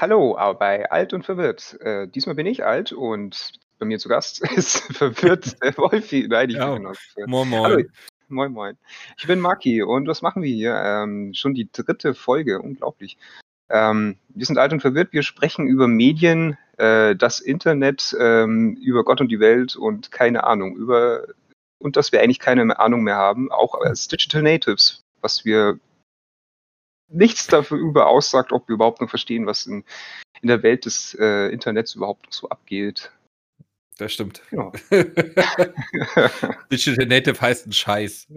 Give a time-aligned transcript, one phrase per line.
[0.00, 1.78] Hallo, aber bei Alt und Verwirrt.
[1.82, 6.26] Äh, diesmal bin ich alt und bei mir zu Gast ist verwirrt der Wolfi.
[6.26, 7.28] Nein, ich Ja, bin genau verwirrt.
[7.28, 7.90] moin Hallo, moin.
[8.28, 8.78] moin moin.
[9.18, 10.74] Ich bin Maki und was machen wir hier?
[10.74, 13.18] Ähm, schon die dritte Folge, unglaublich.
[13.68, 19.04] Ähm, wir sind alt und verwirrt, wir sprechen über Medien, äh, das Internet, ähm, über
[19.04, 21.26] Gott und die Welt und keine Ahnung, über
[21.78, 25.78] und dass wir eigentlich keine Ahnung mehr haben, auch als Digital Natives, was wir
[27.10, 29.84] nichts darüber aussagt, ob wir überhaupt noch verstehen, was in,
[30.42, 33.10] in der Welt des äh, Internets überhaupt noch so abgeht.
[33.98, 34.40] Das stimmt.
[34.50, 34.72] Genau.
[36.72, 38.28] Digital Native heißt ein Scheiß.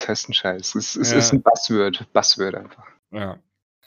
[0.00, 0.74] Das heißt ein Scheiß.
[0.74, 1.18] Es, es Ja.
[1.18, 2.06] ist ein Buzzword.
[2.12, 2.86] Buzzword einfach.
[3.12, 3.38] Ja.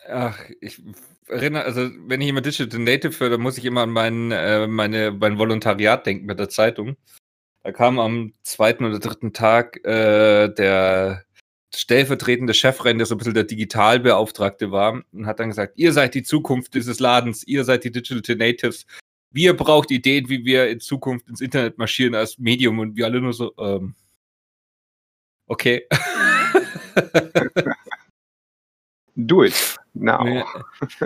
[0.08, 0.82] Ach, ich
[1.28, 4.68] erinnere, also wenn ich immer Digital Native höre, dann muss ich immer an mein, äh,
[4.68, 6.98] meine, mein Volontariat denken mit der Zeitung.
[7.64, 11.24] Da kam am zweiten oder dritten Tag äh, der
[11.76, 16.14] stellvertretende Chefrennen, der so ein bisschen der Digitalbeauftragte war, und hat dann gesagt, ihr seid
[16.16, 18.86] die Zukunft dieses Ladens, ihr seid die Digital Natives.
[19.32, 23.20] Wir braucht Ideen, wie wir in Zukunft ins Internet marschieren als Medium und wir alle
[23.22, 23.96] nur so, ähm,
[25.48, 25.88] okay.
[29.16, 29.76] Do it.
[29.94, 30.44] Now.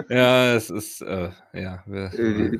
[0.10, 1.84] Ja, es ist, äh, ja.
[1.86, 2.60] wir- Äh,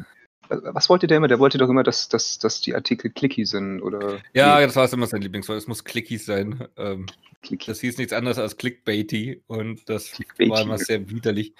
[0.50, 1.28] was wollte der immer?
[1.28, 4.92] Der wollte doch immer, dass, dass, dass die Artikel clicky sind oder Ja, das war
[4.92, 5.58] immer sein Lieblingswort.
[5.58, 6.68] Es muss clicky sein.
[6.78, 7.06] Ähm,
[7.42, 7.68] clicky.
[7.68, 10.50] das hieß nichts anderes als clickbaity und das Clickbaity.
[10.52, 11.54] war immer sehr widerlich.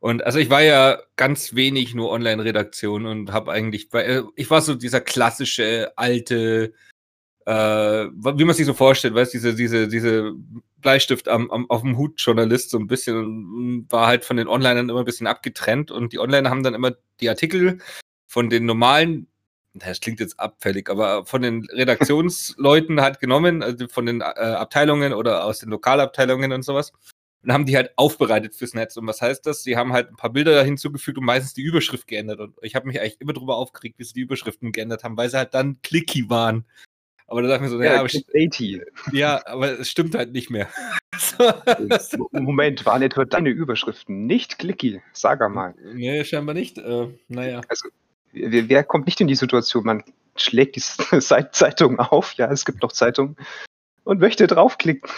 [0.00, 4.50] Und also ich war ja ganz wenig nur Online-Redaktion und habe eigentlich, bei- äh, ich
[4.50, 6.72] war so dieser klassische alte,
[7.46, 10.32] äh, wie man sich so vorstellt, weißt diese, diese, diese
[10.78, 14.88] Bleistift am, am, auf dem Hut Journalist so ein bisschen war halt von den Onlinern
[14.88, 17.78] immer ein bisschen abgetrennt und die Onliner haben dann immer die Artikel
[18.32, 19.26] von den normalen
[19.74, 25.12] das klingt jetzt abfällig, aber von den Redaktionsleuten halt genommen, also von den äh, Abteilungen
[25.12, 26.92] oder aus den Lokalabteilungen und sowas.
[27.42, 28.96] Und haben die halt aufbereitet fürs Netz.
[28.96, 29.62] Und was heißt das?
[29.64, 32.38] Sie haben halt ein paar Bilder hinzugefügt und meistens die Überschrift geändert.
[32.38, 35.28] Und ich habe mich eigentlich immer drüber aufgeregt, wie sie die Überschriften geändert haben, weil
[35.28, 36.64] sie halt dann clicky waren.
[37.26, 40.50] Aber da dachte ich mir so, ja, Ja, aber, ja, aber es stimmt halt nicht
[40.50, 40.68] mehr.
[42.32, 45.02] Moment, waren etwa deine Überschriften nicht clicky?
[45.12, 45.74] Sag mal.
[45.94, 46.78] nee, scheinbar nicht.
[46.78, 47.62] Äh, naja.
[48.32, 49.84] Wer, wer kommt nicht in die Situation?
[49.84, 50.04] Man
[50.36, 50.80] schlägt die
[51.20, 53.36] Zeit- Zeitung auf, ja, es gibt noch Zeitungen
[54.04, 55.08] und möchte draufklicken.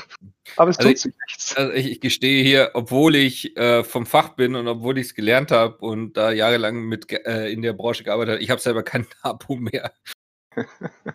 [0.56, 1.56] Aber es Also tut ich- sich nichts.
[1.56, 5.14] Also ich, ich gestehe hier, obwohl ich äh, vom Fach bin und obwohl ich es
[5.14, 8.82] gelernt habe und da jahrelang mit äh, in der Branche gearbeitet habe, ich habe selber
[8.82, 9.92] kein Abo mehr.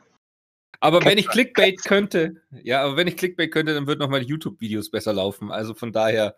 [0.81, 4.23] Aber wenn ich Clickbait könnte, ja, aber wenn ich Clickbait könnte, dann würden noch meine
[4.23, 5.51] YouTube-Videos besser laufen.
[5.51, 6.37] Also von daher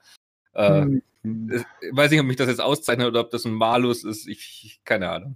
[0.54, 1.02] äh, Hm.
[1.52, 4.28] ich weiß nicht, ob mich das jetzt auszeichnet oder ob das ein Malus ist.
[4.28, 5.36] Ich, ich keine Ahnung.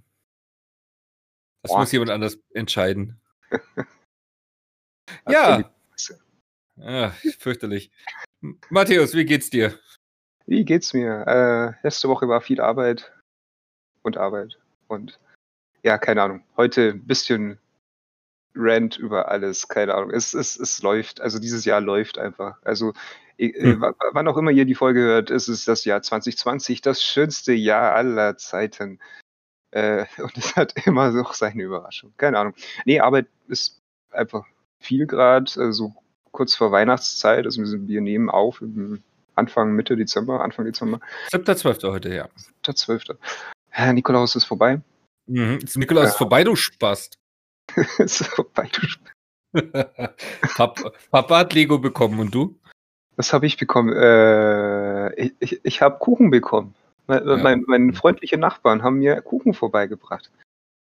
[1.66, 1.80] Das Boah.
[1.80, 3.20] muss jemand anders entscheiden.
[5.28, 5.72] Ja.
[6.78, 7.10] ja,
[7.40, 7.92] fürchterlich.
[8.70, 9.80] Matthäus, wie geht's dir?
[10.46, 11.26] Wie geht's mir?
[11.28, 13.12] Äh, letzte Woche war viel Arbeit
[14.02, 15.20] und Arbeit und
[15.84, 16.44] ja, keine Ahnung.
[16.58, 17.60] Heute ein bisschen
[18.56, 20.10] Rant über alles, keine Ahnung.
[20.10, 22.58] Es, es, es läuft, also dieses Jahr läuft einfach.
[22.64, 22.94] Also
[23.38, 23.82] Hm.
[24.14, 27.94] wann auch immer ihr die Folge hört, ist es das Jahr 2020, das schönste Jahr
[27.94, 29.00] aller Zeiten.
[29.76, 32.14] Äh, und es hat immer noch seine Überraschung.
[32.18, 32.54] Keine Ahnung.
[32.86, 33.82] Nee, Arbeit ist
[34.12, 34.46] einfach
[34.80, 35.94] viel gerade, also
[36.32, 37.46] kurz vor Weihnachtszeit.
[37.46, 39.04] Also wir, nehmen auf im
[39.36, 41.02] Anfang, Mitte Dezember, Anfang Dezember.
[41.34, 41.92] 7.12.
[41.92, 42.30] heute, ja.
[42.66, 43.04] Der 12.
[43.78, 44.80] Ja, Nikolaus ist vorbei.
[45.28, 45.60] Mhm.
[45.76, 46.10] Nikolaus Ja.
[46.12, 47.18] ist vorbei, du Spast.
[47.98, 48.70] ist vorbei.
[48.72, 49.62] du-
[50.56, 52.58] Papa, Papa hat Lego bekommen und du?
[53.18, 53.94] Was habe ich bekommen?
[53.96, 56.76] Äh, ich ich, ich habe Kuchen bekommen.
[57.08, 57.38] Ja.
[57.38, 60.32] mein, meine freundliche Nachbarn haben mir Kuchen vorbeigebracht.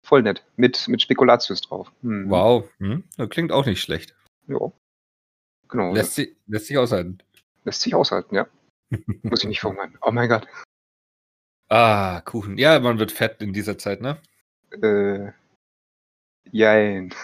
[0.07, 0.45] Voll nett.
[0.57, 1.93] Mit, mit Spekulatius drauf.
[2.03, 2.31] Hm.
[2.31, 3.05] Wow, hm?
[3.29, 4.15] klingt auch nicht schlecht.
[4.47, 4.73] Ja.
[5.69, 5.95] Genau.
[5.95, 7.19] Lässt, sich, lässt sich aushalten.
[7.65, 8.47] Lässt sich aushalten, ja.
[9.23, 9.99] Muss ich nicht verhungern.
[10.01, 10.47] Oh mein Gott.
[11.69, 12.57] Ah, Kuchen.
[12.57, 14.21] Ja, man wird fett in dieser Zeit, ne?
[14.71, 15.33] Äh,
[16.51, 17.15] jein.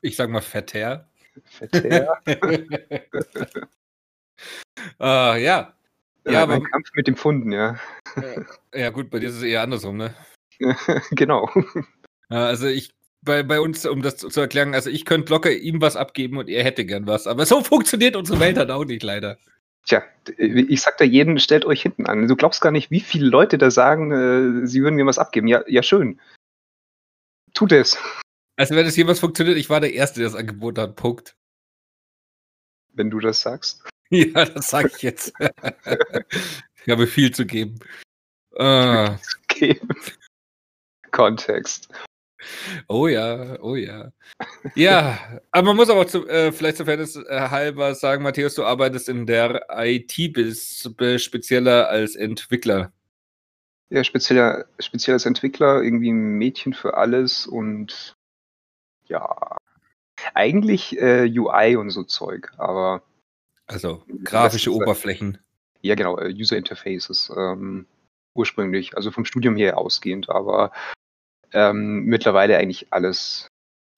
[0.00, 1.08] Ich sag mal fetter.
[1.44, 2.20] Verzehr.
[4.98, 5.74] ah, ja.
[6.26, 7.78] Ja, aber- Kampf mit dem Funden, ja.
[8.74, 10.14] Ja, gut, bei dir ist es eher andersrum, ne?
[11.12, 11.48] genau.
[12.28, 15.96] Also ich, bei, bei uns, um das zu, erklären, also ich könnte locker ihm was
[15.96, 17.26] abgeben und er hätte gern was.
[17.26, 19.38] Aber so funktioniert unsere Welt halt auch nicht, leider.
[19.86, 20.02] Tja,
[20.36, 22.28] ich sag da jeden, stellt euch hinten an.
[22.28, 25.48] Du glaubst gar nicht, wie viele Leute da sagen, äh, sie würden mir was abgeben.
[25.48, 26.20] Ja, ja, schön.
[27.54, 27.96] Tut es.
[28.56, 30.96] Also wenn das jemals funktioniert, ich war der Erste, der das Angebot hat.
[30.96, 31.34] Punkt.
[32.92, 33.88] Wenn du das sagst.
[34.12, 35.32] Ja, das sage ich jetzt.
[35.38, 37.78] ich habe viel zu geben.
[38.58, 39.16] Ah,
[39.60, 39.80] Okay.
[41.10, 41.88] Kontext.
[42.88, 44.12] oh ja, oh ja.
[44.74, 48.64] Ja, aber man muss aber zu, äh, vielleicht zur Fairness äh, halber sagen, Matthäus, du
[48.64, 52.92] arbeitest in der IT bis spezieller als Entwickler.
[53.90, 58.14] Ja, spezieller, speziell als Entwickler irgendwie ein Mädchen für alles und
[59.06, 59.56] ja,
[60.34, 63.02] eigentlich äh, UI und so Zeug, aber.
[63.70, 65.38] Also grafische Oberflächen.
[65.80, 67.86] Ja, genau, äh, User Interfaces ähm,
[68.34, 70.72] ursprünglich, also vom Studium her ausgehend, aber
[71.52, 73.46] ähm, mittlerweile eigentlich alles.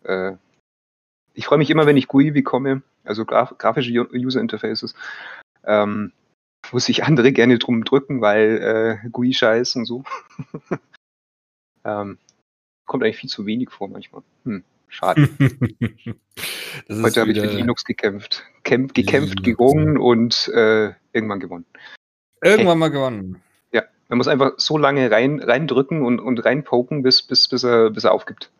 [0.04, 0.32] Äh,
[1.34, 4.94] ich freue mich immer, wenn ich GUI bekomme, also graf grafische User Interfaces.
[5.64, 6.12] Ähm,
[6.70, 10.04] muss ich andere gerne drum drücken, weil äh, GUI-Scheiß und so.
[11.84, 12.18] ähm,
[12.86, 14.22] kommt eigentlich viel zu wenig vor manchmal.
[14.44, 15.28] Hm, schade.
[16.90, 18.44] Heute habe ich mit Linux gekämpft.
[18.64, 19.58] Kämp gekämpft, Linux.
[19.58, 21.66] gerungen und äh, irgendwann gewonnen.
[22.42, 23.42] Irgendwann mal gewonnen.
[23.72, 27.90] Ja, man muss einfach so lange rein, reindrücken und, und reinpoken, bis, bis, bis, er,
[27.90, 28.50] bis er aufgibt.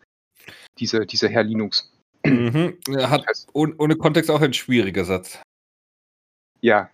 [0.79, 1.93] Diese, dieser Herr Linux.
[2.25, 2.79] Mhm.
[2.88, 5.41] Er hat ohne, ohne Kontext auch ein schwieriger Satz.
[6.61, 6.91] Ja,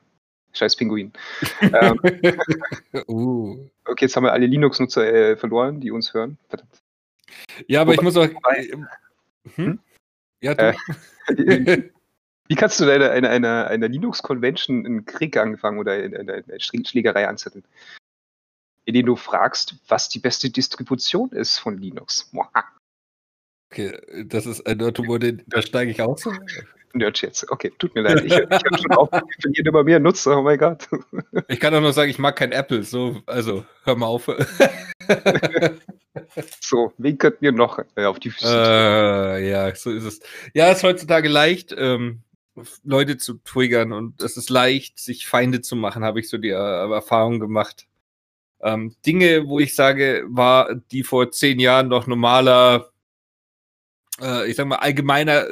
[0.53, 1.13] scheiß Pinguin.
[1.61, 2.01] ähm,
[3.09, 3.69] uh.
[3.85, 6.39] Okay, jetzt haben wir alle Linux-Nutzer äh, verloren, die uns hören.
[6.49, 6.79] Verdammt.
[7.67, 8.25] Ja, aber Wobei, ich muss auch.
[8.25, 8.73] Äh,
[9.55, 9.81] hm?
[10.41, 10.75] Ja, du.
[11.27, 11.91] Äh,
[12.49, 16.61] wie kannst du einer, einer, einer, einer Linux-Convention einen Krieg anfangen oder eine, eine, eine
[16.61, 17.65] Schlägerei anzetteln?
[18.85, 22.31] Indem du fragst, was die beste Distribution ist von Linux.
[23.71, 26.19] Okay, das ist ein Nerdhumor, da steige ich auch
[26.93, 26.99] so.
[26.99, 28.25] Nerdchats, okay, tut mir leid.
[28.25, 30.89] Ich, ich habe schon auch von jedem immer mehr Nutzer, oh mein Gott.
[31.49, 34.27] Ich kann auch nur sagen, ich mag kein Apple, so, also hör mal auf.
[36.61, 40.21] so, wen könnten wir noch äh, auf die Füße äh, Ja, so ist es.
[40.53, 42.23] Ja, es ist heutzutage leicht, ähm,
[42.85, 46.51] Leute zu triggern und es ist leicht, sich Feinde zu machen, habe ich so die
[46.51, 47.87] äh, Erfahrung gemacht.
[48.61, 52.91] Ähm, Dinge, wo ich sage, war die vor zehn Jahren noch normaler,
[54.47, 55.47] ich sag mal, allgemeiner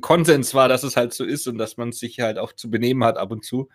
[0.00, 3.02] Konsens war, dass es halt so ist und dass man sich halt auch zu benehmen
[3.04, 3.68] hat ab und zu,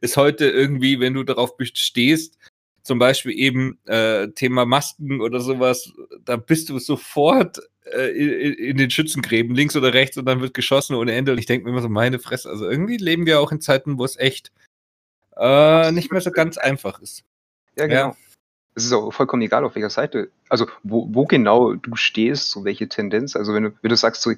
[0.00, 2.38] ist heute irgendwie, wenn du darauf bestehst,
[2.82, 5.92] zum Beispiel eben äh, Thema Masken oder sowas,
[6.24, 10.54] da bist du sofort äh, in, in, den Schützengräben, links oder rechts, und dann wird
[10.54, 11.32] geschossen ohne Ende.
[11.32, 12.50] Und ich denke mir immer so, meine Fresse.
[12.50, 14.50] Also irgendwie leben wir auch in Zeiten, wo es echt
[15.36, 17.24] äh, nicht mehr so ganz einfach ist.
[17.78, 18.08] Ja, genau.
[18.08, 18.16] Ja.
[18.74, 22.64] Es ist auch vollkommen egal, auf welcher Seite, also wo, wo genau du stehst, so
[22.64, 23.36] welche Tendenz.
[23.36, 24.32] Also wenn du, wenn du sagst, so,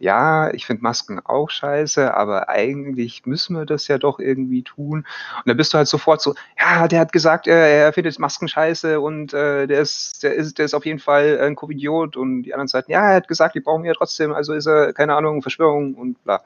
[0.00, 4.98] ja, ich finde Masken auch scheiße, aber eigentlich müssen wir das ja doch irgendwie tun.
[5.36, 8.48] Und dann bist du halt sofort so, ja, der hat gesagt, äh, er findet Masken
[8.48, 12.44] scheiße und äh, der ist, der ist, der ist auf jeden Fall ein Covidiot und
[12.44, 14.92] die anderen Seiten, ja, er hat gesagt, die brauchen wir ja trotzdem, also ist er,
[14.92, 16.42] keine Ahnung, Verschwörung und bla.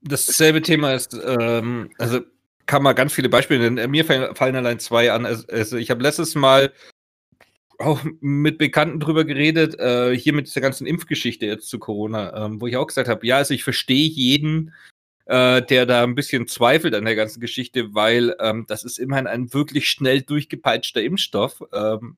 [0.00, 2.20] Dasselbe Thema ist, ähm, also
[2.68, 3.90] kann man ganz viele Beispiele nennen.
[3.90, 5.26] Mir fallen allein zwei an.
[5.26, 6.72] Also ich habe letztes Mal
[7.78, 12.60] auch mit Bekannten drüber geredet, äh, hier mit dieser ganzen Impfgeschichte jetzt zu Corona, ähm,
[12.60, 14.74] wo ich auch gesagt habe, ja, also ich verstehe jeden,
[15.26, 19.28] äh, der da ein bisschen zweifelt an der ganzen Geschichte, weil ähm, das ist immerhin
[19.28, 21.62] ein wirklich schnell durchgepeitschter Impfstoff.
[21.72, 22.16] Ähm,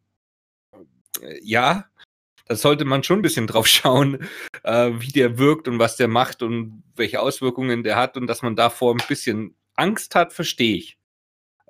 [1.42, 1.84] ja,
[2.46, 4.26] da sollte man schon ein bisschen drauf schauen,
[4.64, 8.42] äh, wie der wirkt und was der macht und welche Auswirkungen der hat und dass
[8.42, 10.98] man davor ein bisschen Angst hat, verstehe ich.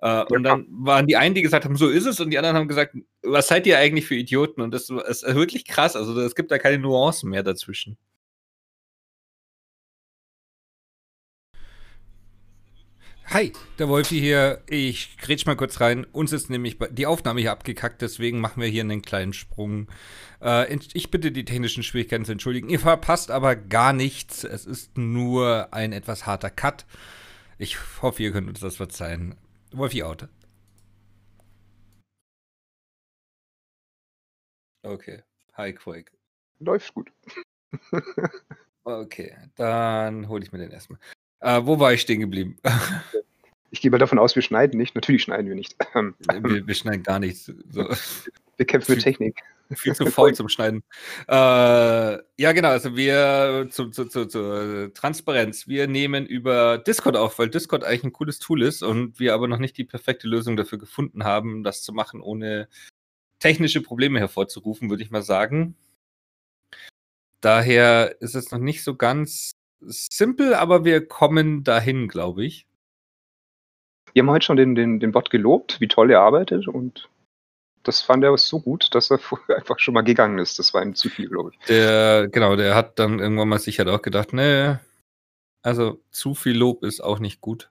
[0.03, 2.57] Äh, und dann waren die einen, die gesagt haben, so ist es, und die anderen
[2.57, 4.61] haben gesagt, was seid ihr eigentlich für Idioten?
[4.63, 5.97] Und das ist wirklich krass.
[5.97, 7.99] Also es gibt da keine Nuancen mehr dazwischen.
[13.33, 14.61] Hi, der Wolfi hier.
[14.67, 16.05] Ich grätsch mal kurz rein.
[16.11, 19.87] Uns ist nämlich die Aufnahme hier abgekackt, deswegen machen wir hier einen kleinen Sprung.
[20.43, 22.69] Äh, ich bitte die technischen Schwierigkeiten zu entschuldigen.
[22.71, 24.43] Ihr verpasst aber gar nichts.
[24.43, 26.87] Es ist nur ein etwas harter Cut.
[27.61, 29.37] Ich hoffe, ihr könnt uns das verzeihen.
[29.71, 30.27] Wolfi out.
[34.83, 35.23] Okay.
[35.59, 36.11] Hi, Quake.
[36.59, 37.13] Läuft gut.
[38.85, 40.99] okay, dann hole ich mir den erstmal.
[41.41, 42.57] Äh, wo war ich stehen geblieben?
[43.71, 44.95] ich gehe mal davon aus, wir schneiden nicht.
[44.95, 45.77] Natürlich schneiden wir nicht.
[45.93, 47.45] wir, wir schneiden gar nichts.
[47.45, 47.95] So.
[48.57, 49.39] Wir kämpfen mit Technik.
[49.75, 50.83] Viel zu faul zum Schneiden.
[51.29, 52.69] Äh, ja, genau.
[52.69, 55.69] Also wir zur zu, zu, zu Transparenz.
[55.69, 59.49] Wir nehmen über Discord auf, weil Discord eigentlich ein cooles Tool ist und wir aber
[59.49, 62.69] noch nicht die perfekte Lösung dafür gefunden haben, das zu machen, ohne
[63.39, 65.77] technische Probleme hervorzurufen, würde ich mal sagen.
[67.41, 72.67] Daher ist es noch nicht so ganz simpel, aber wir kommen dahin, glaube ich.
[74.13, 77.09] Wir haben heute schon den, den, den Bot gelobt, wie toll er arbeitet und
[77.83, 79.21] das fand er so gut, dass er
[79.57, 80.59] einfach schon mal gegangen ist.
[80.59, 81.67] Das war ihm zu viel, glaube ich.
[81.67, 84.77] Der, genau, der hat dann irgendwann mal sich halt auch gedacht, nee,
[85.63, 87.71] also zu viel Lob ist auch nicht gut.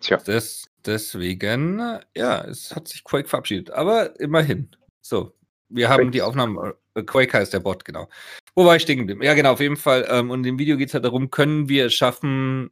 [0.00, 0.16] Tja.
[0.18, 3.70] Des, deswegen, ja, es hat sich Quake verabschiedet.
[3.70, 4.74] Aber immerhin.
[5.02, 5.34] So,
[5.68, 6.10] wir haben Quake.
[6.10, 6.72] die Aufnahmen.
[6.94, 8.08] Äh, Quake heißt der Bot, genau.
[8.54, 9.22] Wo war ich stehen geblieben?
[9.22, 10.06] Ja, genau, auf jeden Fall.
[10.08, 12.70] Ähm, und im Video geht es halt darum, können wir es schaffen,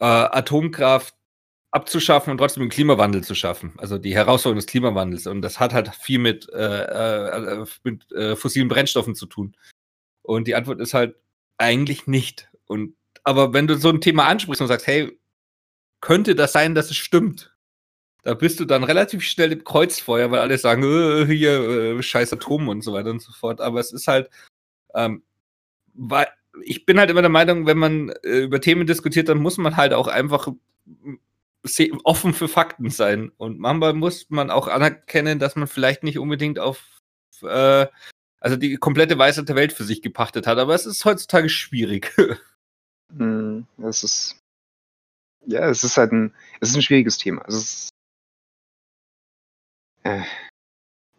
[0.00, 1.14] äh, Atomkraft
[1.70, 3.74] abzuschaffen und trotzdem den Klimawandel zu schaffen.
[3.76, 5.26] Also die Herausforderung des Klimawandels.
[5.26, 9.54] Und das hat halt viel mit, äh, äh, mit äh, fossilen Brennstoffen zu tun.
[10.22, 11.16] Und die Antwort ist halt
[11.58, 12.48] eigentlich nicht.
[12.66, 12.94] Und
[13.24, 15.18] aber wenn du so ein Thema ansprichst und sagst, hey,
[16.00, 17.54] könnte das sein, dass es stimmt?
[18.22, 21.60] Da bist du dann relativ schnell im Kreuzfeuer, weil alle sagen, äh, hier,
[21.98, 23.60] äh, scheiß Atom und so weiter und so fort.
[23.60, 24.30] Aber es ist halt,
[24.94, 25.22] ähm,
[25.94, 26.28] weil
[26.64, 29.76] ich bin halt immer der Meinung, wenn man äh, über Themen diskutiert, dann muss man
[29.76, 30.48] halt auch einfach
[32.04, 33.30] offen für Fakten sein.
[33.36, 37.00] Und manchmal muss man auch anerkennen, dass man vielleicht nicht unbedingt auf,
[37.42, 37.86] äh,
[38.40, 40.58] also die komplette Weisheit der Welt für sich gepachtet hat.
[40.58, 42.14] Aber es ist heutzutage schwierig.
[43.16, 44.36] Hm, es ist,
[45.46, 47.42] ja, es ist halt ein, es ist ein schwieriges Thema.
[47.48, 47.88] Es ist,
[50.02, 50.20] äh,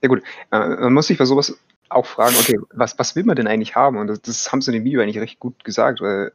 [0.01, 1.57] ja gut, äh, man muss sich für sowas
[1.89, 3.97] auch fragen, okay, was, was will man denn eigentlich haben?
[3.97, 6.31] Und das, das haben sie in dem Video eigentlich recht gut gesagt, weil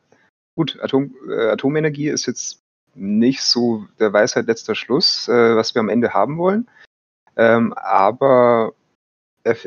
[0.56, 2.63] gut, Atom, äh, Atomenergie ist jetzt
[2.94, 6.68] nicht so der Weisheit letzter Schluss, äh, was wir am Ende haben wollen.
[7.36, 8.74] Ähm, aber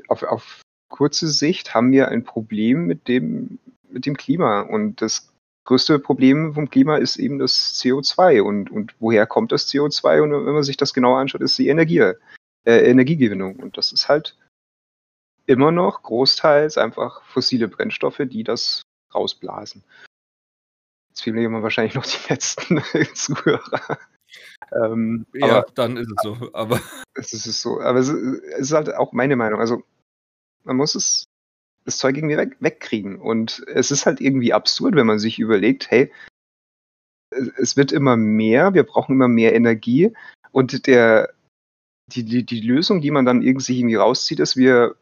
[0.07, 4.62] auf, auf kurze Sicht haben wir ein Problem mit dem, mit dem Klima.
[4.62, 5.34] Und das
[5.65, 8.41] größte Problem vom Klima ist eben das CO2.
[8.41, 10.22] Und, und woher kommt das CO2?
[10.22, 13.57] Und wenn man sich das genauer anschaut, ist die Energie, äh, Energiegewinnung.
[13.57, 14.38] Und das ist halt
[15.46, 18.81] immer noch großteils einfach fossile Brennstoffe, die das
[19.13, 19.84] rausblasen.
[21.22, 22.82] Fehlen mir wahrscheinlich noch die letzten
[23.14, 24.00] Zuhörer.
[24.74, 26.50] Ähm, ja, dann ist es so.
[26.54, 26.80] Aber
[27.14, 27.82] es ist so.
[27.82, 29.60] Aber es ist halt auch meine Meinung.
[29.60, 29.84] Also
[30.64, 31.26] man muss es
[31.86, 33.20] das Zeug irgendwie weg, wegkriegen.
[33.20, 36.12] Und es ist halt irgendwie absurd, wenn man sich überlegt, hey,
[37.58, 40.14] es wird immer mehr, wir brauchen immer mehr Energie
[40.52, 41.34] und der,
[42.14, 44.96] die, die, die Lösung, die man dann irgendwie, irgendwie rauszieht, ist, wir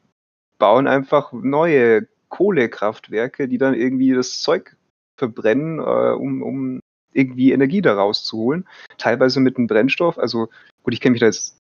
[0.57, 4.75] bauen einfach neue Kohlekraftwerke, die dann irgendwie das Zeug
[5.17, 6.79] verbrennen, äh, um, um
[7.13, 8.67] irgendwie Energie daraus zu holen.
[8.97, 10.17] Teilweise mit einem Brennstoff.
[10.17, 10.49] Also
[10.83, 11.57] gut, ich kenne mich da jetzt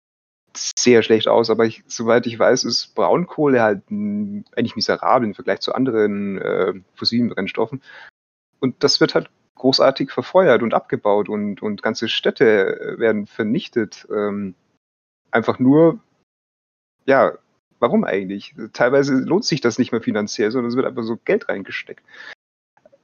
[0.56, 5.60] sehr schlecht aus, aber ich, soweit ich weiß, ist Braunkohle halt eigentlich miserabel im Vergleich
[5.60, 7.82] zu anderen äh, fossilen Brennstoffen.
[8.60, 14.06] Und das wird halt großartig verfeuert und abgebaut und, und ganze Städte äh, werden vernichtet.
[14.10, 14.54] Ähm,
[15.30, 16.00] einfach nur,
[17.06, 17.38] ja,
[17.78, 18.54] warum eigentlich?
[18.72, 22.04] Teilweise lohnt sich das nicht mehr finanziell, sondern es wird einfach so Geld reingesteckt.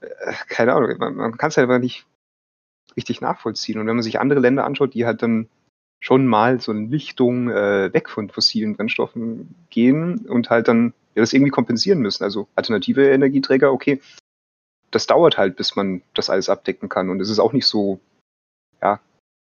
[0.06, 2.06] Äh, keine Ahnung, man, man kann es halt einfach nicht
[2.96, 3.78] richtig nachvollziehen.
[3.78, 5.48] Und wenn man sich andere Länder anschaut, die halt dann
[6.00, 11.22] schon mal so in Richtung äh, weg von fossilen Brennstoffen gehen und halt dann ja,
[11.22, 12.22] das irgendwie kompensieren müssen.
[12.22, 14.00] Also alternative Energieträger, okay,
[14.90, 17.10] das dauert halt, bis man das alles abdecken kann.
[17.10, 18.00] Und es ist auch nicht so,
[18.80, 19.00] ja,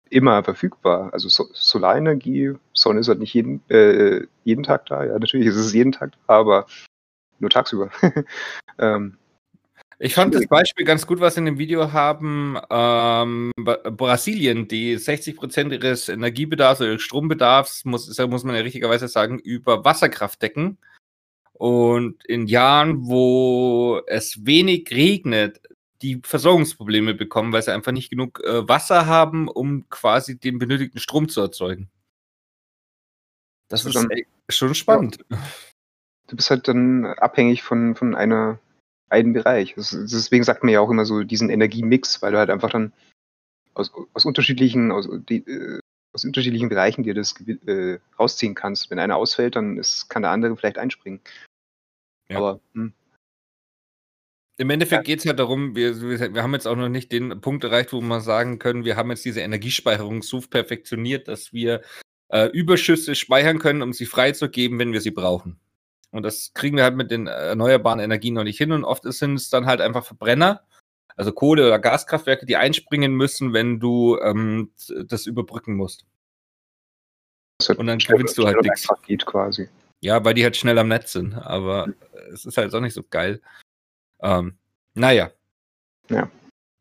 [0.10, 1.14] immer verfügbar.
[1.14, 5.04] Also so Solarenergie, Sonne ist halt nicht jeden, äh, jeden Tag da.
[5.04, 6.66] Ja, natürlich ist es jeden Tag, aber
[7.40, 7.92] nur tagsüber.
[8.80, 9.19] ähm,
[10.02, 12.58] ich fand das Beispiel ganz gut, was in dem Video haben.
[12.70, 19.40] Ähm, Brasilien, die 60 Prozent ihres Energiebedarfs oder Strombedarfs, muss, muss man ja richtigerweise sagen,
[19.40, 20.78] über Wasserkraft decken.
[21.52, 25.62] Und in Jahren, wo es wenig regnet,
[26.02, 31.02] die Versorgungsprobleme bekommen, weil sie einfach nicht genug äh, Wasser haben, um quasi den benötigten
[31.02, 31.90] Strom zu erzeugen.
[33.68, 34.10] Das, das ist schon,
[34.48, 35.26] schon spannend.
[35.30, 35.38] Ja.
[36.28, 38.60] Du bist halt dann abhängig von, von einer
[39.10, 39.74] einen Bereich.
[39.76, 42.94] deswegen sagt man ja auch immer so diesen Energiemix, weil du halt einfach dann
[43.74, 45.80] aus, aus unterschiedlichen, aus, die, äh,
[46.14, 47.36] aus unterschiedlichen Bereichen dir das
[47.66, 48.90] äh, rausziehen kannst.
[48.90, 51.22] Wenn einer ausfällt, dann ist, kann der andere vielleicht einspringen.
[52.30, 52.38] Ja.
[52.38, 52.94] Aber hm.
[54.58, 55.14] im Endeffekt ja.
[55.14, 58.02] geht es ja darum, wir, wir haben jetzt auch noch nicht den Punkt erreicht, wo
[58.02, 61.82] wir sagen können, wir haben jetzt diese Energiespeicherung so perfektioniert, dass wir
[62.30, 65.60] äh, Überschüsse speichern können, um sie freizugeben, wenn wir sie brauchen.
[66.12, 68.72] Und das kriegen wir halt mit den erneuerbaren Energien noch nicht hin.
[68.72, 70.64] Und oft sind es dann halt einfach Verbrenner,
[71.16, 74.72] also Kohle- oder Gaskraftwerke, die einspringen müssen, wenn du ähm,
[75.06, 76.06] das überbrücken musst.
[77.60, 78.88] Das und dann gewinnst du halt nichts.
[79.06, 79.70] Geht quasi.
[80.02, 81.34] Ja, weil die halt schnell am Netz sind.
[81.34, 81.96] Aber mhm.
[82.34, 83.42] es ist halt auch nicht so geil.
[84.22, 84.58] Ähm,
[84.94, 85.32] naja.
[86.10, 86.30] Ja.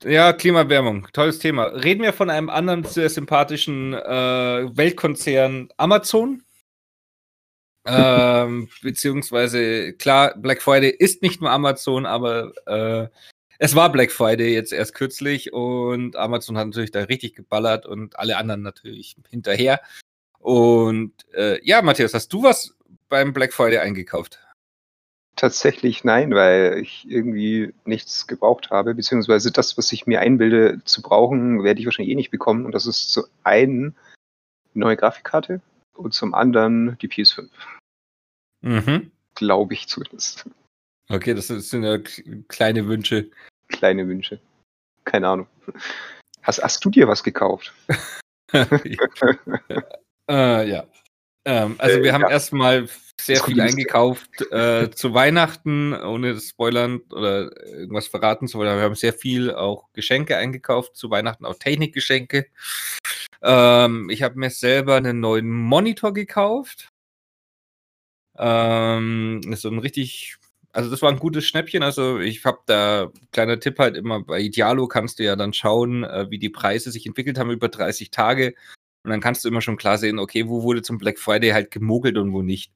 [0.04, 1.64] Ja, Klimawärmung, tolles Thema.
[1.64, 6.44] Reden wir von einem anderen sehr sympathischen äh, Weltkonzern Amazon
[7.88, 13.08] ähm, beziehungsweise, klar, Black Friday ist nicht nur Amazon, aber äh,
[13.58, 18.18] es war Black Friday jetzt erst kürzlich und Amazon hat natürlich da richtig geballert und
[18.18, 19.80] alle anderen natürlich hinterher.
[20.38, 22.76] Und äh, ja, Matthias, hast du was
[23.08, 24.38] beim Black Friday eingekauft?
[25.34, 31.00] Tatsächlich nein, weil ich irgendwie nichts gebraucht habe, beziehungsweise das, was ich mir einbilde zu
[31.00, 32.66] brauchen, werde ich wahrscheinlich eh nicht bekommen.
[32.66, 33.96] Und das ist zu einen
[34.74, 35.60] neue Grafikkarte
[35.94, 37.48] und zum anderen die PS5.
[38.60, 39.10] Mhm.
[39.34, 40.48] Glaube ich zumindest.
[41.08, 41.98] Okay, das sind ja
[42.48, 43.30] kleine Wünsche.
[43.68, 44.40] Kleine Wünsche.
[45.04, 45.46] Keine Ahnung.
[46.42, 47.72] Hast, hast du dir was gekauft?
[50.28, 50.86] äh, ja.
[51.44, 52.30] Ähm, also wir haben ja.
[52.30, 52.88] erstmal
[53.20, 58.76] sehr viel eingekauft äh, zu Weihnachten, ohne das Spoilern oder irgendwas verraten zu wollen.
[58.76, 62.46] Wir haben sehr viel auch Geschenke eingekauft zu Weihnachten, auch Technikgeschenke.
[63.42, 66.90] Ähm, ich habe mir selber einen neuen Monitor gekauft.
[68.38, 70.36] Ähm, ist so ein richtig,
[70.72, 71.82] also das war ein gutes Schnäppchen.
[71.82, 76.04] Also ich habe da, kleiner Tipp halt immer, bei Idealo kannst du ja dann schauen,
[76.04, 78.54] äh, wie die Preise sich entwickelt haben über 30 Tage.
[79.04, 81.70] Und dann kannst du immer schon klar sehen, okay, wo wurde zum Black Friday halt
[81.70, 82.72] gemogelt und wo nicht.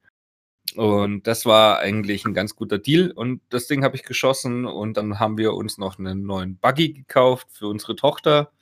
[0.77, 3.11] Und das war eigentlich ein ganz guter Deal.
[3.11, 4.65] Und das Ding habe ich geschossen.
[4.65, 8.53] Und dann haben wir uns noch einen neuen Buggy gekauft für unsere Tochter.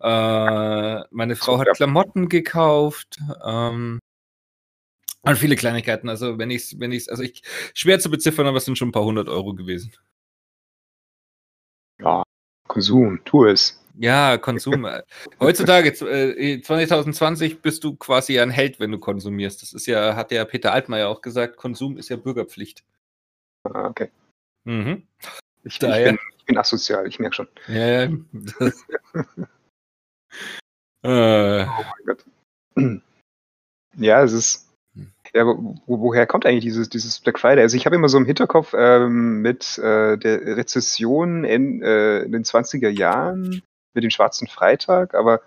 [0.00, 3.18] Äh, meine Frau hat Klamotten gekauft.
[3.44, 4.00] Ähm,
[5.22, 6.08] und viele Kleinigkeiten.
[6.08, 7.42] Also, wenn ich es, wenn ich also ich,
[7.74, 9.92] schwer zu beziffern, aber es sind schon ein paar hundert Euro gewesen.
[12.00, 12.22] Ja,
[12.68, 13.78] Konsum, tu es.
[13.98, 14.88] Ja, Konsum.
[15.38, 19.62] Heutzutage, äh, 2020, bist du quasi ein Held, wenn du konsumierst.
[19.62, 22.82] Das ist ja, hat ja Peter Altmaier auch gesagt, Konsum ist ja Bürgerpflicht.
[23.64, 24.10] Ah, okay.
[24.64, 25.06] Mhm.
[25.64, 27.48] Ich, ich, bin, ich bin asozial, ich merke schon.
[27.68, 28.02] Ja, ja.
[31.02, 31.66] äh.
[31.66, 32.24] Oh mein Gott.
[33.98, 34.71] Ja, es ist.
[35.34, 37.62] Ja, wo, woher kommt eigentlich dieses, dieses Black Friday?
[37.62, 42.32] Also ich habe immer so im Hinterkopf ähm, mit äh, der Rezession in, äh, in
[42.32, 43.62] den 20er Jahren
[43.94, 45.40] mit dem Schwarzen Freitag, aber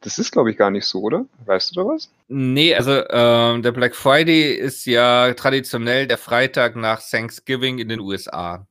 [0.00, 1.26] das ist, glaube ich, gar nicht so, oder?
[1.44, 2.10] Weißt du da was?
[2.28, 8.00] Nee, also ähm, der Black Friday ist ja traditionell der Freitag nach Thanksgiving in den
[8.00, 8.66] USA.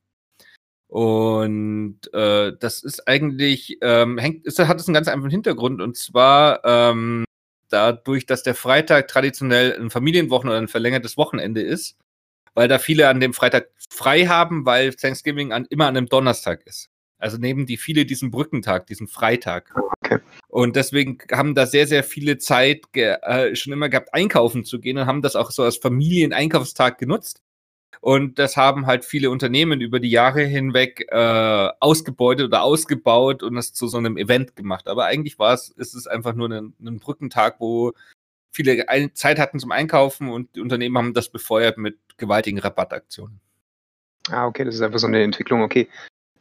[0.88, 5.82] Und äh, das ist eigentlich, ähm, hängt, ist, hat es einen ganz einfachen Hintergrund.
[5.82, 7.26] Und zwar ähm,
[7.70, 11.98] dadurch, dass der Freitag traditionell ein Familienwochen oder ein verlängertes Wochenende ist,
[12.54, 16.66] weil da viele an dem Freitag frei haben, weil Thanksgiving an, immer an einem Donnerstag
[16.66, 16.90] ist.
[17.20, 19.74] Also nehmen die viele diesen Brückentag, diesen Freitag.
[20.04, 20.20] Okay.
[20.48, 24.98] Und deswegen haben da sehr, sehr viele Zeit äh, schon immer gehabt, einkaufen zu gehen
[24.98, 27.42] und haben das auch so als Familieneinkaufstag genutzt.
[28.02, 33.56] Und das haben halt viele Unternehmen über die Jahre hinweg äh, ausgebeutet oder ausgebaut und
[33.56, 34.88] das zu so einem Event gemacht.
[34.88, 37.94] Aber eigentlich war es, ist es einfach nur ein, ein Brückentag, wo
[38.52, 43.40] viele Zeit hatten zum Einkaufen und die Unternehmen haben das befeuert mit gewaltigen Rabattaktionen.
[44.30, 45.62] Ah, okay, das ist einfach so eine Entwicklung.
[45.62, 45.88] Okay,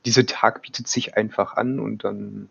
[0.04, 2.48] dieser Tag bietet sich einfach an und dann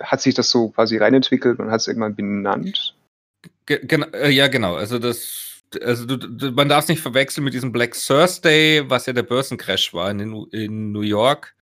[0.00, 2.96] hat sich das so quasi reinentwickelt und hat es irgendwann benannt.
[3.66, 3.78] Ge
[4.12, 4.74] äh, ja, genau.
[4.74, 9.06] Also das, also du, du, man darf es nicht verwechseln mit diesem Black Thursday, was
[9.06, 11.54] ja der Börsencrash war in, in New York,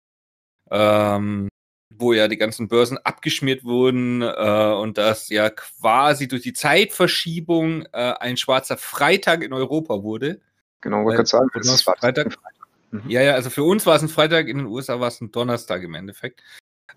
[0.69, 1.49] ähm,
[1.93, 7.85] wo ja die ganzen Börsen abgeschmiert wurden äh, und das ja quasi durch die Zeitverschiebung
[7.93, 10.41] äh, ein schwarzer Freitag in Europa wurde.
[10.81, 11.99] Genau, wollte gerade sagen, das ist Freitag.
[11.99, 12.37] Freitag.
[12.91, 13.09] Mhm.
[13.09, 15.31] Ja, ja, also für uns war es ein Freitag, in den USA war es ein
[15.31, 16.43] Donnerstag im Endeffekt.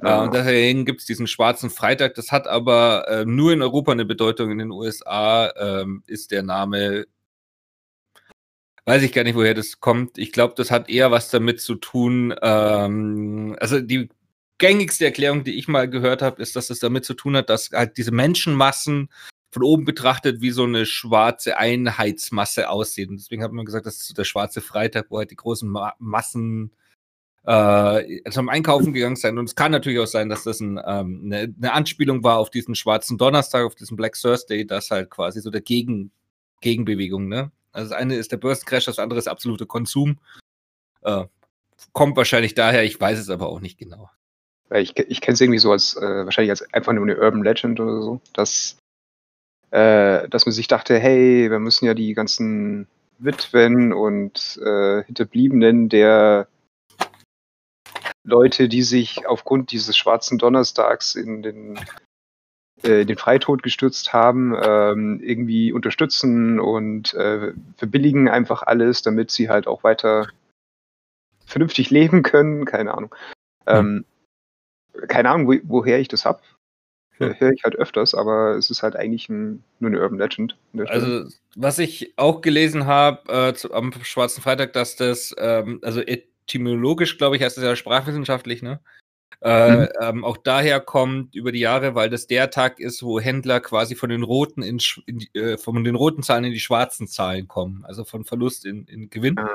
[0.02, 0.20] Ja.
[0.20, 2.14] Äh, und deswegen gibt es diesen schwarzen Freitag.
[2.14, 4.50] Das hat aber äh, nur in Europa eine Bedeutung.
[4.50, 7.07] In den USA ähm, ist der Name,
[8.85, 10.18] weiß ich gar nicht, woher das kommt.
[10.18, 12.35] Ich glaube, das hat eher was damit zu tun.
[12.42, 14.09] Ähm, also die
[14.59, 17.70] gängigste Erklärung, die ich mal gehört habe, ist, dass es damit zu tun hat, dass
[17.72, 19.11] halt diese Menschenmassen
[19.50, 23.09] von oben betrachtet wie so eine schwarze Einheitsmasse aussieht.
[23.09, 25.94] Und deswegen hat man gesagt, das ist der schwarze Freitag, wo halt die großen Ma
[25.98, 26.72] Massen
[27.46, 29.38] äh, zum Einkaufen gegangen sind.
[29.38, 32.50] Und es kann natürlich auch sein, dass das ein, ähm, eine, eine, Anspielung war auf
[32.50, 36.11] diesen schwarzen Donnerstag, auf diesen Black Thursday, das halt quasi so der Gegen,
[36.61, 37.28] Gegenbewegung.
[37.28, 37.50] Ne?
[37.72, 40.18] Also das eine ist der Börsencrash, das andere ist absoluter Konsum.
[41.02, 41.24] Äh,
[41.92, 44.11] kommt wahrscheinlich daher, ich weiß es aber auch nicht genau.
[44.72, 47.78] Ich, ich kenne es irgendwie so als, äh, wahrscheinlich als einfach nur eine Urban Legend
[47.78, 48.78] oder so, dass
[49.74, 52.87] äh, dass man sich dachte, hey, wir müssen ja die ganzen
[53.18, 56.46] Witwen und äh, Hinterbliebenen der
[58.24, 61.78] Leute, die sich aufgrund dieses schwarzen Donnerstags in den,
[62.82, 69.48] äh, den Freitod gestürzt haben, ähm, irgendwie unterstützen und äh, verbilligen einfach alles, damit sie
[69.48, 70.28] halt auch weiter
[71.44, 72.64] vernünftig leben können.
[72.64, 73.14] Keine Ahnung.
[73.66, 74.04] Hm.
[74.94, 76.40] Ähm, keine Ahnung, wo, woher ich das habe
[77.18, 80.56] höre ich halt öfters, aber es ist halt eigentlich ein, nur eine Urban Legend.
[80.87, 86.00] Also, was ich auch gelesen habe äh, am Schwarzen Freitag, dass das, ähm, also
[86.46, 88.80] etymologisch, glaube ich, heißt das ja sprachwissenschaftlich, ne?
[89.40, 89.88] Äh, mhm.
[90.00, 93.94] ähm, auch daher kommt über die Jahre, weil das der Tag ist, wo Händler quasi
[93.94, 97.85] von den roten in, in äh, von den roten Zahlen in die schwarzen Zahlen kommen,
[97.85, 99.38] also von Verlust in, in Gewinn.
[99.38, 99.50] Ah,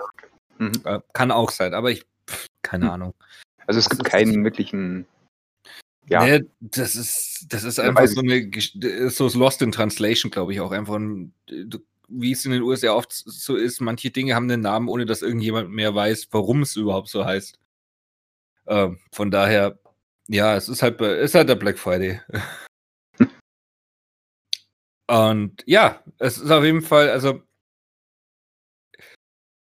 [0.60, 0.73] mhm.
[0.84, 2.91] Äh, kann auch sein, aber ich pff, keine mhm.
[2.91, 3.13] Ahnung.
[3.65, 5.08] Also es das gibt keinen wirklichen
[6.10, 6.25] ja.
[6.25, 8.49] Nee, das ist, das ist einfach so eine,
[9.12, 11.34] so Lost in Translation, glaube ich, auch einfach ein,
[12.10, 15.22] wie es in den USA oft so ist, manche Dinge haben einen Namen, ohne dass
[15.22, 17.60] irgendjemand mehr weiß, warum es überhaupt so heißt.
[18.65, 19.80] Äh, von daher,
[20.28, 22.22] ja, es ist halt, ist halt der Black Friday.
[25.08, 27.41] Und ja, es ist auf jeden Fall, also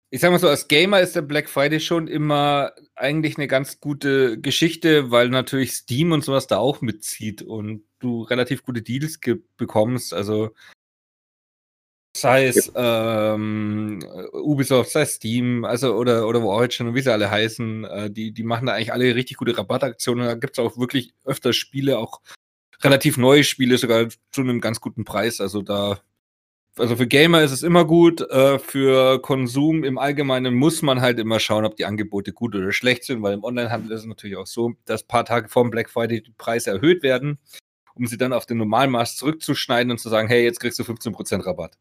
[0.09, 3.79] ich sag mal so, als Gamer ist der Black Friday schon immer eigentlich eine ganz
[3.79, 9.19] gute Geschichte, weil natürlich Steam und sowas da auch mitzieht und du relativ gute Deals
[9.57, 10.13] bekommst.
[10.13, 10.51] Also
[12.21, 13.99] sei es ähm,
[14.33, 18.31] Ubisoft, sei es Steam, also oder, oder Origin und wie sie alle heißen, äh, die,
[18.31, 20.25] die machen da eigentlich alle richtig gute Rabattaktionen.
[20.25, 22.21] Da gibt es auch wirklich öfter Spiele, auch
[22.81, 25.41] relativ neue Spiele, sogar zu einem ganz guten Preis.
[25.41, 25.99] Also da
[26.79, 31.19] also für Gamer ist es immer gut, äh, für Konsum im Allgemeinen muss man halt
[31.19, 34.37] immer schauen, ob die Angebote gut oder schlecht sind, weil im Onlinehandel ist es natürlich
[34.37, 37.39] auch so, dass paar Tage vor dem Black Friday die Preise erhöht werden,
[37.95, 41.45] um sie dann auf den Normalmaß zurückzuschneiden und zu sagen, hey, jetzt kriegst du 15%
[41.45, 41.77] Rabatt.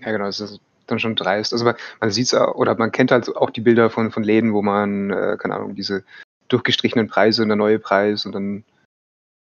[0.00, 1.52] Ja, genau, das ist dann schon dreist.
[1.52, 4.52] Also man, man sieht es oder man kennt halt auch die Bilder von, von Läden,
[4.52, 6.04] wo man, äh, keine Ahnung, diese
[6.48, 8.64] durchgestrichenen Preise und der neue Preis und dann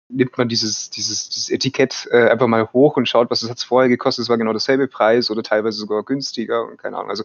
[0.09, 3.59] nimmt man dieses, dieses, dieses Etikett äh, einfach mal hoch und schaut, was es hat
[3.61, 4.23] vorher gekostet.
[4.23, 7.09] Es war genau dasselbe Preis oder teilweise sogar günstiger und keine Ahnung.
[7.09, 7.23] Also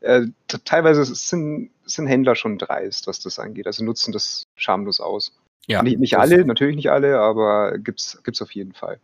[0.00, 0.22] äh,
[0.64, 3.66] teilweise sind, sind Händler schon dreist, was das angeht.
[3.66, 5.38] Also nutzen das schamlos aus.
[5.66, 9.00] Ja, nicht, nicht alle, natürlich nicht alle, aber gibt's, gibt's auf jeden Fall.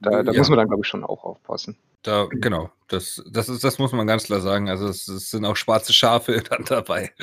[0.00, 0.38] Da, da ja.
[0.38, 1.76] muss man dann, glaube ich, schon auch aufpassen.
[2.02, 4.68] Da, genau, das, das, ist, das muss man ganz klar sagen.
[4.68, 7.14] Also es, es sind auch schwarze Schafe dann dabei.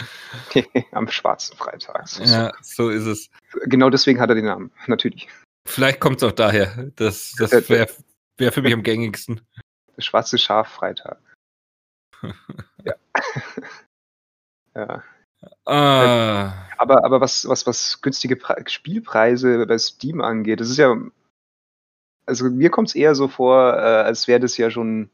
[0.92, 2.08] Am schwarzen Freitag.
[2.08, 3.30] So ja, so ist es.
[3.66, 5.28] Genau deswegen hat er den Namen, natürlich.
[5.68, 6.90] Vielleicht kommt es auch daher.
[6.96, 7.90] Das, das wäre
[8.38, 9.42] wär für mich am gängigsten.
[9.98, 11.20] Der schwarze Schaf Freitag.
[12.86, 12.96] ja.
[14.76, 15.04] ja.
[15.66, 16.68] Ah.
[16.78, 20.96] Aber, aber was, was, was günstige Pre Spielpreise bei Steam angeht, das ist ja
[22.30, 25.10] also mir kommt es eher so vor, äh, als wäre das ja schon,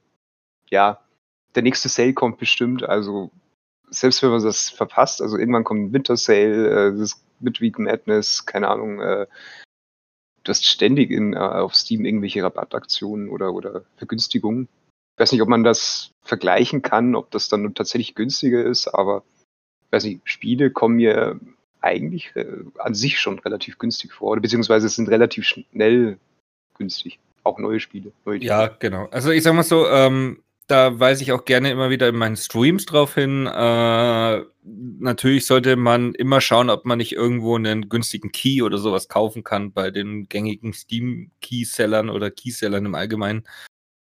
[0.70, 1.00] ja,
[1.56, 2.84] der nächste Sale kommt bestimmt.
[2.84, 3.32] Also
[3.90, 8.46] selbst wenn man das verpasst, also irgendwann kommt ein Winter Sale, äh, das Midweek Madness,
[8.46, 9.28] keine Ahnung, äh,
[10.44, 14.68] du hast ständig in, äh, auf Steam irgendwelche Rabattaktionen oder, oder Vergünstigungen.
[15.16, 19.24] Ich weiß nicht, ob man das vergleichen kann, ob das dann tatsächlich günstiger ist, aber
[19.86, 21.40] ich weiß nicht, Spiele kommen mir
[21.80, 26.20] eigentlich äh, an sich schon relativ günstig vor, oder beziehungsweise sind relativ schnell
[26.76, 27.20] günstig.
[27.44, 28.12] Auch neue Spiele.
[28.26, 29.08] Neue ja, genau.
[29.12, 32.38] Also ich sag mal so, ähm, da weise ich auch gerne immer wieder in meinen
[32.38, 33.46] Streams drauf hin.
[33.46, 39.08] Äh, natürlich sollte man immer schauen, ob man nicht irgendwo einen günstigen Key oder sowas
[39.08, 43.44] kaufen kann bei den gängigen Steam-Keysellern oder Keysellern im Allgemeinen.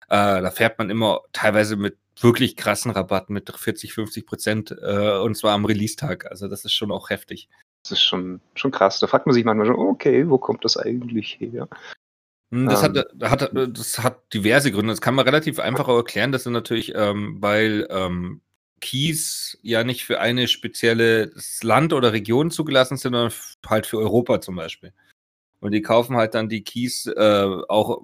[0.08, 5.18] Äh, da fährt man immer teilweise mit wirklich krassen Rabatten mit 40, 50 Prozent äh,
[5.18, 6.30] und zwar am Release-Tag.
[6.30, 7.48] Also das ist schon auch heftig.
[7.82, 9.00] Das ist schon, schon krass.
[9.00, 11.68] Da fragt man sich manchmal schon, okay, wo kommt das eigentlich her?
[12.54, 14.92] Hm, das, ähm, hat, hat, das hat diverse Gründe.
[14.92, 16.30] Das kann man relativ einfach auch erklären.
[16.30, 18.42] Das sind natürlich, ähm, weil ähm,
[18.80, 23.32] Keys ja nicht für eine spezielle Land oder Region zugelassen sind, sondern
[23.66, 24.92] halt für Europa zum Beispiel.
[25.58, 28.02] Und die kaufen halt dann die Keys äh, auch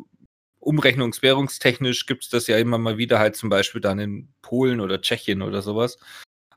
[0.58, 5.00] umrechnungswährungstechnisch gibt es das ja immer mal wieder halt zum Beispiel dann in Polen oder
[5.00, 5.98] Tschechien oder sowas.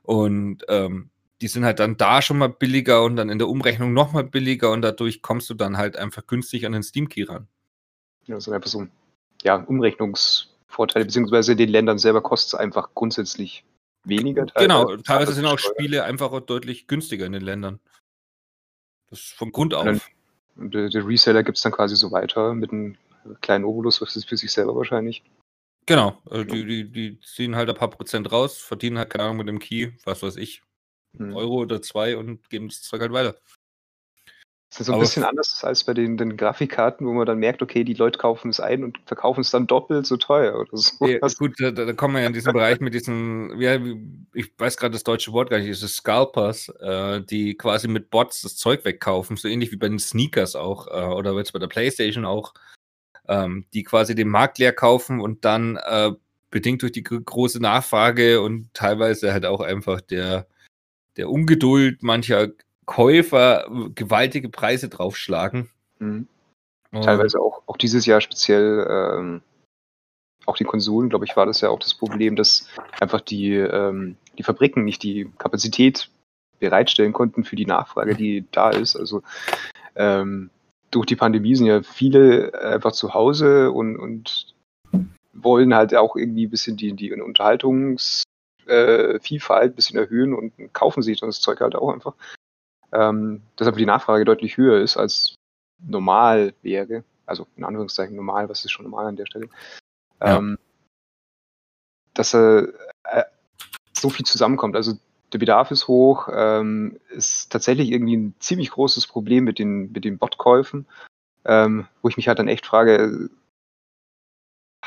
[0.02, 3.92] Und ähm, die sind halt dann da schon mal billiger und dann in der Umrechnung
[3.92, 7.48] nochmal billiger und dadurch kommst du dann halt einfach günstig an den Steam Key ran.
[8.26, 8.86] Ja, so einfach so
[9.42, 13.64] ja, Umrechnungsvorteile, beziehungsweise den Ländern selber kostet es einfach grundsätzlich
[14.04, 14.46] weniger.
[14.46, 14.86] Teilweise.
[14.86, 17.80] Genau, teilweise sind auch Spiele einfach deutlich günstiger in den Ländern.
[19.10, 20.10] Das ist vom Grund auf.
[20.56, 22.96] Und der, der Reseller gibt es dann quasi so weiter mit einem
[23.40, 25.22] kleinen Obolus für sich selber wahrscheinlich.
[25.86, 29.38] Genau, also die, die, die ziehen halt ein paar Prozent raus, verdienen halt, keine Ahnung,
[29.38, 30.62] mit dem Key, was weiß ich,
[31.18, 31.34] hm.
[31.36, 33.36] Euro oder zwei und geben das Zeug halt weiter.
[34.74, 37.38] Das ist so ein aber bisschen anders als bei den, den, Grafikkarten, wo man dann
[37.38, 40.76] merkt, okay, die Leute kaufen es ein und verkaufen es dann doppelt so teuer oder
[40.76, 41.06] so.
[41.06, 43.78] Ja, gut, da, da, kommen wir ja in diesen Bereich mit diesen, ja,
[44.32, 48.42] ich weiß gerade das deutsche Wort gar nicht, diese Scalpers, äh, die quasi mit Bots
[48.42, 51.68] das Zeug wegkaufen, so ähnlich wie bei den Sneakers auch äh, oder jetzt bei der
[51.68, 52.52] Playstation auch,
[53.28, 56.10] ähm, die quasi den Markt leer kaufen und dann äh,
[56.50, 60.48] bedingt durch die große Nachfrage und teilweise halt auch einfach der,
[61.16, 62.48] der Ungeduld mancher
[62.86, 65.70] Käufer gewaltige Preise draufschlagen.
[65.98, 66.28] Mhm.
[67.02, 69.42] Teilweise auch, auch dieses Jahr speziell, ähm,
[70.46, 72.68] auch die Konsolen, glaube ich, war das ja auch das Problem, dass
[73.00, 76.08] einfach die, ähm, die Fabriken nicht die Kapazität
[76.60, 78.94] bereitstellen konnten für die Nachfrage, die da ist.
[78.96, 79.22] Also
[79.96, 80.50] ähm,
[80.90, 84.54] durch die Pandemie sind ja viele einfach zu Hause und, und
[85.32, 88.24] wollen halt auch irgendwie ein bisschen die, die Unterhaltungsvielfalt
[88.68, 92.14] äh, ein bisschen erhöhen und kaufen sich das Zeug halt auch einfach
[92.94, 95.34] ähm, deshalb die Nachfrage deutlich höher ist, als
[95.78, 97.04] normal wäre.
[97.26, 99.48] Also in Anführungszeichen normal, was ist schon normal an der Stelle.
[100.20, 100.38] Ja.
[100.38, 100.58] Ähm,
[102.14, 102.66] dass äh,
[103.04, 103.24] äh,
[103.92, 104.76] so viel zusammenkommt.
[104.76, 104.94] Also
[105.32, 110.04] der Bedarf ist hoch, ähm, ist tatsächlich irgendwie ein ziemlich großes Problem mit den, mit
[110.04, 110.86] den Botkäufen,
[111.44, 113.30] ähm, wo ich mich halt dann echt frage,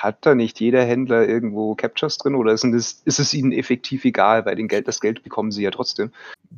[0.04, 4.06] hat da nicht jeder Händler irgendwo Captures drin oder ist es, ist es ihnen effektiv
[4.06, 4.44] egal?
[4.44, 6.12] Bei den Geld, das Geld bekommen sie ja trotzdem.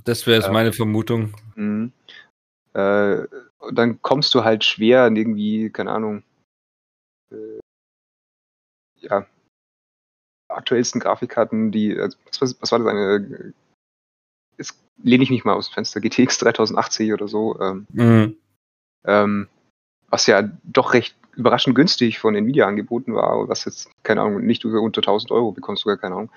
[0.06, 1.34] Das wäre jetzt meine Vermutung.
[1.56, 1.92] Mhm.
[2.74, 3.24] Äh,
[3.74, 6.24] dann kommst du halt schwer an irgendwie, keine Ahnung,
[7.32, 7.60] äh,
[9.02, 9.26] ja,
[10.50, 13.54] aktuellsten Grafikkarten, die, also, was, was war das eine,
[14.58, 18.38] jetzt lehne ich mich mal aus dem Fenster, GTX 3080 oder so, ähm, mhm.
[19.06, 19.48] ähm,
[20.10, 24.66] was ja doch recht überraschend günstig von Nvidia angeboten war, was jetzt, keine Ahnung, nicht
[24.66, 26.32] unter 1000 Euro bekommst, sogar keine Ahnung.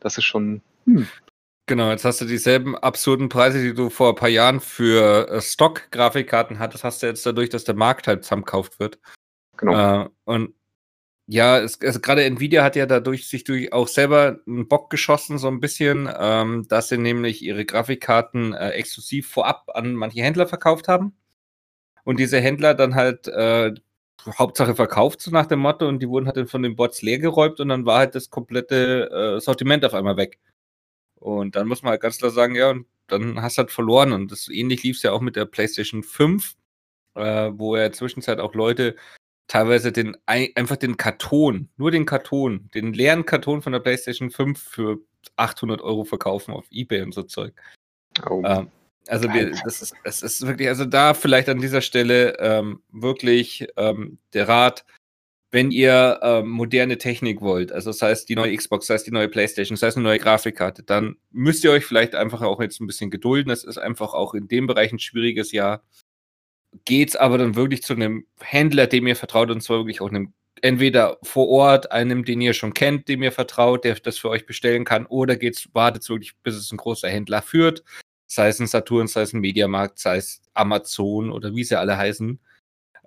[0.00, 1.06] Das ist schon, hm,
[1.66, 5.40] Genau, jetzt hast du dieselben absurden Preise, die du vor ein paar Jahren für äh,
[5.40, 8.98] Stock-Grafikkarten hattest, hast du jetzt dadurch, dass der Markt halt zusammenkauft wird.
[9.56, 10.02] Genau.
[10.04, 10.54] Äh, und
[11.28, 15.38] ja, es, also gerade Nvidia hat ja dadurch sich durch auch selber einen Bock geschossen,
[15.38, 20.48] so ein bisschen, ähm, dass sie nämlich ihre Grafikkarten äh, exklusiv vorab an manche Händler
[20.48, 21.16] verkauft haben.
[22.04, 23.72] Und diese Händler dann halt äh,
[24.38, 27.60] Hauptsache verkauft, so nach dem Motto, und die wurden halt dann von den Bots leergeräumt
[27.60, 30.38] und dann war halt das komplette äh, Sortiment auf einmal weg.
[31.16, 34.12] Und dann muss man halt ganz klar sagen, ja, und dann hast du halt verloren.
[34.12, 36.54] Und das ähnlich lief es ja auch mit der PlayStation 5,
[37.14, 38.96] äh, wo ja zwischenzeit auch Leute
[39.46, 44.60] teilweise den einfach den Karton, nur den Karton, den leeren Karton von der PlayStation 5
[44.60, 44.98] für
[45.36, 47.54] 800 Euro verkaufen auf Ebay und so Zeug.
[48.28, 48.42] Oh.
[48.44, 48.68] Ähm,
[49.08, 53.66] also wir, das ist, es ist wirklich, also da vielleicht an dieser Stelle ähm, wirklich
[53.76, 54.84] ähm, der Rat,
[55.50, 59.12] wenn ihr ähm, moderne Technik wollt, also das heißt die neue Xbox, das heißt die
[59.12, 62.80] neue PlayStation, das heißt eine neue Grafikkarte, dann müsst ihr euch vielleicht einfach auch jetzt
[62.80, 63.52] ein bisschen gedulden.
[63.52, 65.82] Es ist einfach auch in dem Bereich ein schwieriges Jahr.
[66.86, 70.32] Geht's aber dann wirklich zu einem Händler, dem ihr vertraut, und zwar wirklich auch einem
[70.62, 74.46] entweder vor Ort, einem, den ihr schon kennt, dem ihr vertraut, der das für euch
[74.46, 77.84] bestellen kann, oder geht's, wartet wirklich, bis es ein großer Händler führt,
[78.32, 81.98] sei es ein Saturn, sei es ein Mediamarkt, sei es Amazon oder wie sie alle
[81.98, 82.38] heißen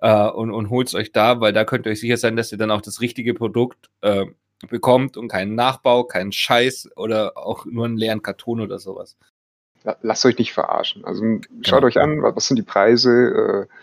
[0.00, 2.52] äh, und, und holt es euch da, weil da könnt ihr euch sicher sein, dass
[2.52, 4.26] ihr dann auch das richtige Produkt äh,
[4.68, 9.16] bekommt und keinen Nachbau, keinen Scheiß oder auch nur einen leeren Karton oder sowas.
[10.00, 11.04] Lasst euch nicht verarschen.
[11.04, 11.22] Also
[11.62, 11.86] schaut genau.
[11.86, 13.74] euch an, was sind die Preise, äh,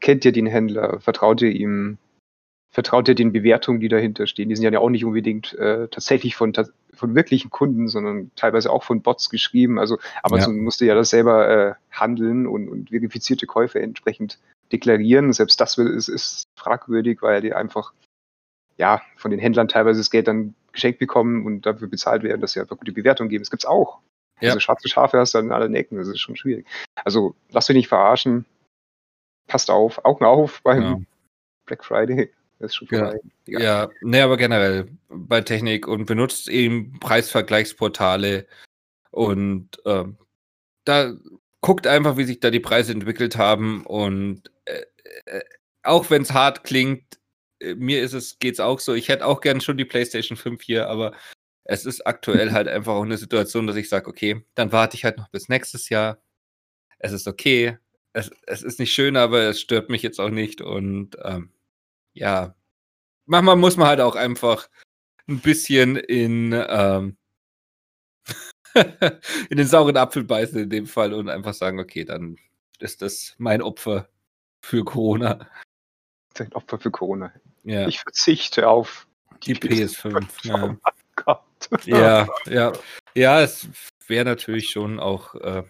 [0.00, 1.98] kennt ihr den Händler, vertraut ihr ihm,
[2.76, 4.50] vertraut ihr den Bewertungen, die dahinter stehen.
[4.50, 6.52] Die sind ja auch nicht unbedingt äh, tatsächlich von,
[6.92, 9.78] von wirklichen Kunden, sondern teilweise auch von Bots geschrieben.
[9.78, 10.62] Also Amazon ja.
[10.62, 14.38] musste ja das selber äh, handeln und, und verifizierte Käufe entsprechend
[14.72, 15.32] deklarieren.
[15.32, 17.94] Selbst das ist, ist fragwürdig, weil die einfach
[18.76, 22.52] ja von den Händlern teilweise das Geld dann geschenkt bekommen und dafür bezahlt werden, dass
[22.52, 23.42] sie einfach gute Bewertungen geben.
[23.42, 24.00] Das gibt's auch.
[24.42, 24.50] Ja.
[24.50, 26.66] Also schwarze Schafe hast du dann in allen Ecken, das ist schon schwierig.
[27.06, 28.44] Also lasst euch nicht verarschen.
[29.48, 31.00] Passt auf, Augen auf beim ja.
[31.64, 32.30] Black Friday.
[32.58, 33.18] Das ist schon vorbei.
[33.46, 33.90] Ja, ja.
[34.00, 38.46] nee, aber generell bei Technik und benutzt eben Preisvergleichsportale
[39.10, 40.16] und ähm,
[40.84, 41.14] da
[41.60, 44.84] guckt einfach, wie sich da die Preise entwickelt haben und äh,
[45.26, 45.42] äh,
[45.82, 47.18] auch wenn es hart klingt,
[47.60, 48.94] äh, mir ist es, geht's auch so.
[48.94, 51.12] Ich hätte auch gern schon die PlayStation 5 hier, aber
[51.64, 55.04] es ist aktuell halt einfach auch eine Situation, dass ich sage, okay, dann warte ich
[55.04, 56.22] halt noch bis nächstes Jahr.
[56.98, 57.78] Es ist okay.
[58.12, 60.60] Es, es ist nicht schön, aber es stört mich jetzt auch nicht.
[60.60, 61.50] Und ähm,
[62.16, 62.54] ja,
[63.26, 64.68] manchmal muss man halt auch einfach
[65.28, 67.16] ein bisschen in ähm,
[69.50, 72.36] in den sauren Apfel beißen in dem Fall und einfach sagen, okay, dann
[72.78, 74.08] ist das mein Opfer
[74.60, 75.48] für Corona.
[76.34, 77.32] Dein Opfer für Corona.
[77.64, 77.86] Ja.
[77.88, 79.06] Ich verzichte auf
[79.42, 80.26] die, die PS5.
[80.44, 80.76] Ja.
[81.84, 82.72] ja, ja.
[83.14, 83.68] Ja, es
[84.06, 85.34] wäre natürlich schon auch.
[85.36, 85.64] Äh,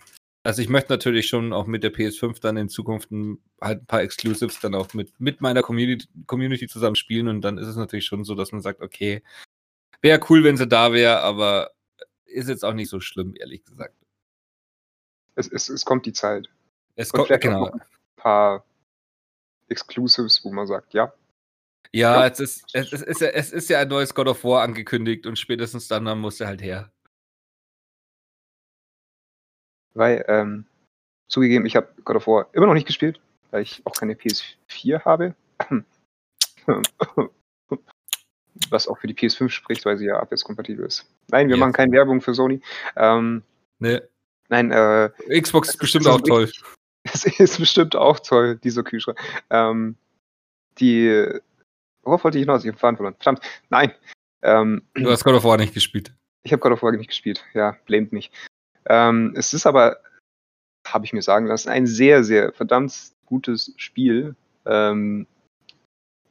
[0.46, 3.86] also ich möchte natürlich schon auch mit der PS5 dann in Zukunft ein, halt ein
[3.86, 7.76] paar Exclusives dann auch mit, mit meiner Community, Community zusammen spielen und dann ist es
[7.76, 9.22] natürlich schon so, dass man sagt, okay,
[10.02, 11.72] wäre cool, wenn sie da wäre, aber
[12.26, 13.94] ist jetzt auch nicht so schlimm, ehrlich gesagt.
[15.34, 16.48] Es, es, es kommt die Zeit.
[16.94, 17.70] Es kommt, genau.
[17.72, 17.80] ein
[18.16, 18.64] paar
[19.68, 21.12] Exclusives, wo man sagt, ja.
[21.92, 22.26] Ja, ja.
[22.26, 25.26] Es, ist, es, ist, es, ist, es ist ja ein neues God of War angekündigt
[25.26, 26.92] und spätestens dann, dann muss er halt her.
[29.96, 30.66] Weil, ähm,
[31.28, 35.04] zugegeben, ich habe God of War immer noch nicht gespielt, weil ich auch keine PS4
[35.04, 35.34] habe.
[38.70, 41.06] was auch für die PS5 spricht, weil sie ja abwärtskompatibel ist.
[41.28, 41.60] Nein, wir ja.
[41.60, 42.60] machen keine Werbung für Sony.
[42.96, 43.42] Ähm,
[43.78, 44.00] nee.
[44.48, 46.50] Nein, äh, Xbox ist bestimmt auch toll.
[47.12, 49.16] Es ist bestimmt auch toll, dieser Kühlschrank.
[49.48, 49.94] Ähm,
[50.78, 51.24] die,
[52.02, 52.64] worauf wollte ich hinaus?
[52.64, 53.14] Ich habe Faden verloren.
[53.20, 53.92] Verdammt, nein.
[54.42, 56.12] Ähm, du hast God of War nicht gespielt.
[56.42, 58.32] Ich habe God of War nicht gespielt, ja, blamet mich.
[58.88, 59.98] Ähm, es ist aber,
[60.86, 64.36] habe ich mir sagen lassen, ein sehr, sehr verdammt gutes Spiel.
[64.64, 65.26] Ähm,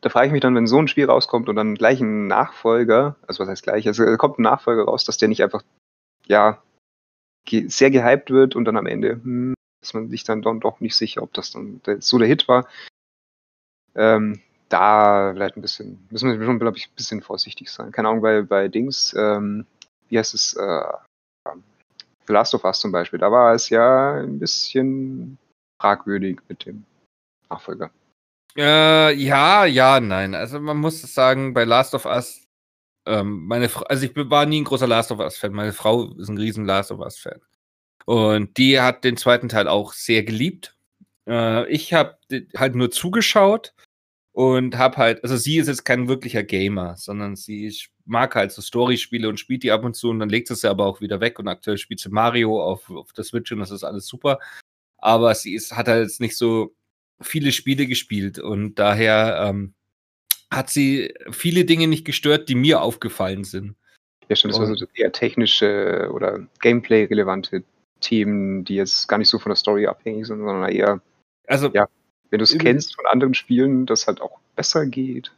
[0.02, 3.16] da frage ich mich dann, wenn so ein Spiel rauskommt und dann gleich ein Nachfolger,
[3.28, 5.64] also was heißt gleich, also kommt ein Nachfolger raus, dass der nicht einfach,
[6.28, 6.62] ja,
[7.46, 10.96] ge sehr gehypt wird und dann am Ende hm, ist man sich dann doch nicht
[10.96, 12.68] sicher, ob das dann so der Hit war.
[13.96, 17.92] Ähm, da vielleicht ein bisschen, müssen wir schon, glaube ich, ein bisschen vorsichtig sein.
[17.92, 19.66] Keine Ahnung, bei, bei Dings, ähm,
[20.10, 20.84] wie heißt es, äh,
[22.28, 25.38] The Last of Us zum Beispiel, da war es ja ein bisschen
[25.80, 26.86] fragwürdig mit dem
[27.50, 27.92] Nachfolger.
[28.58, 30.34] Äh, ja, ja, nein.
[30.34, 32.48] Also man muss sagen, bei Last of Us,
[33.06, 35.52] ähm, meine Frau, also ich war nie ein großer Last of Us-Fan.
[35.52, 37.42] Meine Frau ist ein riesen Last of Us-Fan.
[38.06, 40.76] Und die hat den zweiten Teil auch sehr geliebt.
[41.28, 42.18] Äh, ich habe
[42.56, 43.74] halt nur zugeschaut
[44.36, 48.62] und habe halt, also sie ist jetzt kein wirklicher Gamer, sondern sie mag halt so
[48.62, 51.22] Story-Spiele und spielt die ab und zu und dann legt sie sie aber auch wieder
[51.22, 54.40] weg und aktuell spielt sie Mario auf, auf der Switch und das ist alles super.
[54.98, 56.76] Aber sie ist, hat halt jetzt nicht so
[57.22, 59.74] viele Spiele gespielt und daher ähm,
[60.52, 63.78] hat sie viele Dinge nicht gestört, die mir aufgefallen sind.
[64.28, 67.64] Ja, stimmt, das war so eher technische oder Gameplay-relevante
[68.02, 71.00] Themen, die jetzt gar nicht so von der Story abhängig sind, sondern eher,
[71.48, 71.88] also, ja,
[72.36, 75.32] wenn du es kennst von anderen Spielen, das halt auch besser geht.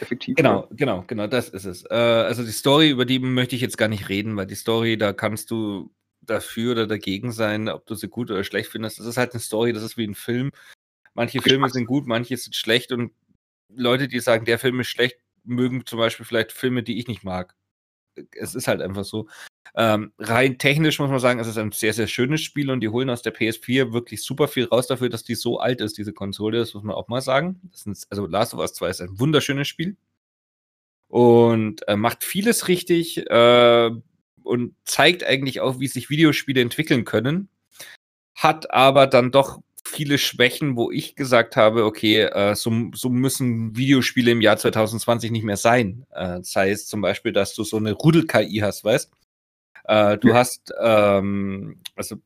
[0.00, 0.36] Effektiv.
[0.36, 1.84] Genau, genau, genau, das ist es.
[1.90, 4.98] Äh, also die Story, über die möchte ich jetzt gar nicht reden, weil die Story,
[4.98, 8.98] da kannst du dafür oder dagegen sein, ob du sie gut oder schlecht findest.
[8.98, 10.50] Das ist halt eine Story, das ist wie ein Film.
[11.14, 13.12] Manche Filme sind gut, manche sind schlecht und
[13.74, 17.24] Leute, die sagen, der Film ist schlecht, mögen zum Beispiel vielleicht Filme, die ich nicht
[17.24, 17.54] mag.
[18.32, 19.28] Es ist halt einfach so.
[19.76, 22.88] Ähm, rein technisch muss man sagen, es ist ein sehr, sehr schönes Spiel und die
[22.88, 26.12] holen aus der PS4 wirklich super viel raus dafür, dass die so alt ist, diese
[26.12, 26.58] Konsole.
[26.58, 27.60] Das muss man auch mal sagen.
[27.72, 29.96] Sind, also Last of Us 2 ist ein wunderschönes Spiel
[31.08, 33.90] und äh, macht vieles richtig äh,
[34.42, 37.48] und zeigt eigentlich auch, wie sich Videospiele entwickeln können.
[38.34, 39.60] Hat aber dann doch
[39.94, 45.30] viele Schwächen, wo ich gesagt habe, okay, äh, so, so, müssen Videospiele im Jahr 2020
[45.30, 46.06] nicht mehr sein.
[46.10, 49.10] Äh, sei es zum Beispiel, dass du so eine Rudel-KI hast, weißt
[49.84, 50.34] äh, du ja.
[50.34, 52.16] hast, ähm, also,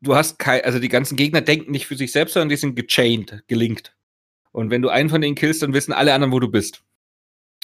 [0.00, 2.76] du hast kein, also die ganzen Gegner denken nicht für sich selbst, sondern die sind
[2.76, 3.94] gechained, gelinkt.
[4.52, 6.82] Und wenn du einen von denen killst, dann wissen alle anderen, wo du bist.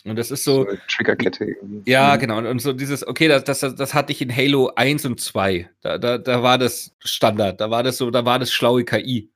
[0.04, 0.64] Und das ist so.
[0.64, 1.56] so Triggerkette.
[1.86, 2.20] Ja, mhm.
[2.20, 2.38] genau.
[2.38, 5.68] Und, und, so dieses, okay, das, das, das hatte ich in Halo 1 und 2.
[5.80, 7.60] Da, da, da war das Standard.
[7.60, 9.30] Da war das so, da war das schlaue KI.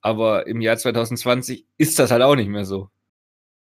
[0.00, 2.90] Aber im Jahr 2020 ist das halt auch nicht mehr so.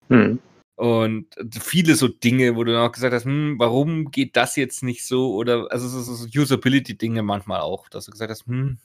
[0.10, 0.40] Hm.
[0.76, 1.28] Und
[1.60, 5.06] viele so Dinge, wo du dann auch gesagt hast, hm, warum geht das jetzt nicht
[5.06, 5.34] so?
[5.36, 8.80] Oder also so, so Usability-Dinge manchmal auch, dass du gesagt hast, hm,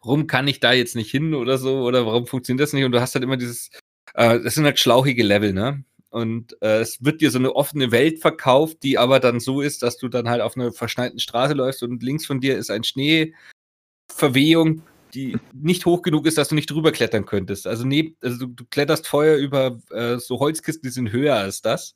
[0.00, 1.82] warum kann ich da jetzt nicht hin oder so?
[1.82, 2.84] Oder warum funktioniert das nicht?
[2.84, 3.70] Und du hast halt immer dieses,
[4.14, 5.84] äh, das sind halt schlauchige Level, ne?
[6.12, 9.82] Und äh, es wird dir so eine offene Welt verkauft, die aber dann so ist,
[9.82, 12.84] dass du dann halt auf einer verschneiten Straße läufst und links von dir ist ein
[12.84, 14.82] Schneeverwehung,
[15.14, 17.66] die nicht hoch genug ist, dass du nicht drüber klettern könntest.
[17.66, 21.62] Also, neb, also du, du kletterst vorher über äh, so Holzkisten, die sind höher als
[21.62, 21.94] das.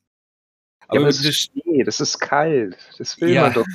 [0.89, 2.79] Aber, ja, aber das ist Schnee, das ist kalt.
[2.97, 3.43] Das will ja.
[3.43, 3.67] man doch.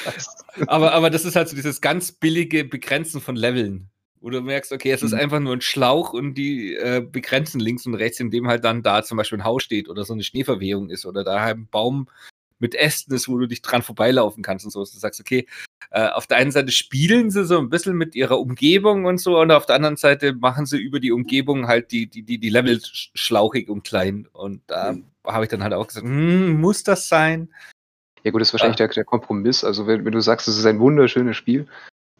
[0.68, 3.91] aber, aber das ist halt so dieses ganz billige Begrenzen von Leveln.
[4.22, 5.18] Wo du merkst, okay, es ist mhm.
[5.18, 9.02] einfach nur ein Schlauch und die äh, begrenzen links und rechts, indem halt dann da
[9.02, 12.08] zum Beispiel ein Haus steht oder so eine Schneeverwehung ist oder da halt ein Baum
[12.60, 14.80] mit Ästen ist, wo du dich dran vorbeilaufen kannst und so.
[14.80, 15.48] Du sagst, okay,
[15.90, 19.40] äh, auf der einen Seite spielen sie so ein bisschen mit ihrer Umgebung und so,
[19.40, 22.50] und auf der anderen Seite machen sie über die Umgebung halt die, die, die, die
[22.50, 24.28] Level schlauchig und klein.
[24.32, 25.04] Und da mhm.
[25.26, 27.52] habe ich dann halt auch gesagt, hm, muss das sein?
[28.22, 28.86] Ja, gut, das ist wahrscheinlich ah.
[28.86, 29.64] der, der, Kompromiss.
[29.64, 31.66] Also, wenn, wenn du sagst, es ist ein wunderschönes Spiel,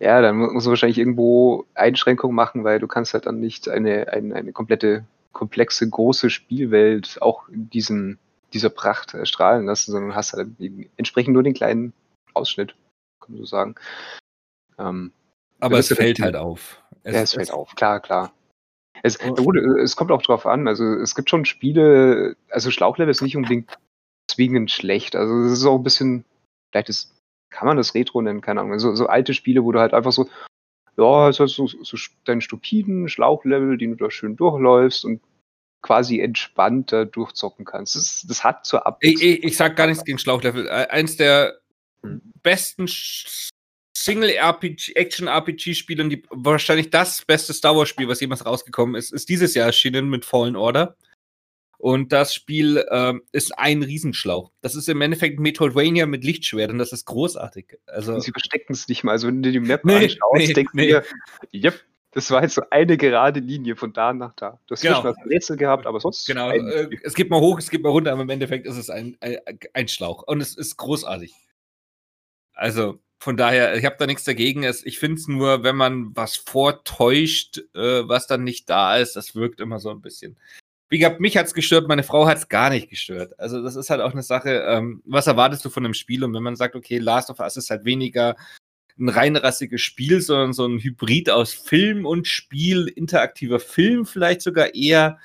[0.02, 4.08] ja, dann muss man wahrscheinlich irgendwo Einschränkungen machen, weil du kannst halt dann nicht eine,
[4.12, 8.18] eine, eine komplette, komplexe, große Spielwelt auch in diesem
[8.52, 10.48] dieser Pracht strahlen lassen, sondern hast halt
[10.96, 11.92] entsprechend nur den kleinen
[12.34, 12.74] Ausschnitt,
[13.20, 13.76] kann man so sagen.
[14.78, 15.12] Ähm,
[15.60, 16.82] Aber es fällt halt auf.
[17.04, 18.32] Es, ja, es, es fällt auf, klar, klar.
[19.02, 20.68] Es, gut, es kommt auch drauf an.
[20.68, 23.78] Also es gibt schon Spiele, also Schlauchlevel ist nicht unbedingt
[24.28, 25.16] zwingend schlecht.
[25.16, 26.24] Also es ist auch ein bisschen,
[26.70, 27.21] vielleicht ist,
[27.52, 28.78] kann man das Retro nennen, keine Ahnung.
[28.78, 30.28] So, so alte Spiele, wo du halt einfach so,
[30.96, 35.20] ja, so, so, so deinen stupiden Schlauchlevel, den du da schön durchläufst und
[35.82, 37.96] quasi entspannter durchzocken kannst.
[37.96, 39.30] Das, das hat zur Abwechslung.
[39.30, 40.68] Ich, ich, ich, sag gar nichts gegen Schlauchlevel.
[40.68, 41.58] Eins der
[42.02, 42.20] hm.
[42.42, 42.86] besten
[43.96, 49.66] Single-Action-RPG-Spiele und die, wahrscheinlich das beste Star Wars-Spiel, was jemals rausgekommen ist, ist dieses Jahr
[49.66, 50.96] erschienen mit Fallen Order.
[51.82, 54.52] Und das Spiel ähm, ist ein Riesenschlauch.
[54.60, 57.76] Das ist im Endeffekt Metroidvania mit Lichtschwert und das ist großartig.
[57.86, 59.10] Also, Sie verstecken es nicht mal.
[59.10, 60.92] Also wenn du die Map nee, anschaust, nee, denkst nee.
[60.92, 61.02] du
[61.50, 64.60] dir, yep, das war jetzt so eine gerade Linie von da nach da.
[64.68, 65.02] Du hast genau.
[65.02, 66.24] ein Rätsel gehabt, aber sonst.
[66.24, 68.88] Genau, äh, es geht mal hoch, es geht mal runter, aber im Endeffekt ist es
[68.88, 69.38] ein, ein,
[69.74, 70.22] ein Schlauch.
[70.22, 71.34] Und es ist großartig.
[72.52, 74.62] Also, von daher, ich habe da nichts dagegen.
[74.62, 79.34] Ich finde es nur, wenn man was vortäuscht, äh, was dann nicht da ist, das
[79.34, 80.36] wirkt immer so ein bisschen.
[80.92, 83.32] Wie gesagt, mich hat es gestört, meine Frau hat es gar nicht gestört.
[83.40, 86.22] Also, das ist halt auch eine Sache, ähm, was erwartest du von einem Spiel?
[86.22, 88.36] Und wenn man sagt, okay, Last of Us ist halt weniger
[88.98, 94.74] ein reinrassiges Spiel, sondern so ein Hybrid aus Film und Spiel, interaktiver Film vielleicht sogar
[94.74, 95.18] eher.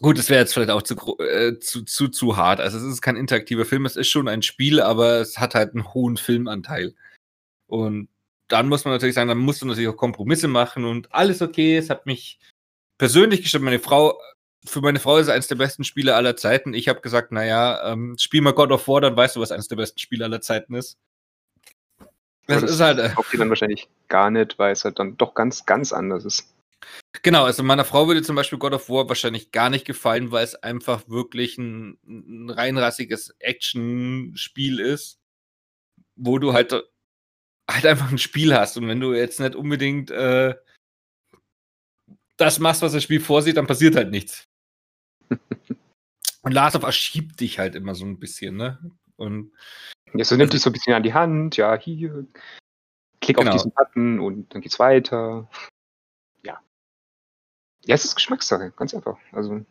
[0.00, 2.60] Gut, es wäre jetzt vielleicht auch zu, äh, zu, zu, zu hart.
[2.60, 5.74] Also es ist kein interaktiver Film, es ist schon ein Spiel, aber es hat halt
[5.74, 6.94] einen hohen Filmanteil.
[7.66, 8.10] Und
[8.46, 11.76] dann muss man natürlich sagen, dann musst du natürlich auch Kompromisse machen und alles okay.
[11.76, 12.38] Es hat mich
[12.98, 13.64] persönlich gestimmt.
[13.64, 14.20] Meine Frau,
[14.66, 16.74] für meine Frau ist es eines der besten Spiele aller Zeiten.
[16.74, 19.68] Ich habe gesagt, naja, ähm, spiel mal God of War, dann weißt du, was eines
[19.68, 20.98] der besten Spiele aller Zeiten ist.
[22.46, 22.98] Das, das ist halt.
[22.98, 26.54] Äh, die dann wahrscheinlich gar nicht, weil es halt dann doch ganz, ganz anders ist.
[27.22, 30.44] Genau, also meiner Frau würde zum Beispiel God of War wahrscheinlich gar nicht gefallen, weil
[30.44, 35.18] es einfach wirklich ein, ein reinrassiges Action-Spiel ist,
[36.14, 36.72] wo du halt,
[37.68, 38.76] halt einfach ein Spiel hast.
[38.76, 40.54] Und wenn du jetzt nicht unbedingt äh,
[42.36, 44.46] das machst, was das Spiel vorsieht, dann passiert halt nichts.
[46.42, 48.78] Und Last of Us schiebt dich halt immer so ein bisschen, ne?
[49.16, 49.52] Und
[50.14, 52.26] Jetzt so nimmt dich so ein bisschen an die Hand, ja, hier,
[53.20, 53.50] klick genau.
[53.50, 55.48] auf diesen Button und dann geht's weiter.
[57.86, 59.16] Ja, es ist Geschmackssache, ganz einfach.
[59.30, 59.64] Also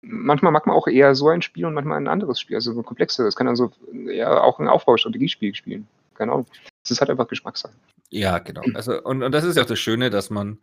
[0.00, 2.84] manchmal mag man auch eher so ein Spiel und manchmal ein anderes Spiel, also ein
[2.84, 3.36] komplexeres.
[3.36, 3.72] Kann also
[4.08, 5.86] eher auch ein Aufbaustrategiespiel spielen.
[6.14, 6.46] Keine Ahnung.
[6.82, 7.74] Es ist halt einfach Geschmackssache.
[8.08, 8.62] Ja, genau.
[8.74, 10.60] Also, und, und das ist ja auch das Schöne, dass man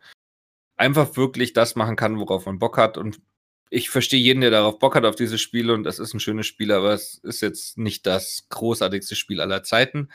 [0.78, 2.98] einfach wirklich das machen kann, worauf man Bock hat.
[2.98, 3.22] Und
[3.74, 5.72] ich verstehe jeden, der darauf Bock hat, auf dieses Spiel.
[5.72, 9.64] Und das ist ein schönes Spiel, aber es ist jetzt nicht das großartigste Spiel aller
[9.64, 10.10] Zeiten.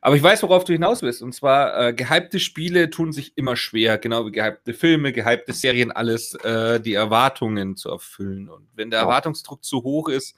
[0.00, 1.22] Aber ich weiß, worauf du hinaus willst.
[1.22, 5.92] Und zwar, äh, gehypte Spiele tun sich immer schwer, genau wie gehypte Filme, gehypte Serien,
[5.92, 8.48] alles, äh, die Erwartungen zu erfüllen.
[8.48, 10.34] Und wenn der Erwartungsdruck zu hoch ist,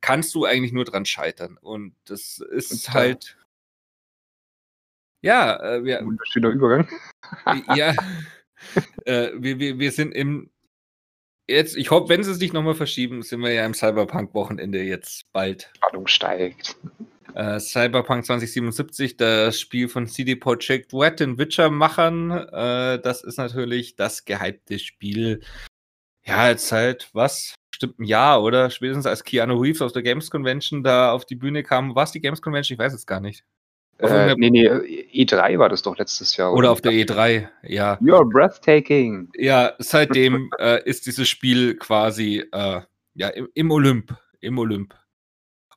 [0.00, 1.56] kannst du eigentlich nur dran scheitern.
[1.60, 3.38] Und das ist halt.
[5.22, 6.04] Ja, äh, wir.
[6.04, 6.88] Wunderschöner Übergang.
[7.76, 7.94] ja.
[9.04, 10.50] äh, wir, wir, wir sind im.
[11.48, 15.30] Jetzt, ich hoffe, wenn sie es nicht nochmal verschieben, sind wir ja im Cyberpunk-Wochenende jetzt
[15.32, 15.70] bald.
[15.76, 16.76] Spannung steigt.
[17.34, 23.94] Äh, Cyberpunk 2077, das Spiel von CD Projekt Red, den Witcher-Machern, äh, das ist natürlich
[23.94, 25.40] das gehypte Spiel.
[26.24, 27.54] Ja, jetzt halt, was?
[27.72, 28.70] Stimmt ein Jahr, oder?
[28.70, 31.94] Spätestens als Keanu Reeves aus der Games Convention da auf die Bühne kam.
[31.94, 32.74] War es die Games Convention?
[32.74, 33.44] Ich weiß es gar nicht.
[33.98, 36.52] Äh, nee, nee, E3 war das doch letztes Jahr.
[36.52, 37.94] Oder, oder auf der E3, ja.
[37.94, 39.30] You're breathtaking.
[39.36, 42.82] Ja, seitdem äh, ist dieses Spiel quasi äh,
[43.14, 44.14] ja, im, im Olymp.
[44.40, 44.94] Im Olymp.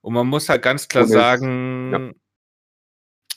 [0.02, 2.14] Und man muss halt ganz klar sagen,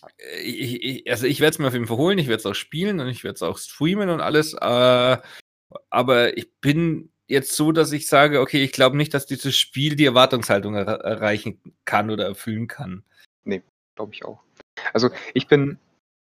[0.01, 0.09] ja.
[0.43, 2.55] ich, ich, also ich werde es mir auf jeden Fall holen, ich werde es auch
[2.55, 4.55] spielen und ich werde es auch streamen und alles.
[4.55, 5.17] Äh,
[5.91, 9.97] aber ich bin jetzt so, dass ich sage, okay, ich glaube nicht, dass dieses Spiel
[9.97, 13.05] die Erwartungshaltung er erreichen kann oder erfüllen kann.
[13.45, 13.63] Nee,
[13.95, 14.41] glaube ich auch.
[14.93, 15.79] Also ich bin,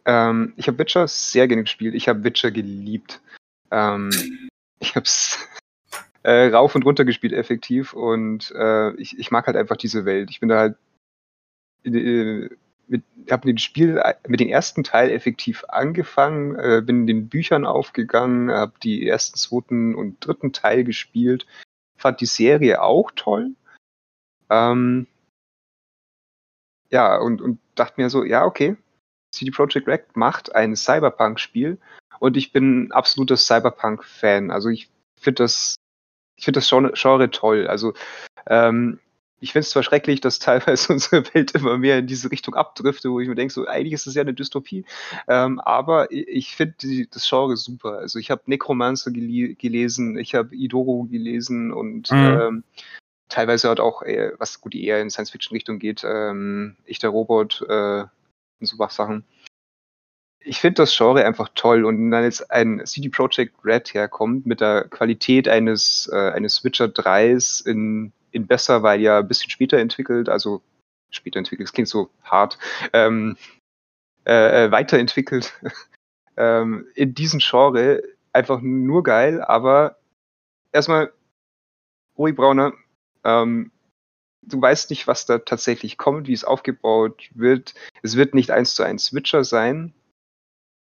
[0.04, 1.94] ähm, ich habe Witcher sehr gerne gespielt.
[1.94, 3.20] Ich habe Witcher geliebt.
[3.70, 4.10] Ähm,
[4.80, 5.38] ich habe es
[6.22, 10.30] äh, rauf und runter gespielt effektiv und äh, ich, ich mag halt einfach diese Welt.
[10.30, 10.76] Ich bin da halt
[11.84, 12.48] äh,
[12.86, 17.64] mit, habe dem Spiel mit dem ersten Teil effektiv angefangen, äh, bin in den Büchern
[17.64, 21.46] aufgegangen, habe die ersten, zweiten und dritten Teil gespielt,
[21.96, 23.52] fand die Serie auch toll.
[24.50, 25.06] Ähm,
[26.90, 28.76] ja, und, und dachte mir so, ja, okay,
[29.32, 31.78] CD Projekt Red macht ein Cyberpunk-Spiel
[32.20, 34.50] und ich bin ein absoluter Cyberpunk-Fan.
[34.50, 34.88] Also ich
[35.20, 35.76] finde das
[36.36, 37.66] ich finde das Genre toll.
[37.66, 37.94] Also
[38.46, 38.98] ähm,
[39.40, 43.10] ich finde es zwar schrecklich, dass teilweise unsere Welt immer mehr in diese Richtung abdriftet,
[43.10, 44.84] wo ich mir denke, so eigentlich ist das ja eine Dystopie,
[45.28, 47.98] ähm, aber ich finde das Genre super.
[47.98, 52.40] Also ich habe Necromancer gel gelesen, ich habe Idoro gelesen und mhm.
[52.40, 52.64] ähm,
[53.28, 58.04] teilweise hat auch, äh, was gut eher in Science-Fiction-Richtung geht, ähm, Ich der Robot äh,
[58.60, 59.24] und so was Sachen.
[60.40, 61.84] Ich finde das Genre einfach toll.
[61.84, 66.86] Und dann jetzt ein CD Projekt Red herkommt mit der Qualität eines, äh, eines Witcher
[66.86, 70.62] 3s in, in besser, weil ja ein bisschen später entwickelt, also
[71.10, 72.58] später entwickelt, das klingt so hart,
[72.92, 73.36] ähm,
[74.26, 75.54] äh, äh weiterentwickelt,
[76.36, 78.02] ähm, in diesem Genre
[78.32, 79.96] einfach nur geil, aber
[80.72, 81.12] erstmal,
[82.18, 82.72] Rui Brauner,
[83.24, 83.70] ähm,
[84.42, 87.74] du weißt nicht, was da tatsächlich kommt, wie es aufgebaut wird.
[88.02, 89.94] Es wird nicht eins zu eins Witcher sein,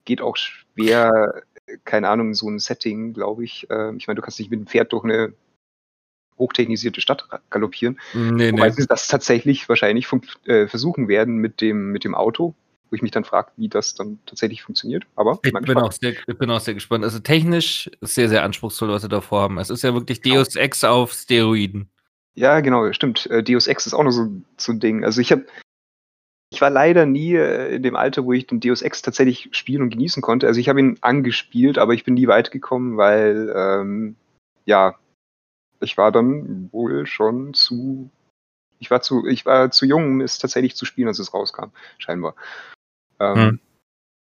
[0.06, 1.44] geht auch schwer,
[1.84, 3.70] keine Ahnung, so ein Setting, glaube ich.
[3.70, 5.34] Äh, ich meine, du kannst nicht mit dem Pferd durch eine
[6.38, 8.00] hochtechnisierte Stadt galoppieren.
[8.14, 8.74] Nee, Wobei nee.
[8.74, 10.08] sie das tatsächlich wahrscheinlich
[10.46, 12.54] äh, versuchen werden mit dem, mit dem Auto,
[12.90, 15.06] wo ich mich dann frage, wie das dann tatsächlich funktioniert.
[15.16, 17.04] Aber ich bin, auch sehr, ich bin auch sehr gespannt.
[17.04, 19.58] Also technisch sehr, sehr anspruchsvoll, was sie da vorhaben.
[19.58, 20.36] Es ist ja wirklich genau.
[20.36, 21.90] Deus Ex auf Steroiden.
[22.38, 23.26] Ja, genau, stimmt.
[23.32, 25.04] Äh, Deus Ex ist auch noch so, so ein Ding.
[25.04, 25.46] Also ich habe
[26.52, 29.82] ich war leider nie äh, in dem Alter, wo ich den Deus Ex tatsächlich spielen
[29.82, 30.46] und genießen konnte.
[30.46, 34.16] Also ich habe ihn angespielt, aber ich bin nie weit gekommen, weil ähm,
[34.66, 35.00] ja,
[35.80, 38.12] ich war dann wohl schon zu,
[38.78, 41.72] ich war zu, ich war zu jung, um es tatsächlich zu spielen, als es rauskam,
[41.98, 42.36] scheinbar.
[43.20, 43.60] Ähm, hm.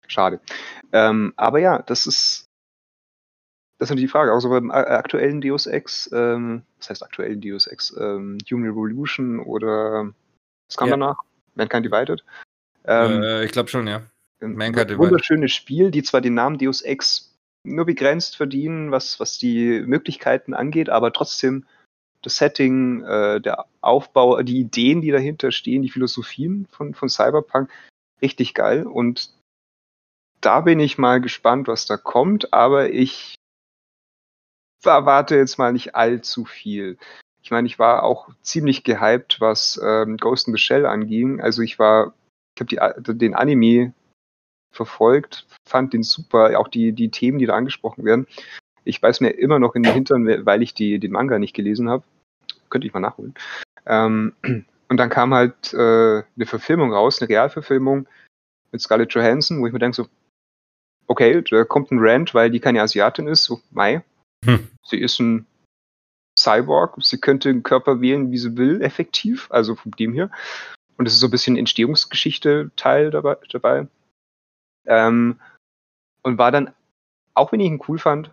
[0.07, 0.40] Schade.
[0.92, 2.43] Ähm, aber ja, das ist
[3.78, 4.32] Das ist die Frage.
[4.32, 9.40] Auch so beim aktuellen Deus Ex, ähm, was heißt aktuellen Deus Ex, ähm, Human Revolution
[9.40, 10.12] oder
[10.68, 10.96] was kam ja.
[10.96, 11.16] danach?
[11.54, 12.24] Mankind Divided?
[12.84, 14.02] Ähm, äh, ich glaube schon, ja.
[14.40, 14.98] Mankind Divided.
[14.98, 20.54] Wunderschönes Spiel, die zwar den Namen Deus Ex nur begrenzt verdienen, was, was die Möglichkeiten
[20.54, 21.64] angeht, aber trotzdem
[22.22, 27.70] das Setting, äh, der Aufbau, die Ideen, die dahinter stehen, die Philosophien von, von Cyberpunk,
[28.22, 28.86] richtig geil.
[28.86, 29.30] Und
[30.40, 33.34] da bin ich mal gespannt, was da kommt, aber ich
[34.93, 36.99] erwarte jetzt mal nicht allzu viel.
[37.43, 41.41] Ich meine, ich war auch ziemlich gehypt, was ähm, Ghost in the Shell anging.
[41.41, 42.14] Also ich war,
[42.57, 43.93] ich habe den Anime
[44.72, 48.26] verfolgt, fand den super, auch die, die Themen, die da angesprochen werden.
[48.85, 51.89] Ich weiß mir immer noch in den Hintern, weil ich die, den Manga nicht gelesen
[51.89, 52.05] habe.
[52.70, 53.35] Könnte ich mal nachholen.
[53.87, 54.35] Ähm,
[54.89, 58.07] und dann kam halt äh, eine Verfilmung raus, eine Realverfilmung
[58.72, 60.07] mit Scarlett Johansson, wo ich mir denke so,
[61.07, 64.03] okay, da kommt ein Rant, weil die keine Asiatin ist, so, Mai.
[64.45, 64.68] Hm.
[64.85, 65.47] Sie ist ein
[66.39, 70.30] Cyborg, sie könnte den Körper wählen, wie sie will, effektiv, also von dem hier.
[70.97, 73.37] Und es ist so ein bisschen Entstehungsgeschichte-Teil dabei.
[73.51, 73.89] dabei.
[74.87, 75.41] Ähm,
[76.22, 76.74] und war dann,
[77.35, 78.30] auch wenn ich ihn cool fand,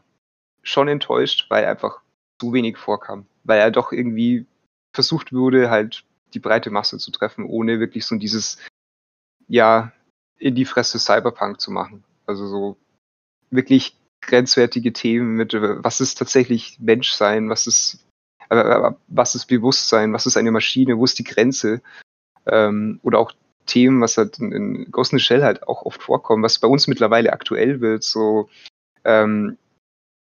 [0.64, 2.02] schon enttäuscht, weil er einfach
[2.40, 3.26] zu wenig vorkam.
[3.44, 4.46] Weil er doch irgendwie
[4.94, 8.58] versucht wurde, halt die breite Masse zu treffen, ohne wirklich so dieses,
[9.48, 9.92] ja,
[10.38, 12.04] in die Fresse Cyberpunk zu machen.
[12.26, 12.78] Also so
[13.50, 18.06] wirklich grenzwertige Themen mit, was ist tatsächlich Menschsein, was ist,
[18.50, 21.82] äh, was ist Bewusstsein, was ist eine Maschine, wo ist die Grenze?
[22.46, 23.34] Ähm, oder auch
[23.66, 26.68] Themen, was halt in, in Ghost in the Shell halt auch oft vorkommen, was bei
[26.68, 28.50] uns mittlerweile aktuell wird, so
[29.04, 29.58] ähm,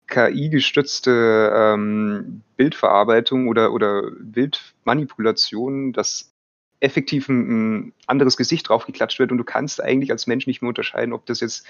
[0.08, 6.32] KI-gestützte ähm, Bildverarbeitung oder, oder Bildmanipulation, dass
[6.82, 10.70] effektiv ein, ein anderes Gesicht draufgeklatscht wird und du kannst eigentlich als Mensch nicht mehr
[10.70, 11.66] unterscheiden, ob das jetzt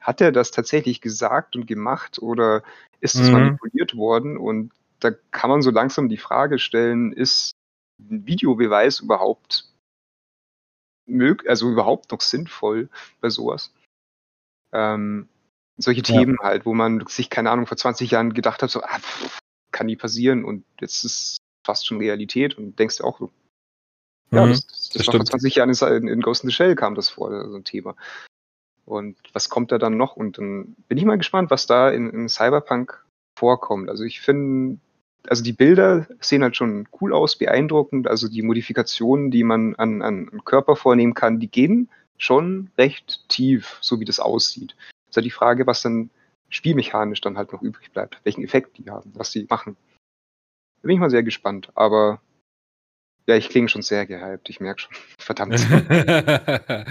[0.00, 2.62] hat er das tatsächlich gesagt und gemacht oder
[3.00, 3.32] ist es mhm.
[3.32, 4.36] manipuliert worden?
[4.36, 7.52] Und da kann man so langsam die Frage stellen, ist
[7.98, 9.66] ein Videobeweis überhaupt
[11.06, 12.88] mög also überhaupt noch sinnvoll
[13.20, 13.72] bei sowas?
[14.72, 15.28] Ähm,
[15.76, 16.18] solche ja.
[16.18, 19.00] Themen halt, wo man sich, keine Ahnung, vor 20 Jahren gedacht hat, so, ah,
[19.72, 23.30] kann nie passieren und jetzt ist fast schon Realität und denkst du auch so,
[24.30, 26.76] ja, mhm, das, das, das, war vor 20 Jahren in, in Ghost in the Shell
[26.76, 27.96] kam das vor, so ein Thema.
[28.90, 30.16] Und was kommt da dann noch?
[30.16, 33.04] Und dann bin ich mal gespannt, was da in, in Cyberpunk
[33.38, 33.88] vorkommt.
[33.88, 34.78] Also ich finde,
[35.28, 38.08] also die Bilder sehen halt schon cool aus, beeindruckend.
[38.08, 41.88] Also die Modifikationen, die man an, an Körper vornehmen kann, die gehen
[42.18, 44.74] schon recht tief, so wie das aussieht.
[45.08, 46.10] ist halt die Frage, was dann
[46.48, 49.76] spielmechanisch dann halt noch übrig bleibt, welchen Effekt die haben, was sie machen.
[50.82, 51.70] Da bin ich mal sehr gespannt.
[51.76, 52.20] Aber
[53.26, 54.94] ja, ich klinge schon sehr gehypt, ich merke schon.
[55.18, 55.58] Verdammt.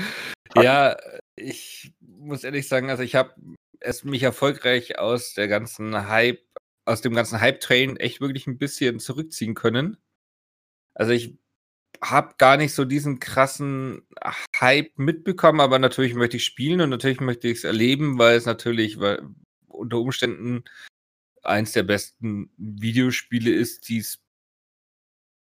[0.55, 0.97] ja,
[1.35, 3.33] ich muss ehrlich sagen, also ich habe
[3.79, 6.41] es mich erfolgreich aus der ganzen Hype,
[6.85, 9.97] aus dem ganzen Hype-Train echt wirklich ein bisschen zurückziehen können.
[10.95, 11.37] Also ich
[12.01, 14.07] habe gar nicht so diesen krassen
[14.59, 18.45] Hype mitbekommen, aber natürlich möchte ich spielen und natürlich möchte ich es erleben, weil es
[18.45, 19.21] natürlich weil
[19.67, 20.63] unter Umständen
[21.41, 24.21] eins der besten Videospiele ist, die es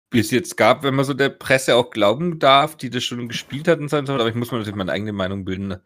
[0.09, 3.67] bis jetzt gab, wenn man so der Presse auch glauben darf, die das schon gespielt
[3.67, 5.67] hat und so, aber ich muss mir natürlich meine eigene Meinung bilden.
[5.67, 5.81] Ne?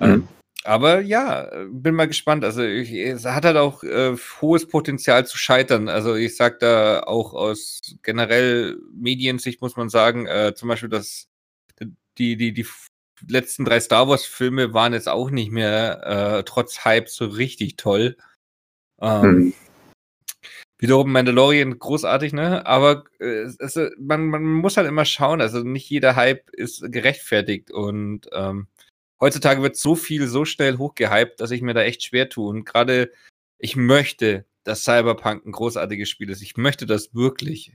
[0.00, 0.06] Mhm.
[0.06, 0.28] Ähm,
[0.64, 2.42] aber ja, bin mal gespannt.
[2.42, 5.88] Also ich, es hat halt auch äh, hohes Potenzial zu scheitern.
[5.90, 11.28] Also ich sag da auch aus generell Mediensicht muss man sagen, äh, zum Beispiel, dass
[12.16, 12.66] die, die, die
[13.28, 18.16] letzten drei Star Wars-Filme waren jetzt auch nicht mehr äh, trotz Hype so richtig toll.
[19.00, 19.54] Ähm, mhm.
[20.84, 22.66] Wiederum Mandalorian großartig, ne?
[22.66, 27.70] Aber äh, es, man, man muss halt immer schauen, also nicht jeder Hype ist gerechtfertigt
[27.70, 28.66] und ähm,
[29.18, 32.50] heutzutage wird so viel so schnell hochgehypt, dass ich mir da echt schwer tue.
[32.50, 33.10] Und gerade
[33.56, 36.42] ich möchte, dass Cyberpunk ein großartiges Spiel ist.
[36.42, 37.72] Ich möchte das wirklich.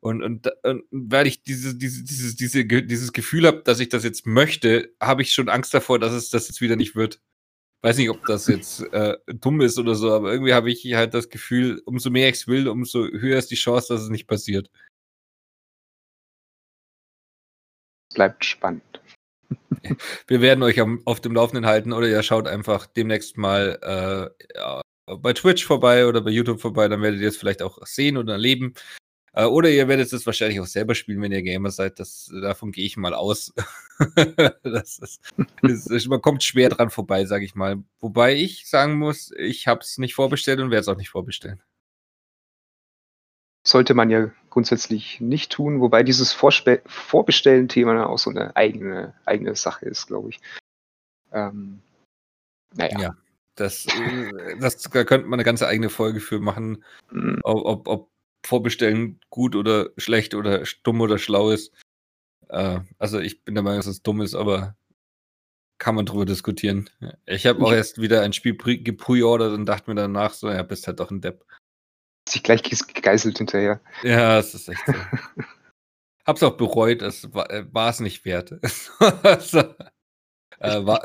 [0.00, 4.02] Und, und, und weil ich diese, diese, diese, diese, dieses Gefühl habe, dass ich das
[4.02, 7.20] jetzt möchte, habe ich schon Angst davor, dass es das jetzt wieder nicht wird
[7.82, 11.14] weiß nicht, ob das jetzt äh, dumm ist oder so, aber irgendwie habe ich halt
[11.14, 14.26] das Gefühl, umso mehr ich es will, umso höher ist die Chance, dass es nicht
[14.26, 14.70] passiert.
[18.14, 19.02] Bleibt spannend.
[20.26, 24.58] Wir werden euch am, auf dem Laufenden halten oder ihr schaut einfach demnächst mal äh,
[24.58, 28.16] ja, bei Twitch vorbei oder bei YouTube vorbei, dann werdet ihr es vielleicht auch sehen
[28.16, 28.74] oder erleben.
[29.34, 31.98] Äh, oder ihr werdet es wahrscheinlich auch selber spielen, wenn ihr Gamer seid.
[31.98, 33.52] Das, davon gehe ich mal aus.
[34.62, 35.20] das ist,
[35.62, 37.82] ist, man kommt schwer dran vorbei, sage ich mal.
[38.00, 41.62] Wobei ich sagen muss, ich habe es nicht vorbestellt und werde es auch nicht vorbestellen.
[43.64, 49.54] Sollte man ja grundsätzlich nicht tun, wobei dieses Vorspe Vorbestellen-Thema auch so eine eigene, eigene
[49.54, 50.40] Sache ist, glaube ich.
[51.32, 51.80] Ähm,
[52.74, 53.00] naja.
[53.00, 53.16] Ja.
[53.54, 57.38] Das, äh, das, da könnte man eine ganze eigene Folge für machen, Mhm.
[57.44, 58.11] ob, ob, ob
[58.44, 61.72] Vorbestellen gut oder schlecht oder dumm oder schlau ist.
[62.48, 64.76] Äh, also ich bin der Meinung, dass es dumm ist, aber
[65.78, 66.88] kann man drüber diskutieren.
[67.26, 70.62] Ich habe auch erst wieder ein Spiel pre- gepreordert und dachte mir danach so, ja,
[70.62, 71.44] bist halt doch ein Depp.
[72.28, 73.80] Sich gleich gegeißelt hinterher.
[74.04, 74.92] Ja, es ist echt so.
[76.24, 78.60] Hab's auch bereut, es war äh, war es nicht wert.
[79.24, 79.58] also,
[80.60, 81.04] äh, war,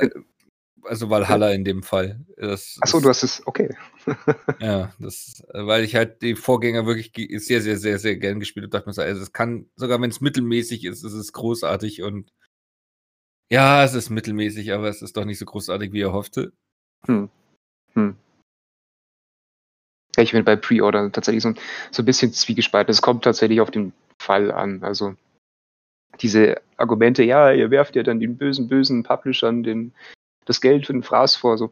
[0.83, 2.19] also Valhalla in dem Fall.
[2.37, 3.75] Das, Achso, du hast es, okay.
[4.59, 7.11] Ja, das, weil ich halt die Vorgänger wirklich
[7.43, 8.71] sehr, sehr, sehr, sehr gern gespielt habe.
[8.71, 12.31] Dachte mir so, also es kann, sogar wenn es mittelmäßig ist, ist es großartig und
[13.51, 16.51] ja, es ist mittelmäßig, aber es ist doch nicht so großartig, wie er hoffte.
[17.05, 17.29] Hm.
[17.93, 18.15] Hm.
[20.15, 21.59] Ja, ich bin bei Pre-Order tatsächlich so, ein-
[21.91, 22.91] so ein bisschen zwiegespalten.
[22.91, 24.83] Es kommt tatsächlich auf den Fall an.
[24.83, 25.15] Also
[26.21, 29.93] diese Argumente, ja, ihr werft ja dann den bösen, bösen Publishern den,
[30.47, 31.57] das Geld für den Fraß vor.
[31.57, 31.71] So,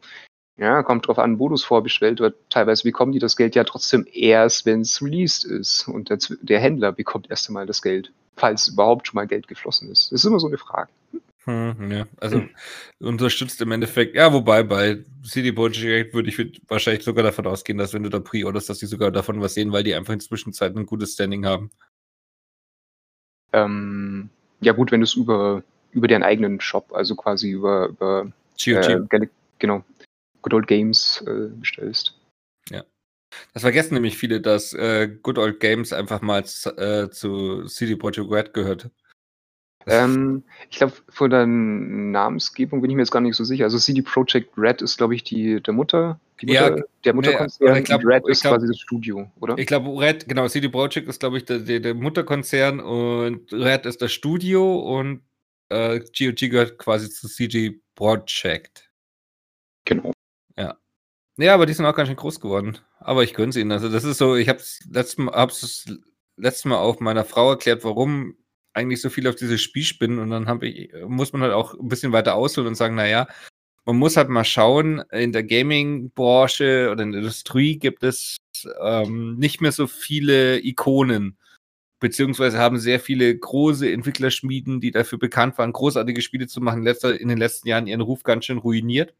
[0.58, 2.36] ja, kommt drauf an, wo du es vorbestellt wird.
[2.50, 5.86] Teilweise bekommen die das Geld ja trotzdem erst, wenn es released ist.
[5.88, 9.90] Und der, der Händler bekommt erst einmal das Geld, falls überhaupt schon mal Geld geflossen
[9.90, 10.12] ist.
[10.12, 10.90] Das ist immer so eine Frage.
[11.44, 12.42] Hm, ja, also
[12.98, 17.78] unterstützt im Endeffekt, ja, wobei bei CD Projekt würde ich würd wahrscheinlich sogar davon ausgehen,
[17.78, 20.52] dass wenn du da pre-orderst, dass die sogar davon was sehen, weil die einfach inzwischen
[20.52, 21.70] Zeit ein gutes Standing haben.
[23.52, 25.62] Ähm, ja gut, wenn du es über,
[25.92, 28.88] über deren eigenen Shop, also quasi über, über GOG.
[28.88, 29.84] äh, Gal- genau,
[30.42, 32.18] Good Old Games äh, bestellst.
[33.52, 38.30] Das vergessen nämlich viele, dass äh, Good Old Games einfach mal äh, zu CD Projekt
[38.30, 38.88] Red gehört.
[39.86, 43.64] Ähm, ich glaube, von der Namensgebung bin ich mir jetzt gar nicht so sicher.
[43.64, 47.16] Also CD Projekt Red ist, glaube ich, die der Mutter, die Ja, Mutter der nee,
[47.16, 47.76] Mutterkonzern.
[47.76, 49.58] ich glaub- Red ist glaub- quasi das Studio, oder?
[49.58, 53.84] Ich glaube, Red, genau, CD Projekt ist, glaube ich, der, der, der Mutterkonzern und Red
[53.86, 55.22] ist das Studio und
[55.68, 58.90] äh, GOG gehört quasi zu CD Projekt.
[59.84, 60.12] genau.
[61.38, 62.78] Ja, aber die sind auch ganz schön groß geworden.
[62.98, 63.72] Aber ich gönn's ihnen.
[63.72, 65.84] Also, das ist so, ich hab's letztes Mal, hab's das
[66.36, 68.36] letzte Mal auch meiner Frau erklärt, warum
[68.72, 70.18] eigentlich so viel auf dieses Spiel spinnen.
[70.18, 73.28] Und dann ich, muss man halt auch ein bisschen weiter ausholen und sagen, naja,
[73.84, 78.36] man muss halt mal schauen, in der Gaming-Branche oder in der Industrie gibt es
[78.80, 81.38] ähm, nicht mehr so viele Ikonen.
[81.98, 87.18] Beziehungsweise haben sehr viele große Entwicklerschmieden, die dafür bekannt waren, großartige Spiele zu machen, letzter,
[87.18, 89.14] in den letzten Jahren ihren Ruf ganz schön ruiniert.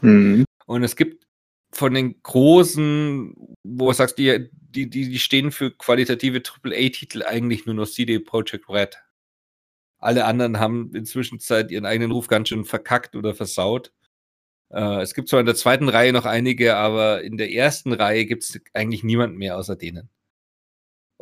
[0.00, 0.44] Mhm.
[0.66, 1.26] Und es gibt
[1.72, 7.66] von den großen, wo du sagst, die, die, die, die stehen für qualitative AAA-Titel eigentlich
[7.66, 8.98] nur noch CD Projekt Red.
[9.98, 13.92] Alle anderen haben inzwischen Zeit ihren eigenen Ruf ganz schön verkackt oder versaut.
[14.70, 18.26] Äh, es gibt zwar in der zweiten Reihe noch einige, aber in der ersten Reihe
[18.26, 20.10] gibt es eigentlich niemanden mehr außer denen.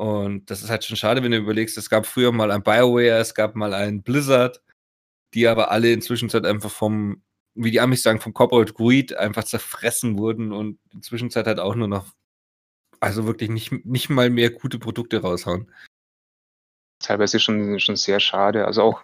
[0.00, 3.18] Und das ist halt schon schade, wenn du überlegst, es gab früher mal ein BioWare,
[3.18, 4.62] es gab mal ein Blizzard,
[5.34, 7.22] die aber alle inzwischen halt einfach vom,
[7.54, 11.86] wie die Amis sagen, vom Corporate Greed einfach zerfressen wurden und inzwischen halt auch nur
[11.86, 12.14] noch,
[13.00, 15.70] also wirklich nicht, nicht mal mehr gute Produkte raushauen.
[17.02, 18.64] Teilweise schon, schon sehr schade.
[18.64, 19.02] Also auch,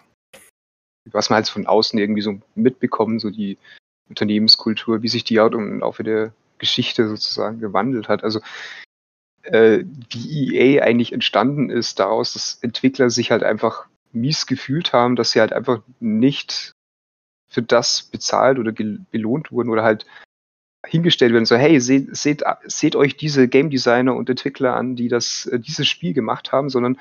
[1.11, 3.59] was man halt von außen irgendwie so mitbekommen, so die
[4.09, 8.23] Unternehmenskultur, wie sich die auch im Laufe der Geschichte sozusagen gewandelt hat.
[8.23, 8.39] Also
[9.47, 15.15] äh, wie EA eigentlich entstanden ist daraus, dass Entwickler sich halt einfach mies gefühlt haben,
[15.15, 16.71] dass sie halt einfach nicht
[17.49, 20.05] für das bezahlt oder belohnt wurden oder halt
[20.85, 25.07] hingestellt werden, so hey, seht, seht, seht euch diese Game Designer und Entwickler an, die
[25.07, 26.97] das, äh, dieses Spiel gemacht haben, sondern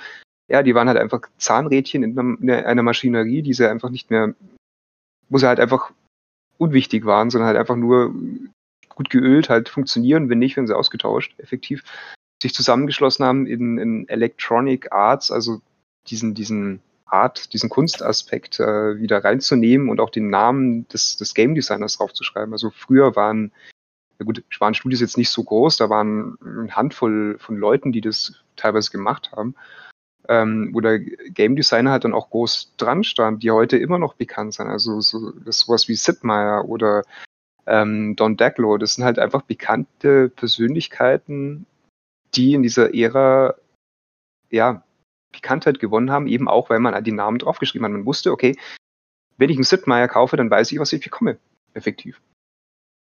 [0.49, 4.11] ja, die waren halt einfach Zahnrädchen in einer, in einer Maschinerie, die sie einfach nicht
[4.11, 4.35] mehr,
[5.29, 5.93] wo sie halt einfach
[6.59, 8.15] unwichtig waren, sondern halt einfach nur
[8.89, 11.85] gut geölt halt funktionieren, wenn nicht, wenn sie ausgetauscht, effektiv,
[12.43, 15.61] sich zusammengeschlossen haben in, in Electronic Arts, also
[16.09, 21.55] diesen, diesen Art, diesen Kunstaspekt äh, wieder reinzunehmen und auch den Namen des, des Game
[21.55, 22.53] Designers draufzuschreiben.
[22.53, 23.53] Also früher waren,
[24.18, 28.01] ja gut, waren Studios jetzt nicht so groß, da waren eine Handvoll von Leuten, die
[28.01, 29.55] das teilweise gemacht haben,
[30.28, 34.14] ähm, wo der Game Designer halt dann auch groß dran stand, die heute immer noch
[34.14, 34.66] bekannt sind.
[34.66, 37.05] Also so, das sowas wie Sid Meier oder
[37.66, 41.66] ähm, Don Daglow, das sind halt einfach bekannte Persönlichkeiten,
[42.35, 43.55] die in dieser Ära
[44.51, 44.83] ja
[45.33, 47.93] Bekanntheit gewonnen haben, eben auch, weil man die Namen draufgeschrieben hat.
[47.93, 48.57] Man wusste, okay,
[49.37, 51.39] wenn ich einen Sid Meier kaufe, dann weiß ich, was ich bekomme.
[51.74, 52.20] Effektiv.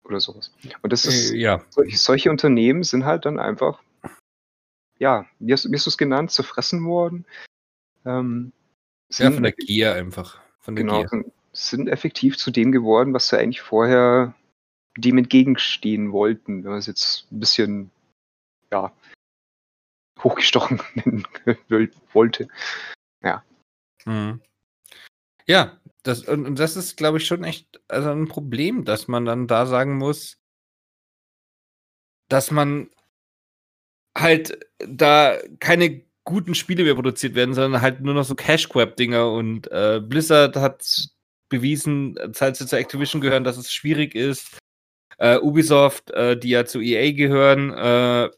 [0.04, 0.54] Oder sowas.
[0.82, 1.66] Und das ist, Äh, ja.
[1.70, 3.82] solche, Unternehmen sind halt dann einfach,
[5.00, 7.26] ja, wie hast, wie hast du es genannt, zerfressen worden.
[8.06, 8.52] Ähm,
[9.10, 10.40] Ja, sind von der Gier einfach.
[10.68, 11.26] Der genau, Gier.
[11.52, 14.36] sind effektiv zu dem geworden, was sie eigentlich vorher
[14.98, 17.92] dem entgegenstehen wollten, wenn man es jetzt ein bisschen,
[18.72, 18.92] ja,
[20.24, 20.82] hochgestochen
[22.14, 22.48] wollte.
[24.06, 24.42] Mhm.
[25.46, 29.26] Ja, das, und, und das ist, glaube ich, schon echt also ein Problem, dass man
[29.26, 30.38] dann da sagen muss,
[32.30, 32.90] dass man
[34.18, 39.72] halt da keine guten Spiele mehr produziert werden, sondern halt nur noch so Cash-Grab-Dinger und
[39.72, 41.10] äh, Blizzard hat
[41.50, 44.60] bewiesen, seit sie zu Activision gehören, dass es schwierig ist.
[45.18, 48.30] Äh, Ubisoft, äh, die ja zu EA gehören, äh,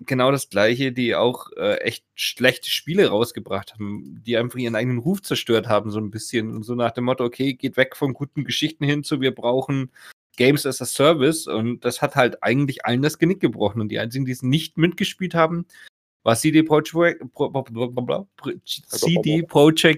[0.00, 4.98] genau das gleiche, die auch äh, echt schlechte Spiele rausgebracht haben, die einfach ihren eigenen
[4.98, 6.54] Ruf zerstört haben, so ein bisschen.
[6.54, 9.90] Und so nach dem Motto, okay, geht weg von guten Geschichten hin zu, wir brauchen
[10.36, 11.46] Games as a Service.
[11.46, 13.80] Und das hat halt eigentlich allen das Genick gebrochen.
[13.80, 15.66] Und die einzigen, die es nicht mitgespielt haben,
[16.22, 17.22] war CD Projekt,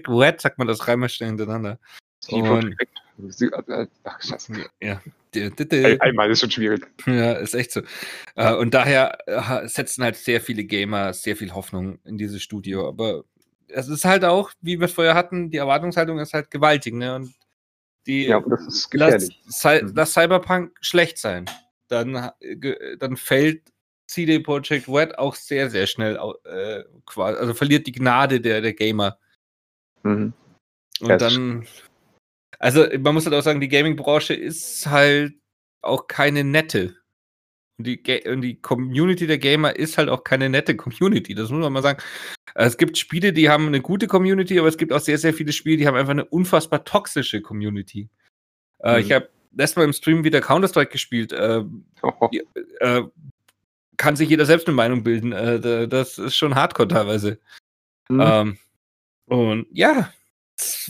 [0.07, 1.79] Red, sagt man das dreimal schnell hintereinander.
[2.19, 2.75] CD.
[4.03, 4.53] Ach, scheiße.
[4.81, 5.01] Ja.
[5.99, 6.87] Einmal ist schon schwierig.
[7.05, 7.81] Ja, ist echt so.
[8.35, 12.87] Äh, und daher äh, setzen halt sehr viele Gamer sehr viel Hoffnung in dieses Studio.
[12.87, 13.23] Aber
[13.67, 16.93] es ist halt auch, wie wir es vorher hatten, die Erwartungshaltung ist halt gewaltig.
[16.93, 17.15] Ne?
[17.15, 17.33] Und
[18.05, 19.41] die, ja, das ist gefährlich.
[19.45, 19.91] Lass, mhm.
[19.95, 21.45] lass Cyberpunk schlecht sein.
[21.87, 22.31] Dann,
[22.99, 23.63] dann fällt
[24.07, 28.73] CD Projekt Red auch sehr, sehr schnell, äh, quasi, also verliert die Gnade der, der
[28.73, 29.17] Gamer.
[30.03, 30.33] Mhm.
[30.99, 31.65] Und ja, dann
[32.63, 35.33] also man muss halt auch sagen, die Gaming-Branche ist halt
[35.81, 36.95] auch keine nette.
[37.77, 41.35] Und die, und die Community der Gamer ist halt auch keine nette Community.
[41.35, 42.01] Das muss man mal sagen.
[42.55, 45.51] Es gibt Spiele, die haben eine gute Community, aber es gibt auch sehr, sehr viele
[45.51, 48.09] Spiele, die haben einfach eine unfassbar toxische Community.
[48.79, 49.05] Äh, mhm.
[49.05, 51.33] ich habe letztes Mal im Stream wieder Counter-Strike gespielt.
[51.33, 51.65] Äh,
[52.01, 52.29] oh.
[52.79, 53.01] äh,
[53.97, 55.33] kann sich jeder selbst eine Meinung bilden.
[55.33, 57.41] Äh, das ist schon hardcore teilweise.
[58.07, 58.21] Mhm.
[58.21, 58.57] Ähm,
[59.25, 60.13] und ja,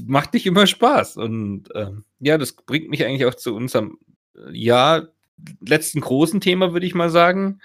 [0.05, 1.17] macht nicht immer Spaß.
[1.17, 3.99] Und ähm, ja, das bringt mich eigentlich auch zu unserem,
[4.35, 5.07] äh, ja,
[5.59, 7.61] letzten großen Thema, würde ich mal sagen.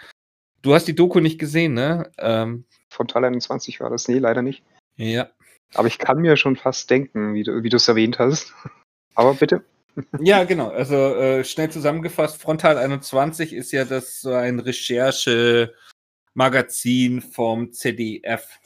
[0.62, 2.10] Du hast die Doku nicht gesehen, ne?
[2.18, 2.64] Ähm,
[3.06, 4.64] Teil 21 war das, nee, leider nicht.
[4.96, 5.30] Ja.
[5.74, 8.54] Aber ich kann mir schon fast denken, wie du es erwähnt hast.
[9.14, 9.62] Aber bitte.
[10.20, 10.70] Ja, genau.
[10.70, 18.60] Also äh, schnell zusammengefasst, Frontal 21 ist ja das so ein Recherche-Magazin vom ZDF.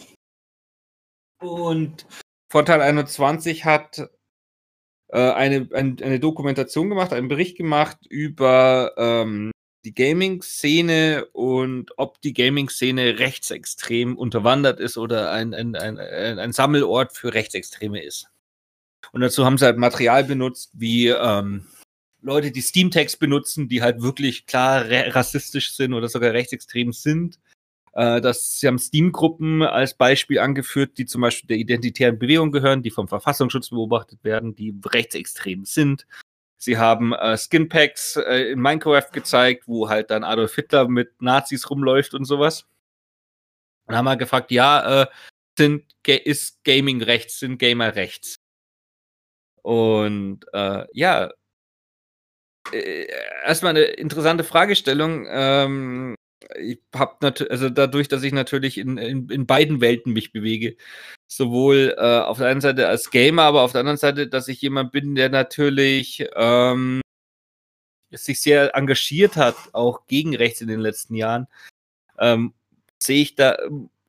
[1.40, 2.06] Und
[2.52, 4.10] Vorteil 21 hat
[5.08, 9.52] äh, eine, ein, eine Dokumentation gemacht, einen Bericht gemacht über ähm,
[9.86, 17.16] die Gaming-Szene und ob die Gaming-Szene rechtsextrem unterwandert ist oder ein, ein, ein, ein, Sammelort
[17.16, 18.28] für Rechtsextreme ist.
[19.12, 21.66] Und dazu haben sie halt Material benutzt, wie ähm,
[22.20, 27.38] Leute, die Steam-Tags benutzen, die halt wirklich klar rassistisch sind oder sogar rechtsextrem sind.
[27.92, 32.82] Äh, das, sie haben Steam-Gruppen als Beispiel angeführt, die zum Beispiel der identitären Bewegung gehören,
[32.82, 36.06] die vom Verfassungsschutz beobachtet werden, die rechtsextrem sind.
[36.56, 41.68] Sie haben äh, Skinpacks äh, in Minecraft gezeigt, wo halt dann Adolf Hitler mit Nazis
[41.68, 42.66] rumläuft und sowas.
[43.86, 45.06] Und haben wir gefragt, ja, äh,
[45.58, 48.36] sind, ist Gaming rechts, sind Gamer rechts?
[49.62, 51.30] Und äh, ja,
[52.72, 53.06] äh,
[53.44, 55.26] erstmal eine interessante Fragestellung.
[55.28, 56.14] Ähm,
[56.58, 60.76] ich habe natürlich, also dadurch, dass ich natürlich in, in, in, beiden Welten mich bewege,
[61.26, 64.60] sowohl äh, auf der einen Seite als Gamer, aber auf der anderen Seite, dass ich
[64.62, 67.00] jemand bin, der natürlich ähm,
[68.10, 71.46] sich sehr engagiert hat, auch gegen rechts in den letzten Jahren,
[72.18, 72.52] ähm,
[72.98, 73.56] sehe ich da,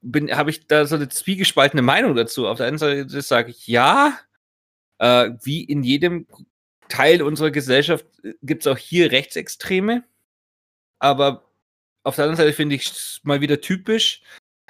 [0.02, 2.48] bin, habe ich da so eine zwiegespaltene Meinung dazu.
[2.48, 4.20] Auf der einen Seite sage ich ja,
[5.00, 6.28] äh, wie in jedem
[6.90, 10.04] Teil unserer Gesellschaft äh, gibt es auch hier Rechtsextreme,
[11.00, 11.44] aber
[12.04, 14.22] auf der anderen Seite finde ich es mal wieder typisch,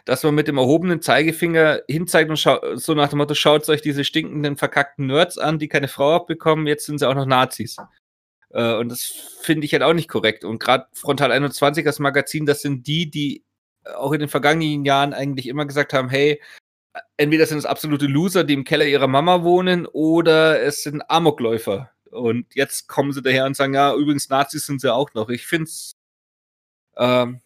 [0.05, 2.38] dass man mit dem erhobenen Zeigefinger hinzeigt und
[2.79, 6.67] so nach dem Motto, schaut euch diese stinkenden, verkackten Nerds an, die keine Frau abbekommen,
[6.67, 7.77] jetzt sind sie auch noch Nazis.
[8.49, 9.03] Äh, und das
[9.41, 10.43] finde ich halt auch nicht korrekt.
[10.43, 13.43] Und gerade Frontal 21, das Magazin, das sind die, die
[13.95, 16.41] auch in den vergangenen Jahren eigentlich immer gesagt haben, hey,
[17.17, 21.91] entweder sind es absolute Loser, die im Keller ihrer Mama wohnen, oder es sind Amokläufer.
[22.11, 25.29] Und jetzt kommen sie daher und sagen, ja, übrigens Nazis sind sie auch noch.
[25.29, 25.93] Ich finde es
[26.97, 27.41] ähm,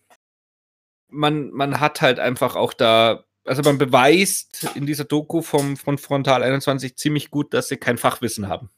[1.10, 5.98] man, man hat halt einfach auch da, also man beweist in dieser Doku vom, von
[5.98, 8.70] Frontal 21 ziemlich gut, dass sie kein Fachwissen haben.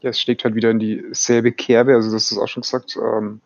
[0.00, 2.96] Ja, es steckt halt wieder in dieselbe Kerbe, also das ist auch schon gesagt.
[2.96, 3.40] Ähm,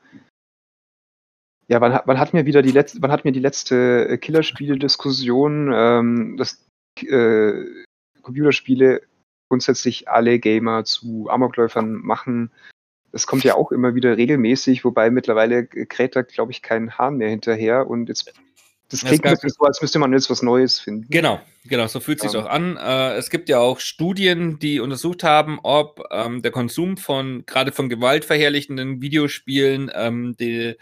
[1.69, 5.73] ja, wann hat, wann hat mir wieder die letzte, wann hat mir die letzte Killerspiele-Diskussion,
[5.73, 6.63] ähm, dass
[7.01, 7.65] äh,
[8.21, 9.03] Computerspiele
[9.49, 12.51] grundsätzlich alle Gamer zu Amokläufern machen,
[13.13, 17.17] das kommt ja auch immer wieder regelmäßig, wobei mittlerweile kräht da, glaube ich, kein Hahn
[17.17, 18.33] mehr hinterher und jetzt
[18.93, 21.07] das klingt ein so, als müsste man jetzt was Neues finden.
[21.09, 22.77] Genau, genau, so fühlt es sich auch an.
[22.77, 27.73] Äh, es gibt ja auch Studien, die untersucht haben, ob ähm, der Konsum von gerade
[27.73, 30.77] von gewaltverherrlichenden Videospielen ähm, die,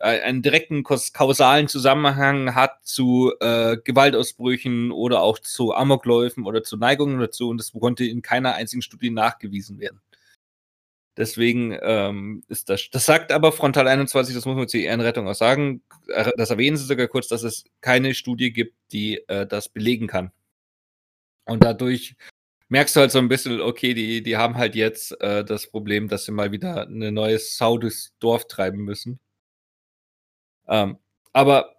[0.00, 6.78] äh, einen direkten kausalen Zusammenhang hat zu äh, Gewaltausbrüchen oder auch zu Amokläufen oder zu
[6.78, 10.00] Neigungen dazu und das konnte in keiner einzigen Studie nachgewiesen werden.
[11.16, 12.88] Deswegen ähm, ist das.
[12.90, 15.82] Das sagt aber Frontal 21, das muss man zur Ehrenrettung auch sagen.
[16.08, 20.06] Äh, das erwähnen sie sogar kurz, dass es keine Studie gibt, die äh, das belegen
[20.06, 20.32] kann.
[21.44, 22.16] Und dadurch
[22.68, 26.08] merkst du halt so ein bisschen, okay, die, die haben halt jetzt äh, das Problem,
[26.08, 29.20] dass sie mal wieder eine neue Sau durchs Dorf treiben müssen.
[30.66, 30.96] Ähm,
[31.34, 31.76] aber,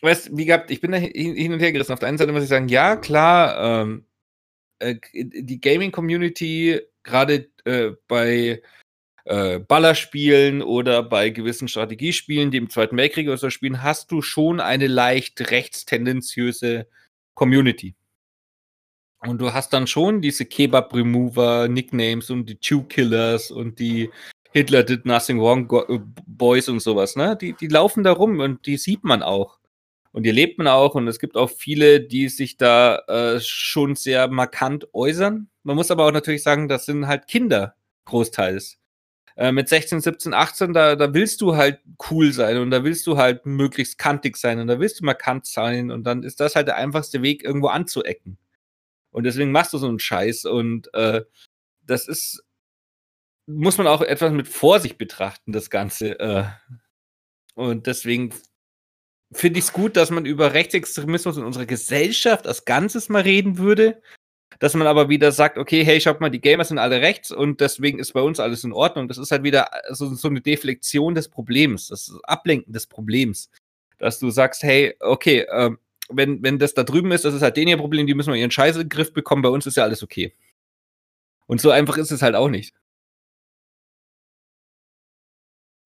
[0.00, 1.92] weißt wie gehabt, ich bin da hin und her gerissen.
[1.92, 4.06] Auf der einen Seite muss ich sagen, ja, klar, ähm,
[4.80, 8.62] äh, die Gaming-Community, gerade äh, bei
[9.24, 14.22] äh, Ballerspielen oder bei gewissen Strategiespielen, die im Zweiten Weltkrieg oder so spielen, hast du
[14.22, 16.88] schon eine leicht rechtstendenziöse
[17.34, 17.94] Community.
[19.20, 24.10] Und du hast dann schon diese Kebab-Remover-Nicknames und die Chew-Killers und die
[24.52, 27.36] Hitler did nothing wrong äh, Boys und sowas, ne?
[27.36, 29.58] Die, die laufen da rum und die sieht man auch.
[30.10, 33.94] Und die lebt man auch und es gibt auch viele, die sich da äh, schon
[33.94, 35.48] sehr markant äußern.
[35.62, 38.78] Man muss aber auch natürlich sagen, das sind halt Kinder großteils.
[39.36, 43.06] Äh, mit 16, 17, 18, da, da willst du halt cool sein und da willst
[43.06, 46.54] du halt möglichst kantig sein und da willst du markant sein und dann ist das
[46.54, 48.38] halt der einfachste Weg, irgendwo anzuecken.
[49.10, 51.22] Und deswegen machst du so einen Scheiß und äh,
[51.86, 52.44] das ist
[53.46, 56.18] muss man auch etwas mit Vorsicht betrachten, das Ganze.
[56.20, 56.44] Äh.
[57.54, 58.32] Und deswegen
[59.32, 63.58] finde ich es gut, dass man über Rechtsextremismus in unserer Gesellschaft als Ganzes mal reden
[63.58, 64.00] würde.
[64.62, 67.60] Dass man aber wieder sagt, okay, hey, schaut mal, die Gamer sind alle rechts und
[67.60, 69.08] deswegen ist bei uns alles in Ordnung.
[69.08, 73.50] Das ist halt wieder so, so eine Deflexion des Problems, das Ablenken des Problems.
[73.98, 75.72] Dass du sagst, hey, okay, äh,
[76.10, 78.38] wenn, wenn das da drüben ist, das ist halt den ihr Problem, die müssen wir
[78.38, 80.32] ihren Scheiß in den Griff bekommen, bei uns ist ja alles okay.
[81.46, 82.72] Und so einfach ist es halt auch nicht.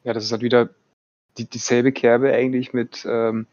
[0.05, 0.69] Ja, das ist halt wieder
[1.39, 3.47] die, dieselbe Kerbe eigentlich mit, ähm,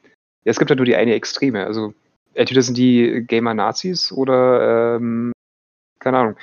[0.43, 1.65] ja, es gibt halt nur die eine Extreme.
[1.65, 1.93] Also
[2.33, 5.31] entweder sind die Gamer-Nazis oder, ähm,
[5.99, 6.35] keine Ahnung.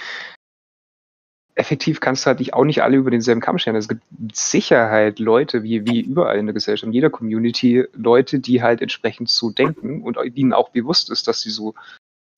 [1.55, 3.77] Effektiv kannst du halt nicht, auch nicht alle über denselben Kamm scheren.
[3.77, 8.39] Es gibt mit Sicherheit Leute, wie, wie überall in der Gesellschaft, in jeder Community, Leute,
[8.39, 11.75] die halt entsprechend so denken und ihnen auch bewusst ist, dass sie so,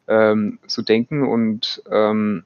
[0.08, 2.44] ähm, so denken und ähm,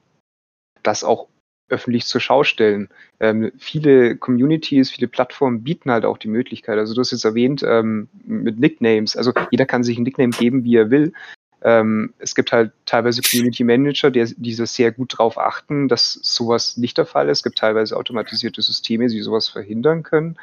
[0.83, 1.29] das auch
[1.69, 2.89] öffentlich zur Schau stellen.
[3.19, 6.77] Ähm, viele Communities, viele Plattformen bieten halt auch die Möglichkeit.
[6.77, 9.15] Also du hast jetzt erwähnt ähm, mit Nicknames.
[9.15, 11.13] Also jeder kann sich ein Nickname geben, wie er will.
[11.61, 16.77] Ähm, es gibt halt teilweise Community Manager, die diese sehr gut darauf achten, dass sowas
[16.77, 17.39] nicht der Fall ist.
[17.39, 20.37] Es gibt teilweise automatisierte Systeme, die sowas verhindern können.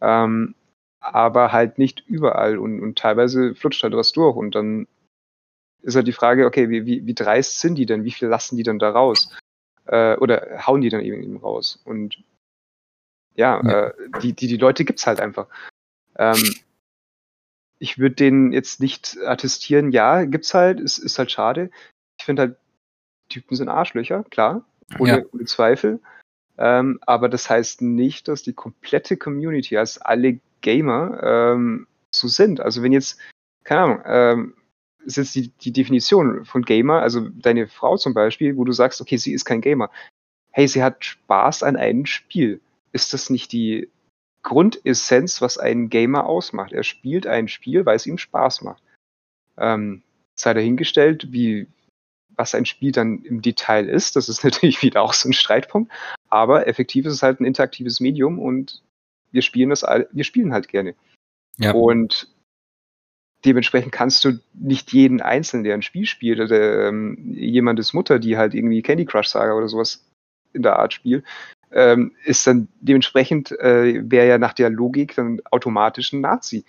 [0.00, 0.54] Ähm,
[1.00, 4.86] aber halt nicht überall und, und teilweise flutscht halt was durch und dann
[5.82, 8.04] ist halt die Frage, okay, wie, wie, wie dreist sind die denn?
[8.04, 9.30] Wie viel lassen die denn da raus?
[9.86, 11.80] Äh, oder hauen die dann eben raus.
[11.84, 12.22] Und
[13.34, 13.88] ja, ja.
[13.88, 15.48] Äh, die, die, die Leute gibt's halt einfach.
[16.16, 16.54] Ähm,
[17.78, 21.70] ich würde denen jetzt nicht attestieren, ja, gibt's halt, ist, ist halt schade.
[22.18, 22.56] Ich finde halt,
[23.28, 24.64] Typen sind Arschlöcher, klar,
[24.98, 25.24] ohne, ja.
[25.32, 26.00] ohne Zweifel.
[26.56, 32.60] Ähm, aber das heißt nicht, dass die komplette Community, also alle Gamer, ähm, so sind.
[32.60, 33.18] Also wenn jetzt,
[33.64, 34.54] keine Ahnung, ähm,
[35.04, 39.00] ist jetzt die, die Definition von Gamer, also deine Frau zum Beispiel, wo du sagst,
[39.00, 39.90] okay, sie ist kein Gamer.
[40.50, 42.60] Hey, sie hat Spaß an einem Spiel.
[42.92, 43.90] Ist das nicht die
[44.42, 46.72] Grundessenz, was einen Gamer ausmacht?
[46.72, 48.82] Er spielt ein Spiel, weil es ihm Spaß macht.
[49.56, 50.02] Ähm,
[50.34, 51.66] sei dahingestellt, wie,
[52.36, 54.16] was ein Spiel dann im Detail ist.
[54.16, 55.90] Das ist natürlich wieder auch so ein Streitpunkt.
[56.28, 58.82] Aber effektiv ist es halt ein interaktives Medium und
[59.32, 60.94] wir spielen das, wir spielen halt gerne.
[61.58, 61.72] Ja.
[61.72, 62.28] Und
[63.44, 68.36] dementsprechend kannst du nicht jeden Einzelnen, der ein Spiel spielt, oder ähm, jemandes Mutter, die
[68.36, 70.04] halt irgendwie Candy Crush Saga oder sowas
[70.52, 71.24] in der Art spielt,
[71.72, 76.64] ähm, ist dann dementsprechend, äh, wäre ja nach der Logik dann automatisch ein Nazi.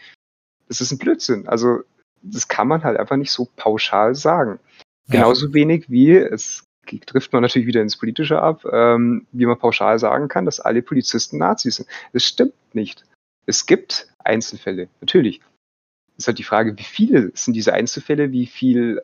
[0.67, 1.47] Das ist ein Blödsinn.
[1.47, 1.81] Also,
[2.21, 4.59] das kann man halt einfach nicht so pauschal sagen.
[5.07, 5.19] Ja.
[5.19, 6.63] Genauso wenig wie, es
[7.05, 10.81] trifft man natürlich wieder ins Politische ab, ähm, wie man pauschal sagen kann, dass alle
[10.81, 11.89] Polizisten Nazis sind.
[12.13, 13.05] Das stimmt nicht.
[13.45, 15.41] Es gibt Einzelfälle, natürlich
[16.17, 19.01] ist halt die Frage, wie viele sind diese Einzelfälle, wie viel,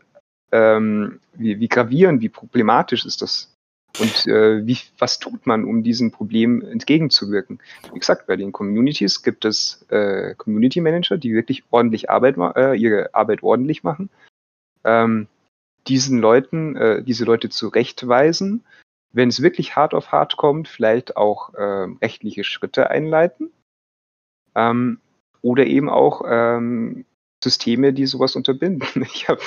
[0.51, 3.51] ähm, wie, wie gravierend, wie problematisch ist das?
[3.99, 7.59] Und äh, wie, was tut man, um diesem Problem entgegenzuwirken?
[7.93, 12.75] Wie gesagt, bei den Communities gibt es äh, Community Manager, die wirklich ordentlich Arbeit, äh,
[12.75, 14.09] ihre Arbeit ordentlich machen.
[14.85, 15.27] Ähm,
[15.87, 18.63] diesen Leuten, äh, diese Leute zurechtweisen,
[19.11, 23.51] wenn es wirklich hart auf hart kommt, vielleicht auch äh, rechtliche Schritte einleiten.
[24.55, 24.99] Ähm,
[25.41, 27.05] oder eben auch ähm,
[27.43, 28.87] Systeme, die sowas unterbinden.
[29.13, 29.41] Ich habe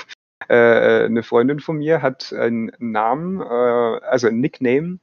[0.48, 4.98] äh, eine Freundin von mir hat einen Namen, äh, also ein Nickname.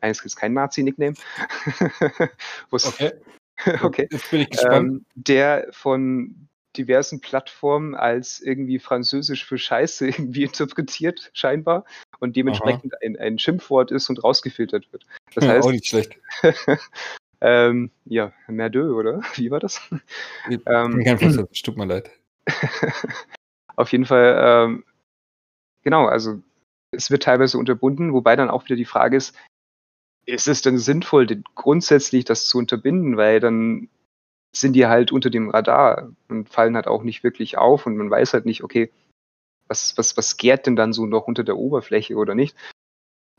[0.00, 1.14] Eines ist kein Nazi-Nickname.
[2.70, 3.12] okay.
[3.82, 4.08] okay.
[4.10, 4.88] Jetzt bin ich gespannt.
[4.88, 11.84] Ähm, der von diversen Plattformen als irgendwie französisch für Scheiße irgendwie interpretiert, scheinbar,
[12.20, 15.04] und dementsprechend ein, ein Schimpfwort ist und rausgefiltert wird.
[15.34, 16.16] Das Ja, heißt, auch nicht schlecht.
[17.40, 19.20] Ähm, ja, Merdeux, oder?
[19.34, 19.80] Wie war das?
[20.48, 22.10] Ich Ähm, kein Französisch, tut mir leid.
[23.76, 24.84] Auf jeden Fall, ähm,
[25.82, 26.42] genau, also
[26.90, 29.36] es wird teilweise unterbunden, wobei dann auch wieder die Frage ist,
[30.26, 33.88] ist es denn sinnvoll, denn grundsätzlich das zu unterbinden, weil dann
[34.54, 38.10] sind die halt unter dem Radar und fallen halt auch nicht wirklich auf und man
[38.10, 38.90] weiß halt nicht, okay,
[39.68, 42.56] was, was, was gärt denn dann so noch unter der Oberfläche oder nicht?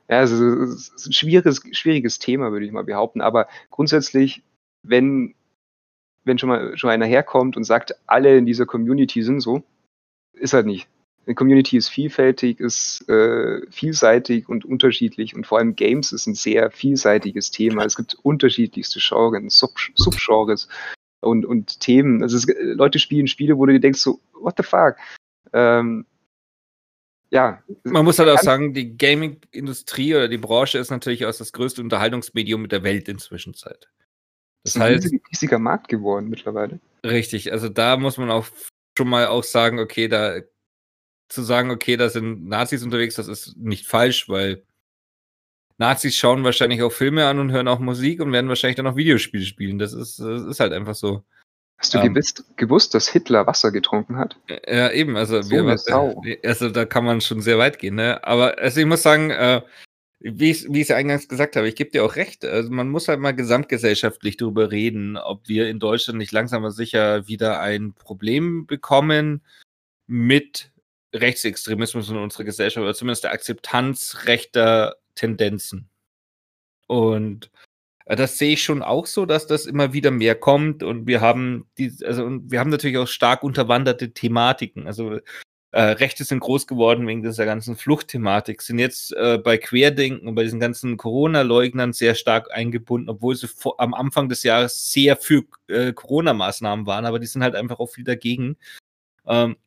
[0.10, 4.42] Ja, es ist ein schwieriges, schwieriges Thema, würde ich mal behaupten, aber grundsätzlich,
[4.82, 5.36] wenn,
[6.24, 9.64] wenn schon mal schon einer herkommt und sagt, alle in dieser Community sind so,
[10.34, 10.88] ist halt nicht.
[11.28, 16.34] Eine Community ist vielfältig, ist äh, vielseitig und unterschiedlich und vor allem Games ist ein
[16.34, 17.86] sehr vielseitiges Thema.
[17.86, 20.70] Es gibt unterschiedlichste Genres, Sub Subgenres
[21.22, 22.24] und, und Themen.
[22.24, 24.96] Also es, Leute spielen Spiele, wo du dir denkst so, what the fuck?
[25.54, 26.08] Ähm,
[27.32, 27.64] ja.
[27.84, 31.82] Man muss halt auch sagen, die Gaming-Industrie oder die Branche ist natürlich auch das größte
[31.82, 33.54] Unterhaltungsmedium der Welt inzwischen.
[33.54, 33.74] Das
[34.64, 36.80] ist ein heißt, riesig- riesiger Markt geworden mittlerweile.
[37.06, 38.48] richtig, also da muss man auch
[38.98, 40.40] schon mal auch sagen, okay, da
[41.30, 44.64] zu sagen, okay, da sind Nazis unterwegs, das ist nicht falsch, weil
[45.78, 48.98] Nazis schauen wahrscheinlich auch Filme an und hören auch Musik und werden wahrscheinlich dann auch
[48.98, 49.80] Videospiele spielen.
[49.80, 51.24] Das ist, das ist halt einfach so.
[51.80, 52.14] Hast du Ähm.
[52.14, 54.38] gewusst, gewusst, dass Hitler Wasser getrunken hat?
[54.68, 56.22] Ja, eben, also, So wir, Sau.
[56.44, 58.24] also da kann man schon sehr weit gehen, ne?
[58.24, 59.62] Aber also ich muss sagen, äh,
[60.20, 62.44] wie ich es ja eingangs gesagt habe, ich gebe dir auch recht.
[62.44, 66.72] Also man muss halt mal gesamtgesellschaftlich darüber reden, ob wir in Deutschland nicht langsam aber
[66.72, 69.42] sicher wieder ein Problem bekommen
[70.08, 70.72] mit
[71.16, 75.90] Rechtsextremismus in unserer Gesellschaft oder zumindest der Akzeptanz rechter Tendenzen.
[76.88, 77.69] Und äh,
[78.16, 81.68] das sehe ich schon auch so, dass das immer wieder mehr kommt und wir haben
[81.78, 84.88] die, also wir haben natürlich auch stark unterwanderte Thematiken.
[84.88, 85.20] Also
[85.72, 90.34] äh, Rechte sind groß geworden wegen dieser ganzen Fluchtthematik, sind jetzt äh, bei Querdenken und
[90.34, 95.16] bei diesen ganzen Corona-Leugnern sehr stark eingebunden, obwohl sie vor, am Anfang des Jahres sehr
[95.16, 98.58] für äh, Corona-Maßnahmen waren, aber die sind halt einfach auch viel dagegen.
[99.28, 99.58] Ähm,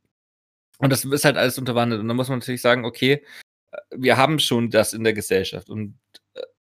[0.79, 2.01] und das ist halt alles unterwandert.
[2.01, 3.25] Und da muss man natürlich sagen, okay,
[3.71, 5.71] äh, wir haben schon das in der Gesellschaft.
[5.71, 6.22] Und äh,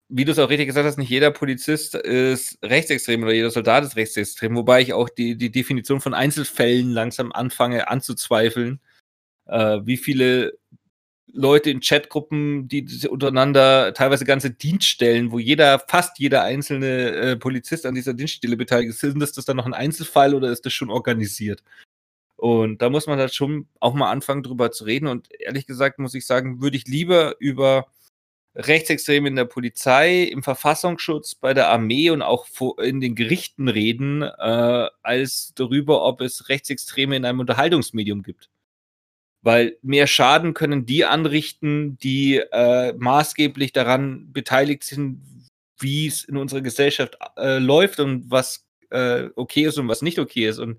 [0.09, 3.85] wie du es auch richtig gesagt hast, nicht jeder Polizist ist rechtsextrem oder jeder Soldat
[3.85, 8.81] ist rechtsextrem, wobei ich auch die, die Definition von Einzelfällen langsam anfange anzuzweifeln.
[9.47, 10.59] Äh, wie viele
[11.31, 17.37] Leute in Chatgruppen, die sich untereinander teilweise ganze Dienststellen, wo jeder, fast jeder einzelne äh,
[17.37, 20.65] Polizist an dieser Dienststelle beteiligt ist, sind das, das dann noch ein Einzelfall oder ist
[20.65, 21.63] das schon organisiert?
[22.37, 25.09] Und da muss man halt schon auch mal anfangen, drüber zu reden.
[25.09, 27.89] Und ehrlich gesagt muss ich sagen, würde ich lieber über
[28.59, 32.47] Rechtsextreme in der Polizei, im Verfassungsschutz, bei der Armee und auch
[32.79, 38.51] in den Gerichten reden, äh, als darüber, ob es Rechtsextreme in einem Unterhaltungsmedium gibt.
[39.43, 45.23] Weil mehr Schaden können die anrichten, die äh, maßgeblich daran beteiligt sind,
[45.79, 50.19] wie es in unserer Gesellschaft äh, läuft und was äh, okay ist und was nicht
[50.19, 50.59] okay ist.
[50.59, 50.79] Und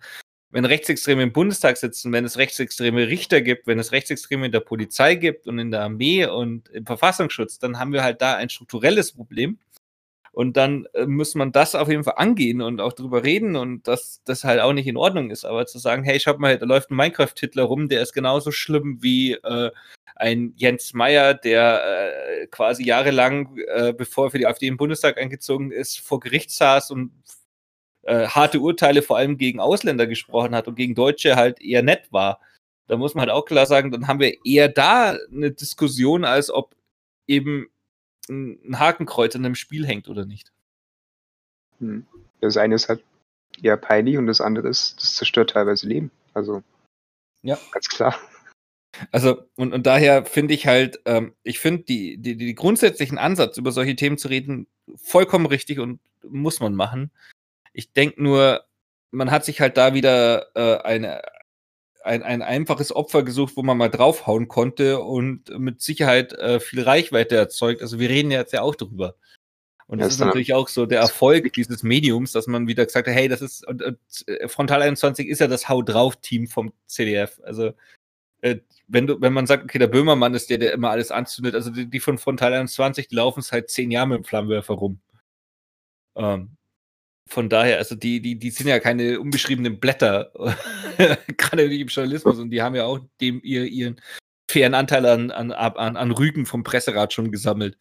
[0.51, 4.61] wenn Rechtsextreme im Bundestag sitzen, wenn es rechtsextreme Richter gibt, wenn es Rechtsextreme in der
[4.61, 8.49] Polizei gibt und in der Armee und im Verfassungsschutz, dann haben wir halt da ein
[8.49, 9.59] strukturelles Problem.
[10.31, 13.87] Und dann äh, muss man das auf jeden Fall angehen und auch drüber reden und
[13.87, 15.43] dass das halt auch nicht in Ordnung ist.
[15.43, 18.99] Aber zu sagen, hey, schaut mal, da läuft ein Minecraft-Titler rum, der ist genauso schlimm
[19.01, 19.71] wie äh,
[20.15, 21.81] ein Jens Meyer, der
[22.41, 26.51] äh, quasi jahrelang, äh, bevor er für die AfD im Bundestag eingezogen ist, vor Gericht
[26.51, 27.11] saß und
[28.09, 32.11] äh, harte Urteile vor allem gegen Ausländer gesprochen hat und gegen Deutsche halt eher nett
[32.11, 32.39] war.
[32.87, 36.49] Da muss man halt auch klar sagen, dann haben wir eher da eine Diskussion, als
[36.49, 36.75] ob
[37.27, 37.69] eben
[38.27, 40.51] ein Hakenkreuz in einem Spiel hängt oder nicht.
[41.79, 42.07] Hm.
[42.41, 43.03] Das eine ist halt
[43.61, 46.09] eher peinlich und das andere ist, das zerstört teilweise Leben.
[46.33, 46.63] Also,
[47.43, 47.59] Ja.
[47.71, 48.15] ganz klar.
[49.11, 53.57] Also, und, und daher finde ich halt, ähm, ich finde die, die, die grundsätzlichen Ansatz,
[53.57, 57.11] über solche Themen zu reden, vollkommen richtig und muss man machen.
[57.79, 58.65] Ich denke nur,
[59.11, 61.21] man hat sich halt da wieder äh, eine,
[62.03, 66.83] ein, ein einfaches Opfer gesucht, wo man mal draufhauen konnte und mit Sicherheit äh, viel
[66.83, 67.81] Reichweite erzeugt.
[67.81, 69.15] Also wir reden jetzt ja auch drüber.
[69.87, 72.85] Und Ja, das ist ist natürlich auch so der Erfolg dieses Mediums, dass man wieder
[72.85, 76.47] gesagt hat, hey, das ist, und, und äh, Frontal 21 ist ja das Hau drauf-Team
[76.47, 77.39] vom CDF.
[77.43, 77.71] Also
[78.41, 78.57] äh,
[78.87, 81.71] wenn du, wenn man sagt, okay, der Böhmermann ist der, der immer alles anzündet, also
[81.71, 84.99] die, die von Frontal 21, die laufen seit zehn Jahren mit dem Flammenwerfer rum.
[86.15, 86.57] Ähm,
[87.29, 90.31] von daher, also die, die, die sind ja keine unbeschriebenen Blätter,
[91.37, 94.01] gerade nicht im Journalismus, und die haben ja auch dem ihr, ihren
[94.49, 97.77] fairen Anteil an, an, an, an Rügen vom Presserat schon gesammelt.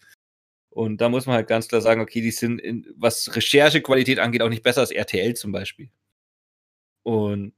[0.70, 4.42] Und da muss man halt ganz klar sagen, okay, die sind, in, was Recherchequalität angeht,
[4.42, 5.88] auch nicht besser als RTL zum Beispiel.
[7.02, 7.54] Und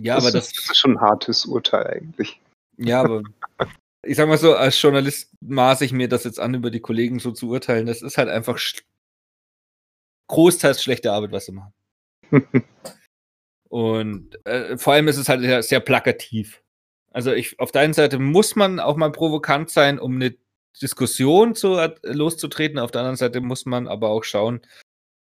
[0.00, 2.40] ja, das aber ist, das ist schon ein hartes Urteil eigentlich.
[2.76, 3.22] Ja, aber
[4.02, 7.20] ich sag mal so, als Journalist maße ich mir das jetzt an, über die Kollegen
[7.20, 7.86] so zu urteilen.
[7.86, 8.58] Das ist halt einfach
[10.30, 11.72] großteils schlechte Arbeit, was sie machen.
[13.68, 16.62] Und äh, vor allem ist es halt sehr, sehr plakativ.
[17.12, 20.34] Also ich, auf der einen Seite muss man auch mal provokant sein, um eine
[20.80, 22.78] Diskussion zu, loszutreten.
[22.78, 24.60] Auf der anderen Seite muss man aber auch schauen,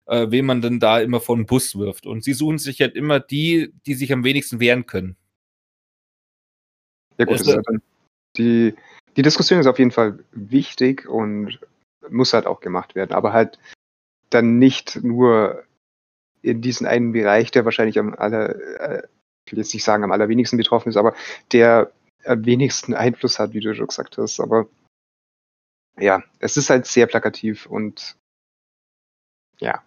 [0.06, 2.06] äh, wen man denn da immer vor den Bus wirft.
[2.06, 5.16] Und sie suchen sich halt immer die, die sich am wenigsten wehren können.
[7.18, 7.82] Ja gut, also, halt
[8.36, 8.74] die,
[9.16, 11.58] die Diskussion ist auf jeden Fall wichtig und
[12.08, 13.58] muss halt auch gemacht werden, aber halt
[14.30, 15.64] dann nicht nur
[16.42, 19.02] in diesen einen Bereich, der wahrscheinlich am aller, äh,
[19.44, 21.14] ich will jetzt nicht sagen am allerwenigsten betroffen ist, aber
[21.52, 21.92] der
[22.24, 24.40] am wenigsten Einfluss hat, wie du schon gesagt hast.
[24.40, 24.68] Aber
[25.98, 28.16] ja, es ist halt sehr plakativ und
[29.58, 29.82] ja.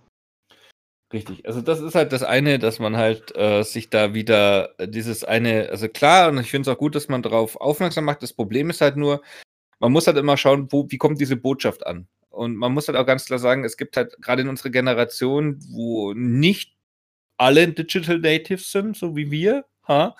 [1.12, 5.24] Richtig, also das ist halt das eine, dass man halt äh, sich da wieder dieses
[5.24, 8.22] eine, also klar, und ich finde es auch gut, dass man darauf aufmerksam macht.
[8.22, 9.24] Das Problem ist halt nur,
[9.80, 12.08] man muss halt immer schauen, wo, wie kommt diese Botschaft an.
[12.40, 15.60] Und man muss halt auch ganz klar sagen, es gibt halt gerade in unserer Generation,
[15.74, 16.78] wo nicht
[17.36, 20.16] alle Digital Natives sind, so wie wir, ha?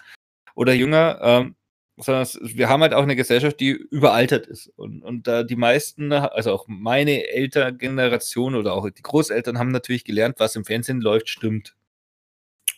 [0.54, 1.56] oder jünger, ähm,
[1.96, 4.68] sondern wir haben halt auch eine Gesellschaft, die überaltert ist.
[4.76, 10.04] Und, und da die meisten, also auch meine Elterngeneration oder auch die Großeltern haben natürlich
[10.04, 11.78] gelernt, was im Fernsehen läuft, stimmt.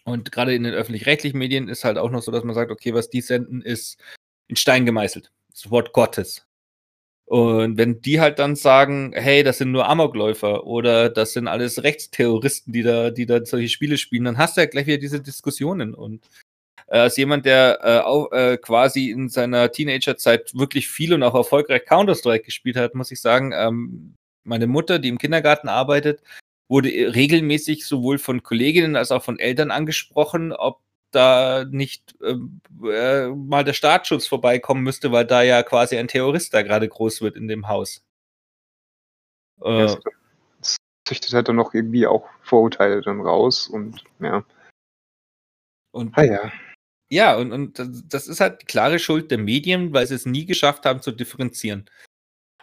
[0.03, 2.93] Und gerade in den öffentlich-rechtlichen Medien ist halt auch noch so, dass man sagt, okay,
[2.93, 3.99] was die senden, ist
[4.47, 5.31] in Stein gemeißelt.
[5.51, 6.45] Das Wort Gottes.
[7.31, 11.81] Und wenn die halt dann sagen, hey, das sind nur Amokläufer oder das sind alles
[11.81, 15.21] Rechtsterroristen, die da, die da solche Spiele spielen, dann hast du ja gleich wieder diese
[15.21, 15.93] Diskussionen.
[15.93, 16.25] Und
[16.87, 21.33] äh, als jemand, der äh, auch, äh, quasi in seiner Teenagerzeit wirklich viel und auch
[21.33, 26.21] erfolgreich Counter-Strike gespielt hat, muss ich sagen, ähm, meine Mutter, die im Kindergarten arbeitet,
[26.67, 30.81] wurde regelmäßig sowohl von Kolleginnen als auch von Eltern angesprochen, ob
[31.11, 36.53] da nicht ähm, äh, mal der Staatsschutz vorbeikommen müsste, weil da ja quasi ein Terrorist
[36.53, 38.03] da gerade groß wird in dem Haus.
[39.63, 39.97] Äh, ja,
[40.59, 44.43] das züchtet halt dann noch irgendwie auch Vorurteile dann raus und ja.
[45.91, 46.51] Und, ah, ja.
[47.09, 50.45] Ja, und, und das ist halt die klare Schuld der Medien, weil sie es nie
[50.45, 51.89] geschafft haben zu differenzieren.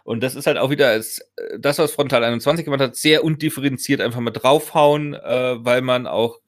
[0.05, 4.21] Und das ist halt auch wieder das, was Frontal 21 gemacht hat, sehr undifferenziert einfach
[4.21, 6.41] mal draufhauen, äh, weil man auch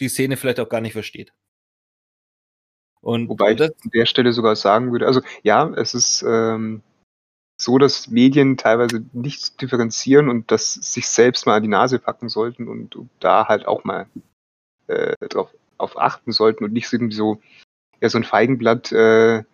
[0.00, 1.32] die Szene vielleicht auch gar nicht versteht.
[3.00, 6.82] Und Wobei ich an der Stelle sogar sagen würde, also ja, es ist ähm,
[7.60, 12.28] so, dass Medien teilweise nicht differenzieren und das sich selbst mal an die Nase packen
[12.28, 14.06] sollten und, und da halt auch mal
[14.86, 17.42] äh, drauf auf achten sollten und nicht irgendwie so
[18.00, 19.44] ja, so ein Feigenblatt äh,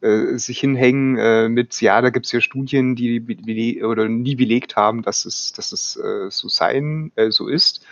[0.00, 4.76] äh, sich hinhängen äh, mit, ja, da gibt es ja Studien, die oder nie belegt
[4.76, 7.86] haben, dass es, dass es äh, so sein, äh, so ist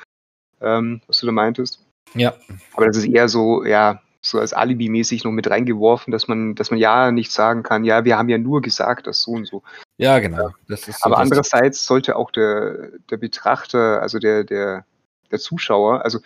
[0.61, 1.85] ähm, was du da meintest.
[2.15, 2.35] Ja.
[2.75, 6.71] Aber das ist eher so, ja, so als Alibi-mäßig noch mit reingeworfen, dass man, dass
[6.71, 9.63] man ja nicht sagen kann, ja, wir haben ja nur gesagt, dass so und so.
[9.97, 10.51] Ja, genau.
[10.67, 14.85] So Aber andererseits sollte auch der, der Betrachter, also der, der,
[15.31, 16.21] der Zuschauer, also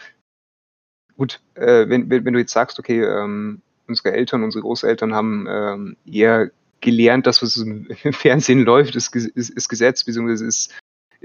[1.16, 5.46] gut, äh, wenn, wenn, wenn du jetzt sagst, okay, ähm, unsere Eltern, unsere Großeltern haben
[5.48, 10.72] ähm, eher gelernt, dass was im Fernsehen läuft, ist, ist, ist Gesetz, beziehungsweise ist,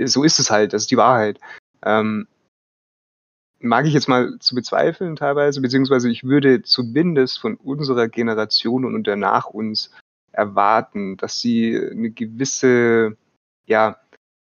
[0.05, 1.39] so ist es halt, das ist die Wahrheit.
[1.83, 2.27] Ähm,
[3.59, 9.07] mag ich jetzt mal zu bezweifeln teilweise, beziehungsweise ich würde zumindest von unserer Generation und
[9.07, 9.91] der nach uns
[10.31, 13.17] erwarten, dass sie eine gewisse
[13.65, 13.97] ja,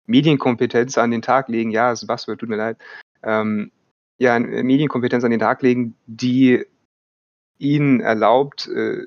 [0.07, 1.71] Medienkompetenz an den Tag legen.
[1.71, 2.79] Ja, Buzzword, tut mir leid.
[3.23, 3.73] Ähm,
[4.19, 6.65] ja, Medienkompetenz an den Tag legen, die
[7.59, 9.07] ihnen erlaubt, äh,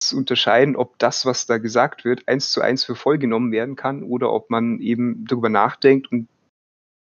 [0.00, 3.76] zu unterscheiden, ob das, was da gesagt wird, eins zu eins für voll genommen werden
[3.76, 6.26] kann oder ob man eben darüber nachdenkt und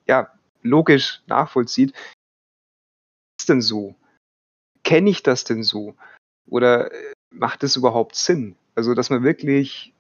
[0.07, 0.31] ja,
[0.63, 1.93] logisch nachvollzieht,
[3.47, 3.95] denn so?
[4.83, 5.95] Kenne ich das denn so?
[6.47, 8.57] Oder äh, macht es überhaupt Sinn?
[8.75, 9.95] Also, dass man wirklich,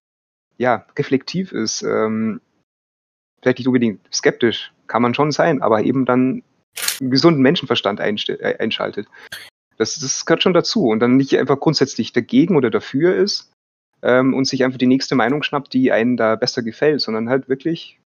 [0.58, 2.40] ja, reflektiv ist, ähm,
[3.40, 6.42] vielleicht nicht unbedingt skeptisch, kann man schon sein, aber eben dann
[7.00, 9.06] einen gesunden Menschenverstand äh, einschaltet.
[9.76, 13.52] Das, das gehört schon dazu und dann nicht einfach grundsätzlich dagegen oder dafür ist
[14.02, 17.48] ähm, und sich einfach die nächste Meinung schnappt, die einen da besser gefällt, sondern halt
[17.48, 17.98] wirklich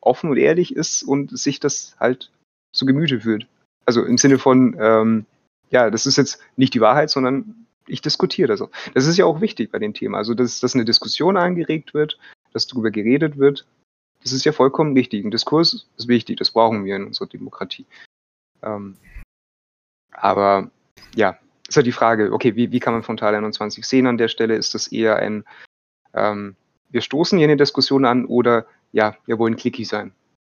[0.00, 2.30] offen und ehrlich ist und sich das halt
[2.72, 3.46] zu Gemüte führt.
[3.88, 5.24] Also im Sinne von, ähm,
[5.70, 8.62] ja, das ist jetzt nicht die Wahrheit, sondern ich diskutiere das.
[8.92, 10.18] Das ist ja auch wichtig bei dem Thema.
[10.18, 12.18] Also, dass, dass eine Diskussion angeregt wird,
[12.52, 13.66] dass darüber geredet wird,
[14.22, 15.24] das ist ja vollkommen wichtig.
[15.24, 17.86] Ein Diskurs ist wichtig, das brauchen wir in unserer Demokratie.
[18.62, 18.98] Ähm,
[20.12, 20.70] aber
[21.14, 24.28] ja, ist halt die Frage, okay, wie, wie kann man Frontal 21 sehen an der
[24.28, 24.54] Stelle?
[24.54, 25.46] Ist das eher ein,
[26.12, 26.56] ähm,
[26.90, 30.12] wir stoßen hier eine Diskussion an oder ja, wir wollen clicky sein.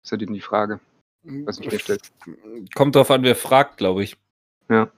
[0.03, 0.81] Ist halt eben die Frage,
[1.23, 2.11] was mir stellt.
[2.75, 4.17] Kommt drauf an, wer fragt, glaube ich.
[4.69, 4.91] Ja.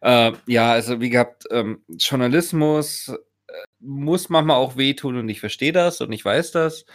[0.00, 5.72] Äh, ja, also wie gehabt, ähm, Journalismus äh, muss manchmal auch wehtun und ich verstehe
[5.72, 6.86] das und ich weiß das.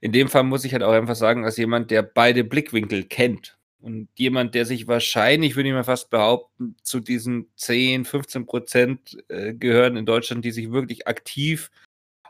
[0.00, 3.58] In dem Fall muss ich halt auch einfach sagen, als jemand, der beide Blickwinkel kennt
[3.80, 9.16] und jemand, der sich wahrscheinlich, würde ich mal fast behaupten, zu diesen 10, 15 Prozent
[9.28, 11.70] äh, gehören in Deutschland, die sich wirklich aktiv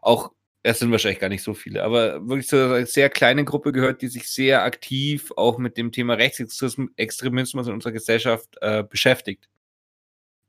[0.00, 0.32] auch,
[0.62, 4.02] es sind wahrscheinlich gar nicht so viele, aber wirklich zu einer sehr kleinen Gruppe gehört,
[4.02, 9.48] die sich sehr aktiv auch mit dem Thema Rechtsextremismus in unserer Gesellschaft äh, beschäftigt.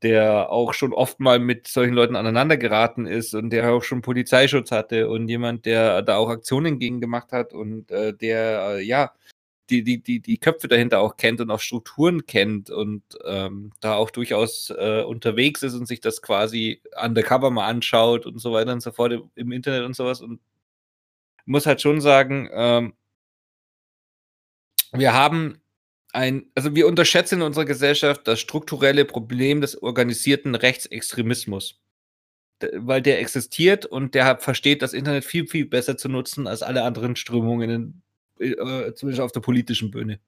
[0.02, 4.02] Der auch schon oft mal mit solchen Leuten aneinander geraten ist und der auch schon
[4.02, 8.82] Polizeischutz hatte und jemand, der da auch Aktionen gegen gemacht hat und äh, der, äh,
[8.82, 9.12] ja,
[9.70, 13.94] die, die, die, die Köpfe dahinter auch kennt und auch Strukturen kennt und ähm, da
[13.94, 18.72] auch durchaus äh, unterwegs ist und sich das quasi undercover mal anschaut und so weiter
[18.72, 20.20] und so fort im, Internet und sowas.
[20.20, 20.40] Und
[21.46, 22.94] muss halt schon sagen, ähm,
[24.92, 25.60] wir haben
[26.12, 31.80] ein, also wir unterschätzen in unserer Gesellschaft das strukturelle Problem des organisierten Rechtsextremismus.
[32.74, 36.82] Weil der existiert und der versteht das Internet viel, viel besser zu nutzen als alle
[36.82, 38.02] anderen Strömungen,
[38.40, 40.20] äh, zumindest auf der politischen Bühne.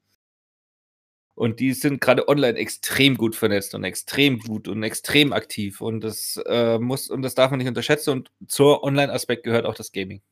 [1.34, 5.80] Und die sind gerade online extrem gut vernetzt und extrem gut und extrem aktiv.
[5.80, 8.10] Und das äh, muss, und das darf man nicht unterschätzen.
[8.10, 10.22] Und zur Online-Aspekt gehört auch das Gaming.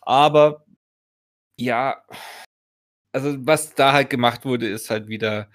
[0.00, 0.64] Aber
[1.58, 2.02] ja,
[3.12, 5.50] also was da halt gemacht wurde, ist halt wieder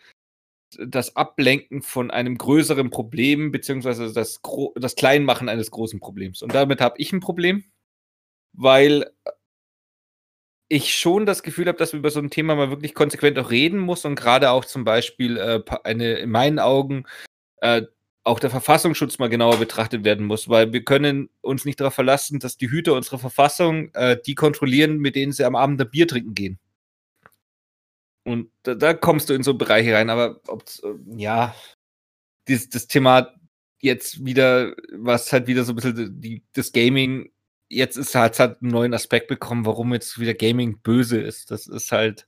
[0.77, 4.41] das Ablenken von einem größeren Problem, beziehungsweise das,
[4.75, 6.41] das Kleinmachen eines großen Problems.
[6.41, 7.63] Und damit habe ich ein Problem,
[8.53, 9.11] weil
[10.69, 13.51] ich schon das Gefühl habe, dass wir über so ein Thema mal wirklich konsequent auch
[13.51, 17.05] reden muss und gerade auch zum Beispiel äh, eine, in meinen Augen,
[17.61, 17.83] äh,
[18.23, 22.39] auch der Verfassungsschutz mal genauer betrachtet werden muss, weil wir können uns nicht darauf verlassen,
[22.39, 26.07] dass die Hüter unserer Verfassung äh, die kontrollieren, mit denen sie am Abend ein Bier
[26.07, 26.59] trinken gehen.
[28.23, 31.53] Und da, da, kommst du in so Bereiche rein, aber äh, ja,
[32.47, 33.33] dieses, das Thema
[33.81, 37.31] jetzt wieder, was halt wieder so ein bisschen die, das Gaming,
[37.69, 41.51] jetzt ist halt, halt einen neuen Aspekt bekommen, warum jetzt wieder Gaming böse ist.
[41.51, 42.27] Das ist halt,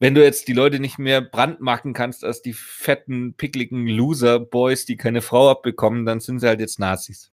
[0.00, 4.96] wenn du jetzt die Leute nicht mehr brandmarken kannst als die fetten, pickligen Loser-Boys, die
[4.96, 7.32] keine Frau abbekommen, dann sind sie halt jetzt Nazis.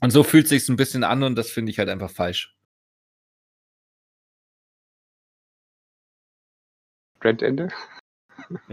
[0.00, 2.54] Und so fühlt sich's ein bisschen an und das finde ich halt einfach falsch.
[7.18, 7.68] Brandende.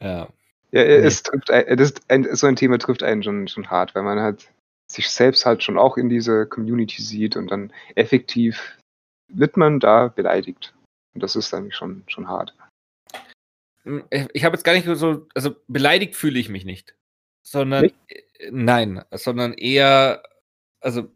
[0.00, 0.28] ja.
[0.72, 4.02] Ja, es trifft ein, das ein, so ein Thema trifft einen schon, schon hart, weil
[4.02, 4.52] man halt
[4.90, 8.78] sich selbst halt schon auch in diese Community sieht und dann effektiv
[9.28, 10.74] wird man da beleidigt.
[11.14, 12.54] Und das ist dann schon, schon hart.
[13.82, 16.94] Hm, ich habe jetzt gar nicht so, also beleidigt fühle ich mich nicht.
[17.42, 17.96] Sondern, nicht?
[18.50, 20.22] nein, sondern eher,
[20.80, 21.10] also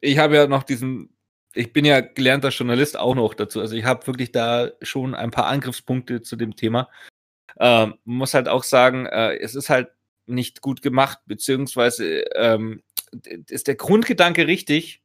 [0.00, 1.16] ich habe ja noch diesen
[1.56, 3.60] ich bin ja gelernter Journalist auch noch dazu.
[3.60, 6.88] Also ich habe wirklich da schon ein paar Angriffspunkte zu dem Thema.
[7.58, 9.88] Ähm, muss halt auch sagen, äh, es ist halt
[10.26, 12.82] nicht gut gemacht, beziehungsweise ähm,
[13.48, 15.02] ist der Grundgedanke richtig,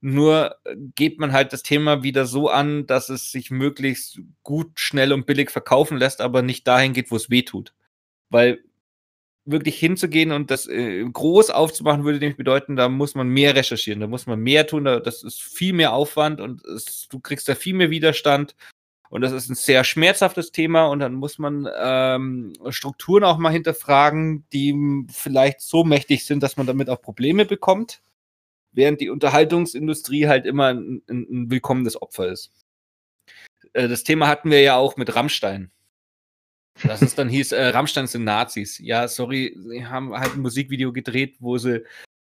[0.00, 0.56] nur
[0.94, 5.26] geht man halt das Thema wieder so an, dass es sich möglichst gut, schnell und
[5.26, 7.74] billig verkaufen lässt, aber nicht dahin geht, wo es weh tut.
[8.30, 8.62] Weil
[9.46, 14.00] wirklich hinzugehen und das äh, groß aufzumachen, würde nämlich bedeuten, da muss man mehr recherchieren,
[14.00, 17.48] da muss man mehr tun, da, das ist viel mehr Aufwand und es, du kriegst
[17.48, 18.56] da viel mehr Widerstand.
[19.08, 23.52] Und das ist ein sehr schmerzhaftes Thema und dann muss man ähm, Strukturen auch mal
[23.52, 28.00] hinterfragen, die vielleicht so mächtig sind, dass man damit auch Probleme bekommt,
[28.72, 32.52] während die Unterhaltungsindustrie halt immer ein, ein, willkommenes Opfer ist.
[33.72, 35.70] Äh, das Thema hatten wir ja auch mit Rammstein.
[36.82, 38.78] Das ist dann hieß, äh, Rammstein sind Nazis.
[38.78, 41.84] Ja, sorry, sie haben halt ein Musikvideo gedreht, wo sie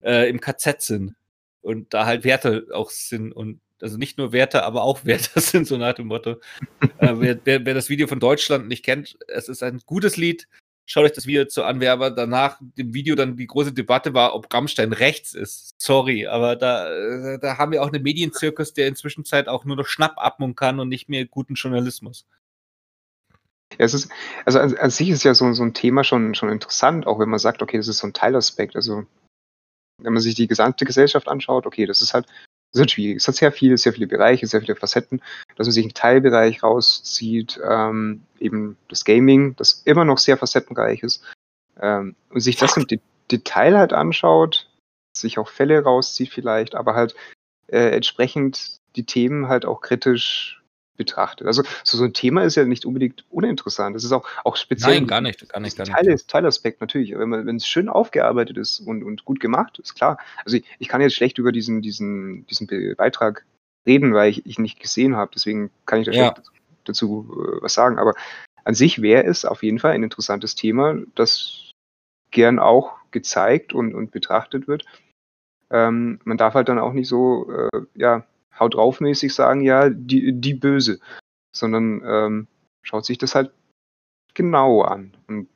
[0.03, 1.15] äh, im KZ sind
[1.61, 5.67] und da halt Werte auch sind und also nicht nur Werte, aber auch Werte sind,
[5.67, 6.37] so nach dem Motto.
[6.99, 10.49] äh, wer, wer, wer, das Video von Deutschland nicht kennt, es ist ein gutes Lied.
[10.85, 14.15] Schaut euch das Video zu an, wer aber danach dem Video dann die große Debatte
[14.15, 15.75] war, ob Rammstein rechts ist.
[15.79, 19.77] Sorry, aber da, äh, da haben wir auch einen Medienzirkus, der inzwischen Zeit auch nur
[19.77, 22.27] noch Schnappatmung kann und nicht mehr guten Journalismus.
[23.79, 24.11] Ja, es ist,
[24.45, 27.29] also an, an sich ist ja so, so ein Thema schon, schon interessant, auch wenn
[27.29, 28.77] man sagt, okay, das ist so ein Teilaspekt.
[28.77, 29.07] Also
[29.99, 32.27] wenn man sich die gesamte Gesellschaft anschaut, okay, das ist halt,
[32.73, 33.19] das ist schwierig.
[33.19, 35.21] Es hat sehr viele, sehr viele Bereiche, sehr viele Facetten,
[35.57, 41.03] dass man sich einen Teilbereich rauszieht, ähm, eben das Gaming, das immer noch sehr facettenreich
[41.03, 41.23] ist,
[41.81, 42.99] ähm, und sich das im De
[43.31, 44.69] Detail halt anschaut,
[45.17, 47.15] sich auch Fälle rauszieht vielleicht, aber halt
[47.69, 50.62] äh, entsprechend die Themen halt auch kritisch
[50.97, 51.47] betrachtet.
[51.47, 53.97] Also so, so ein Thema ist ja nicht unbedingt uninteressant.
[53.97, 54.97] Das ist auch, auch speziell.
[54.97, 55.95] Nein, gar nicht, gar nicht, gar nicht.
[55.95, 57.13] Teil, Teilaspekt natürlich.
[57.13, 60.19] Wenn es schön aufgearbeitet ist und, und gut gemacht, ist klar.
[60.45, 62.67] Also ich, ich kann jetzt schlecht über diesen, diesen, diesen
[62.97, 63.45] Beitrag
[63.87, 65.31] reden, weil ich, ich nicht gesehen habe.
[65.35, 66.31] Deswegen kann ich da ja.
[66.31, 66.51] dazu,
[66.85, 67.99] dazu äh, was sagen.
[67.99, 68.15] Aber
[68.65, 71.73] an sich wäre es auf jeden Fall ein interessantes Thema, das
[72.31, 74.85] gern auch gezeigt und, und betrachtet wird.
[75.71, 78.25] Ähm, man darf halt dann auch nicht so, äh, ja,
[78.59, 81.01] haut draufmäßig sagen, ja, die, die Böse,
[81.53, 82.47] sondern ähm,
[82.83, 83.53] schaut sich das halt
[84.35, 85.15] genau an.
[85.27, 85.49] Und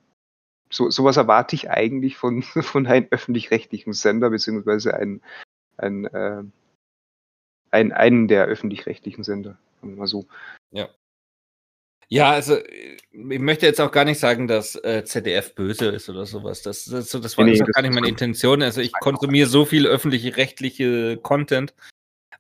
[0.71, 5.23] so, sowas erwarte ich eigentlich von, von einem öffentlich-rechtlichen Sender, beziehungsweise ein,
[5.77, 6.43] ein, äh,
[7.71, 10.27] ein, einen der öffentlich-rechtlichen Sender, sagen wir mal so.
[10.71, 10.89] Ja.
[12.09, 16.25] Ja, also ich möchte jetzt auch gar nicht sagen, dass äh, ZDF böse ist oder
[16.25, 16.63] sowas.
[16.63, 18.63] Das, das, das war nee, das gar nicht meine Intention.
[18.63, 21.75] Also ich konsumiere so viel öffentliche rechtliche Content,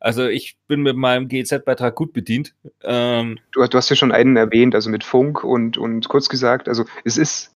[0.00, 2.54] also ich bin mit meinem GEZ-Beitrag gut bedient.
[2.82, 6.68] Ähm, du, du, hast ja schon einen erwähnt, also mit Funk und, und kurz gesagt,
[6.68, 7.52] also es ist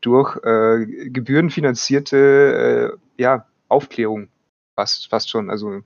[0.00, 4.28] durch äh, gebührenfinanzierte äh, ja, Aufklärung
[4.76, 5.82] fast, fast schon, also,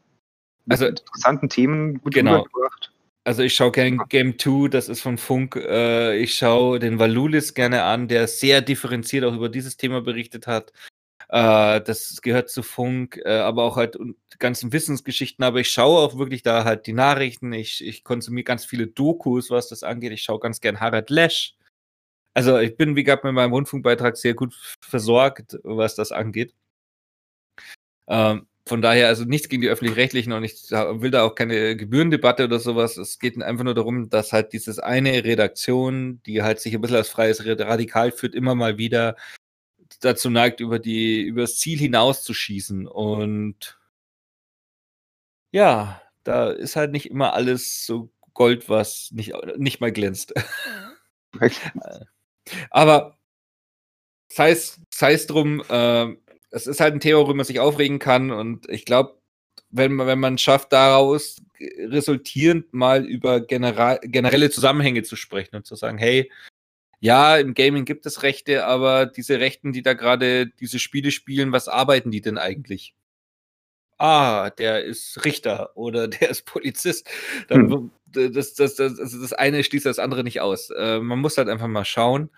[0.68, 2.38] also interessanten Themen gut genau.
[2.38, 2.92] rübergebracht.
[3.24, 5.56] Also ich schaue gerne Game 2, das ist von Funk.
[5.56, 10.46] Äh, ich schaue den Valulis gerne an, der sehr differenziert auch über dieses Thema berichtet
[10.46, 10.72] hat.
[11.32, 13.96] Äh, das gehört zu Funk, äh, aber auch halt
[14.40, 15.44] ganzen Wissensgeschichten.
[15.44, 17.52] Aber ich schaue auch wirklich da halt die Nachrichten.
[17.52, 20.12] Ich, ich konsumiere ganz viele Dokus, was das angeht.
[20.12, 21.54] Ich schaue ganz gern Harald Lesch.
[22.34, 26.54] Also ich bin, wie gesagt, mit meinem Rundfunkbeitrag sehr gut versorgt, was das angeht.
[28.08, 32.44] Ähm, von daher, also nichts gegen die öffentlich-rechtlichen und ich will da auch keine Gebührendebatte
[32.44, 32.96] oder sowas.
[32.96, 36.98] Es geht einfach nur darum, dass halt dieses eine Redaktion, die halt sich ein bisschen
[36.98, 39.16] als freies Radikal führt, immer mal wieder
[40.00, 42.86] dazu neigt, über die, über das Ziel hinauszuschießen.
[42.86, 43.78] Und
[45.52, 50.32] ja, da ist halt nicht immer alles so Gold, was nicht, nicht mal glänzt.
[52.70, 53.18] Aber
[54.28, 56.06] sei es, drum, äh,
[56.50, 58.30] es ist halt ein Thema, worüber man sich aufregen kann.
[58.30, 59.20] Und ich glaube,
[59.70, 65.74] wenn man, wenn man schafft, daraus resultierend mal über generelle Zusammenhänge zu sprechen und zu
[65.76, 66.30] sagen, hey,
[67.00, 71.50] ja, im Gaming gibt es Rechte, aber diese Rechten, die da gerade diese Spiele spielen,
[71.52, 72.94] was arbeiten die denn eigentlich?
[73.98, 77.08] Ah, der ist Richter oder der ist Polizist.
[77.48, 77.90] Dann, hm.
[78.32, 80.70] das, das, das, das eine schließt das andere nicht aus.
[80.70, 82.30] Äh, man muss halt einfach mal schauen.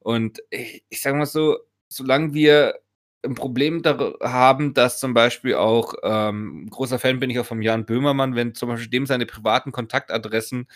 [0.00, 1.58] Und ich, ich sage mal so,
[1.88, 2.78] solange wir
[3.24, 3.82] ein Problem
[4.22, 8.54] haben, dass zum Beispiel auch, ähm, großer Fan bin ich auch vom Jan Böhmermann, wenn
[8.54, 10.68] zum Beispiel dem seine privaten Kontaktadressen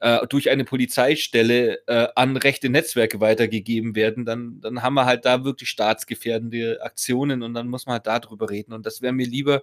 [0.00, 5.24] äh, durch eine Polizeistelle äh, an rechte Netzwerke weitergegeben werden, dann, dann haben wir halt
[5.24, 8.72] da wirklich staatsgefährdende Aktionen und dann muss man halt darüber reden.
[8.72, 9.62] Und das wäre mir lieber,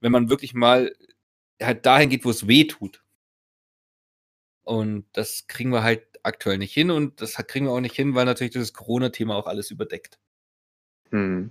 [0.00, 0.94] wenn man wirklich mal
[1.60, 3.02] halt dahin geht, wo es weh tut.
[4.64, 8.14] Und das kriegen wir halt aktuell nicht hin und das kriegen wir auch nicht hin,
[8.14, 10.18] weil natürlich dieses Corona-Thema auch alles überdeckt.
[11.10, 11.50] Hm.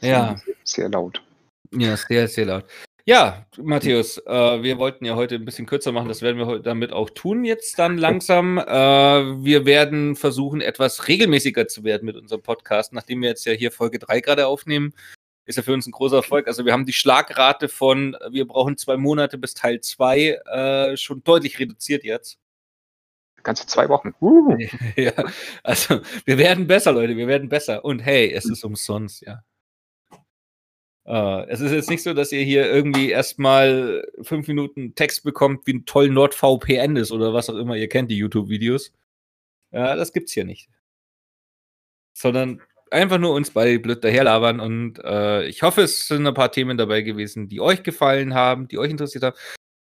[0.00, 0.40] Ja.
[0.64, 1.22] Sehr laut.
[1.70, 2.64] Ja, sehr, sehr laut.
[3.06, 6.62] Ja, Matthäus, äh, wir wollten ja heute ein bisschen kürzer machen, das werden wir heute
[6.62, 8.56] damit auch tun jetzt dann langsam.
[8.56, 13.52] Äh, wir werden versuchen, etwas regelmäßiger zu werden mit unserem Podcast, nachdem wir jetzt ja
[13.52, 14.94] hier Folge 3 gerade aufnehmen.
[15.44, 16.48] Ist ja für uns ein großer Erfolg.
[16.48, 21.22] Also wir haben die Schlagrate von, wir brauchen zwei Monate bis Teil 2 äh, schon
[21.22, 22.38] deutlich reduziert jetzt.
[23.42, 24.14] Ganze zwei Wochen.
[24.22, 24.56] Uh.
[24.96, 25.12] ja,
[25.62, 27.84] also wir werden besser, Leute, wir werden besser.
[27.84, 29.42] Und hey, es ist umsonst, ja.
[31.06, 35.66] Uh, es ist jetzt nicht so, dass ihr hier irgendwie erstmal fünf Minuten Text bekommt,
[35.66, 37.76] wie ein toll NordVPN ist oder was auch immer.
[37.76, 38.90] Ihr kennt die YouTube-Videos.
[39.70, 40.70] Ja, das gibt's hier nicht.
[42.14, 46.52] Sondern einfach nur uns bei blöd daherlabern und äh, ich hoffe, es sind ein paar
[46.52, 49.36] Themen dabei gewesen, die euch gefallen haben, die euch interessiert haben.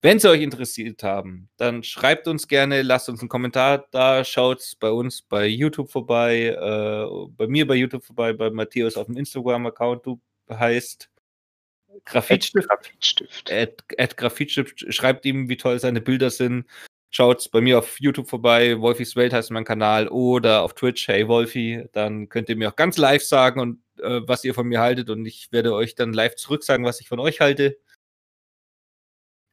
[0.02, 4.62] Wenn sie euch interessiert haben, dann schreibt uns gerne, lasst uns einen Kommentar da, schaut
[4.80, 9.18] bei uns bei YouTube vorbei, äh, bei mir bei YouTube vorbei, bei Matthäus auf dem
[9.18, 10.06] Instagram-Account.
[10.06, 10.20] Du
[10.50, 11.10] heißt
[12.04, 12.68] Graphitstift.
[12.68, 13.52] Graphitstift.
[13.52, 14.94] Ad Graphitstift.
[14.94, 16.66] Schreibt ihm, wie toll seine Bilder sind.
[17.10, 18.80] Schaut bei mir auf YouTube vorbei.
[18.82, 20.10] Wolfis Welt heißt mein Kanal.
[20.10, 21.08] Oder auf Twitch.
[21.08, 21.88] Hey Wolfi.
[21.94, 25.10] Dann könnt ihr mir auch ganz live sagen, und, äh, was ihr von mir haltet.
[25.10, 27.78] Und ich werde euch dann live zurück sagen, was ich von euch halte.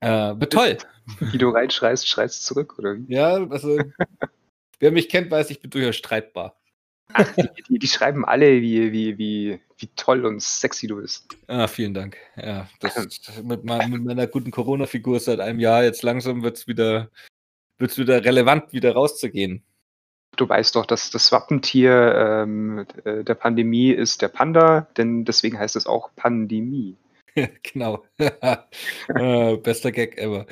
[0.00, 0.78] Äh, toll.
[1.20, 3.12] Wie du reinschreist, schreist zurück, oder wie?
[3.12, 3.78] Ja, also.
[4.80, 6.60] wer mich kennt, weiß, ich bin durchaus streitbar.
[7.12, 7.32] Ach,
[7.68, 11.36] die, die, schreiben alle, wie, wie, wie, wie toll und sexy du bist.
[11.46, 12.16] Ah, vielen Dank.
[12.36, 12.68] Ja,
[13.42, 17.10] mit, mit, meiner guten Corona-Figur seit einem Jahr, jetzt langsam wird es wieder,
[17.78, 19.62] wird's wieder relevant, wieder rauszugehen.
[20.36, 25.58] Du weißt doch, dass das Wappentier ähm, äh, der Pandemie ist der Panda, denn deswegen
[25.58, 26.96] heißt es auch Pandemie.
[27.62, 28.04] genau.
[28.18, 30.46] äh, bester Gag ever.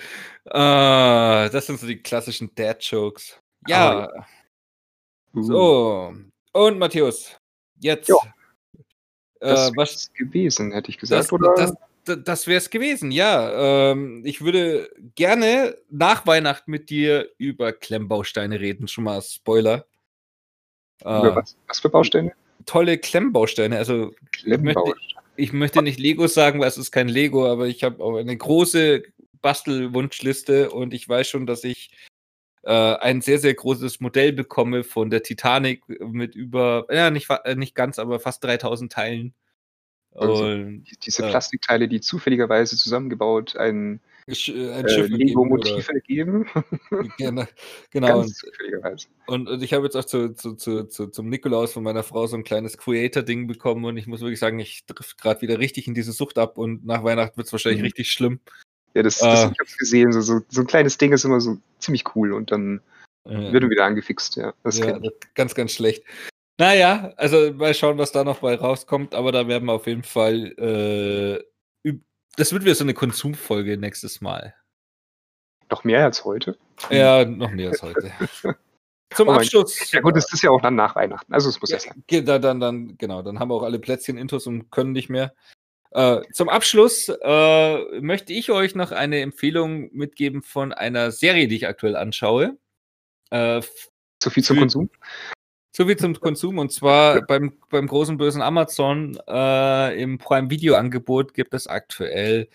[0.44, 3.40] Äh, das sind so die klassischen Dad-Jokes.
[3.66, 4.08] Ja.
[4.08, 4.26] Ah,
[5.34, 5.42] Uh.
[5.42, 6.29] So.
[6.52, 7.36] Und Matthäus,
[7.80, 8.08] jetzt.
[8.08, 8.16] Ja.
[9.40, 11.54] Äh, Das was, was gewesen, hätte ich gesagt, das, oder?
[12.04, 13.90] das, das, wäre es gewesen, ja.
[13.92, 18.88] Ähm, ich würde gerne nach Weihnachten mit dir über Klemmbausteine reden.
[18.88, 19.86] Schon mal Spoiler.
[21.02, 22.32] Über Äh, was, was für Bausteine?
[22.66, 23.76] tolle Klemmbausteine.
[23.78, 24.94] Also Klemmbau.
[25.36, 28.36] ich möchte nicht Lego sagen, weil es ist kein Lego, aber ich habe auch eine
[28.36, 29.02] große
[29.40, 31.90] Bastelwunschliste und ich weiß schon, dass ich
[32.68, 37.74] ein sehr, sehr großes Modell bekomme von der Titanic mit über, ja, nicht, äh, nicht
[37.74, 39.34] ganz, aber fast 3000 Teilen.
[40.12, 41.28] Also, Und Die- Diese Ja.
[41.30, 46.46] Plastikteile, die zufälligerweise zusammengebaut ein, äh, ein äh, Lego-Motiv ergeben.
[47.18, 47.44] Genau.
[47.90, 48.18] genau.
[48.20, 48.34] Und,
[49.26, 52.26] und, und ich habe jetzt auch zu, zu, zu, zu, zum Nikolaus von meiner Frau
[52.26, 55.86] so ein kleines Creator-Ding bekommen und ich muss wirklich sagen, ich trifft gerade wieder richtig
[55.86, 57.84] in diese Sucht ab und nach Weihnachten wird es wahrscheinlich Mhm.
[57.86, 58.40] richtig schlimm.
[58.94, 59.26] Ja, das, Ah.
[59.44, 60.12] das ich hab's gesehen.
[60.12, 62.80] So, so, so ein kleines Ding ist immer so ziemlich cool und dann
[63.26, 64.36] Äh, wird er wieder angefixt.
[64.36, 66.02] Ja, das ja, das- ganz, ganz schlecht.
[66.58, 70.02] Naja, also mal schauen, was da noch bei rauskommt, aber da werden wir auf jeden
[70.02, 70.52] Fall.
[70.58, 71.92] Äh,
[72.36, 74.54] das wird wieder so eine Konsumfolge nächstes Mal.
[75.70, 76.56] Noch mehr als heute.
[76.90, 78.10] Ja, noch mehr als heute.
[79.14, 79.90] Zum Oh Abschluss.
[79.92, 81.32] Ja gut, es ist ja auch dann nach Weihnachten.
[81.34, 82.04] Also es muss ja, Ja, sein.
[82.06, 85.10] ge- da- dann, dann, genau, dann haben wir auch alle Plätzchen intus und können nicht
[85.10, 85.34] mehr.
[85.92, 91.56] Äh, zum Abschluss äh, möchte ich euch noch eine Empfehlung mitgeben von einer Serie, die
[91.56, 92.56] ich aktuell anschaue.
[93.30, 93.62] Äh,
[94.22, 94.90] So viel zum Für- Konsum.
[95.72, 100.74] So viel zum Konsum und zwar beim, beim großen bösen Amazon äh, im Prime Video
[100.74, 102.48] Angebot gibt es aktuell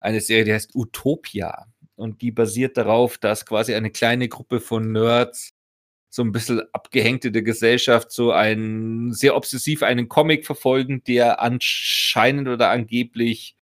[0.00, 4.92] eine Serie, die heißt Utopia und die basiert darauf, dass quasi eine kleine Gruppe von
[4.92, 5.50] Nerds
[6.10, 12.48] so ein bisschen abgehängte der Gesellschaft so ein sehr obsessiv einen Comic verfolgen, der anscheinend
[12.48, 13.56] oder angeblich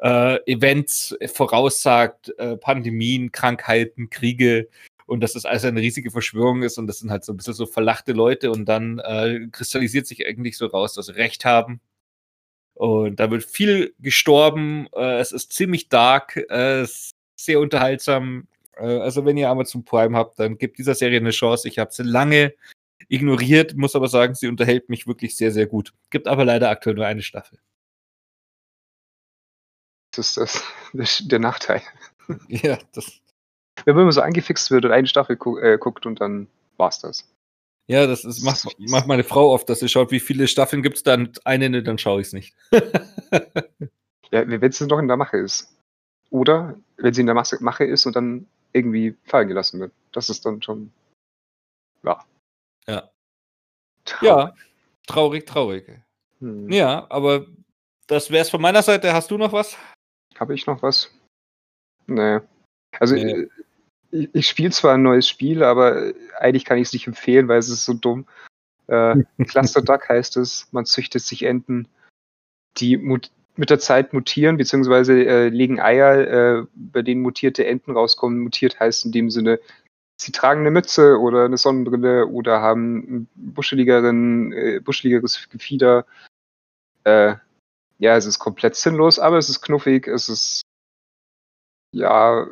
[0.00, 4.68] äh, Events voraussagt, äh, Pandemien, Krankheiten, Kriege
[5.06, 7.54] und dass das alles eine riesige Verschwörung ist und das sind halt so ein bisschen
[7.54, 11.80] so verlachte Leute und dann äh, kristallisiert sich eigentlich so raus, dass sie recht haben.
[12.74, 14.88] Und da wird viel gestorben.
[14.94, 16.84] Äh, es ist ziemlich dark, äh,
[17.36, 18.48] sehr unterhaltsam.
[18.82, 21.68] Äh, also wenn ihr Amazon Prime habt, dann gebt dieser Serie eine Chance.
[21.68, 22.54] Ich habe sie lange
[23.08, 25.92] ignoriert, muss aber sagen, sie unterhält mich wirklich sehr, sehr gut.
[26.10, 27.58] Gibt aber leider aktuell nur eine Staffel.
[30.14, 31.82] Das ist das, der Nachteil.
[32.48, 33.20] Ja, das,
[33.84, 36.46] Wenn man so angefixt wird und eine Staffel gu äh, guckt und dann
[36.76, 37.28] war's das.
[37.88, 40.98] ja, das ist, macht, macht meine Frau oft, dass sie schaut, wie viele Staffeln gibt
[40.98, 42.54] es dann eine, ne, dann schaue ich es nicht.
[44.32, 45.76] Ja, wenn es noch in der Mache ist.
[46.30, 49.92] Oder wenn sie in der Masse, Mache ist und dann irgendwie fallen gelassen wird.
[50.12, 50.92] Das ist dann schon.
[52.02, 52.24] Ja.
[52.86, 53.10] Ja.
[54.04, 54.28] Traurig.
[54.28, 54.54] Ja,
[55.06, 56.00] traurig, traurig.
[56.40, 56.70] Hm.
[56.70, 57.46] Ja, aber
[58.06, 59.12] das wäre es von meiner Seite.
[59.12, 59.76] Hast du noch was?
[60.38, 61.10] Habe ich noch was?
[62.06, 62.40] Nee.
[62.98, 63.32] Also Nee.
[63.32, 63.48] äh,
[64.10, 67.58] ich, ich spiele zwar ein neues Spiel, aber eigentlich kann ich es nicht empfehlen, weil
[67.58, 68.26] es ist so dumm.
[68.88, 69.16] Äh,
[69.46, 71.88] Cluster Duck heißt es, man züchtet sich Enten,
[72.76, 77.92] die mut mit der Zeit mutieren, beziehungsweise äh, legen Eier, äh, bei denen mutierte Enten
[77.92, 78.40] rauskommen.
[78.40, 79.60] Mutiert heißt in dem Sinne,
[80.20, 86.06] sie tragen eine Mütze oder eine Sonnenbrille oder haben ein buscheligeren, äh, buscheligeres Gefieder.
[87.04, 87.34] Äh,
[87.98, 90.62] ja, es ist komplett sinnlos, aber es ist knuffig, es ist
[91.94, 92.46] ja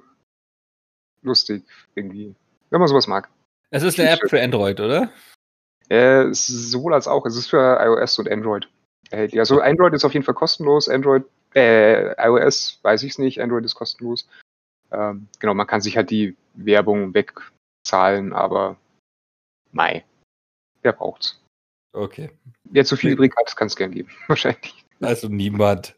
[1.23, 1.65] lustig
[1.95, 2.35] irgendwie.
[2.69, 3.29] Wenn man sowas mag.
[3.71, 5.11] Es ist eine App für Android, oder?
[5.89, 8.69] Äh, sowohl als auch, es ist für iOS und Android
[9.11, 9.41] erhältlich.
[9.41, 11.25] Also Android ist auf jeden Fall kostenlos, Android,
[11.55, 14.29] äh, iOS weiß ich es nicht, Android ist kostenlos.
[14.93, 18.77] Ähm, genau, man kann sich halt die Werbung wegzahlen, aber
[19.73, 20.05] mei,
[20.83, 21.41] wer braucht's?
[21.93, 22.31] Okay.
[22.65, 24.11] Wer zu viel übrig hat, kann es gern geben.
[24.29, 25.97] Wahrscheinlich Also niemand.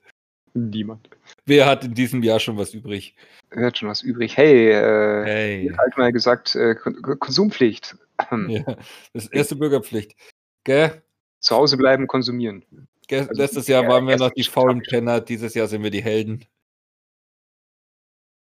[0.54, 1.08] niemand.
[1.44, 3.14] Wer hat in diesem Jahr schon was übrig?
[3.50, 4.36] Wer hat schon was übrig?
[4.36, 5.74] Hey, äh, Hey.
[5.76, 7.96] halt mal gesagt, äh, Kon Konsumpflicht.
[8.30, 8.62] Ja,
[9.12, 10.16] das ist erste Bürgerpflicht.
[10.64, 11.02] Gell?
[11.40, 12.64] Zu Hause bleiben, konsumieren.
[13.20, 14.82] Also, Letztes Jahr ja, waren wir noch die faulen.
[14.82, 16.44] Penner, dieses Jahr sind wir die Helden.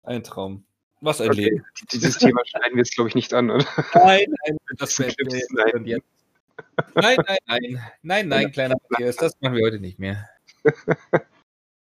[0.04, 0.66] Ein Traum.
[1.02, 1.46] Was ein Okay.
[1.46, 1.66] Leben.
[1.92, 3.66] Dieses Thema schneiden wir jetzt, glaube ich, nicht an, oder?
[3.94, 6.02] Nein, nein, das Schlimmsten, jetzt nein.
[6.96, 7.80] Nein, nein, nein.
[8.02, 10.30] Nein, nein, kleiner Matthias, das machen wir heute nicht mehr.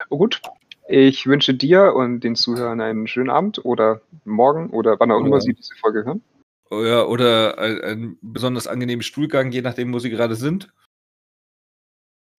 [0.10, 0.41] Oh, gut.
[0.88, 5.41] Ich wünsche dir und den Zuhörern einen schönen Abend oder morgen oder wann auch immer.
[5.41, 6.22] Sie diese Folge hören.
[6.69, 10.72] Oh ja, oder ein, ein besonders angenehmen Stuhlgang, je nachdem, wo sie gerade sind.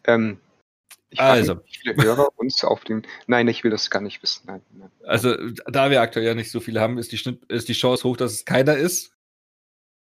[0.09, 0.40] Ähm,
[1.10, 1.60] ich Also.
[1.64, 3.06] wie viele Hörer uns auf den.
[3.26, 4.44] Nein, ich will das gar nicht wissen.
[4.47, 4.90] Nein, nein.
[5.05, 5.35] Also,
[5.66, 8.16] da wir aktuell ja nicht so viele haben, ist die, Schnitt, ist die Chance hoch,
[8.16, 9.14] dass es keiner ist.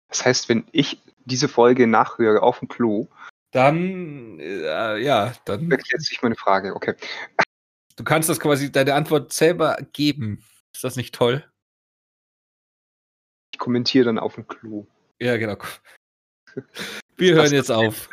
[0.09, 3.09] Das heißt, wenn ich diese Folge nachhöre auf dem Klo,
[3.53, 6.75] Dann, äh, ja, dann, erklärt sich meine Frage.
[6.75, 6.95] Okay.
[7.97, 10.45] Du kannst das quasi deine Antwort selber geben.
[10.73, 11.45] Ist das nicht toll?
[13.53, 14.87] Ich kommentiere dann auf dem Klo.
[15.19, 15.57] Ja, genau.
[17.21, 18.09] Wir hören jetzt auf.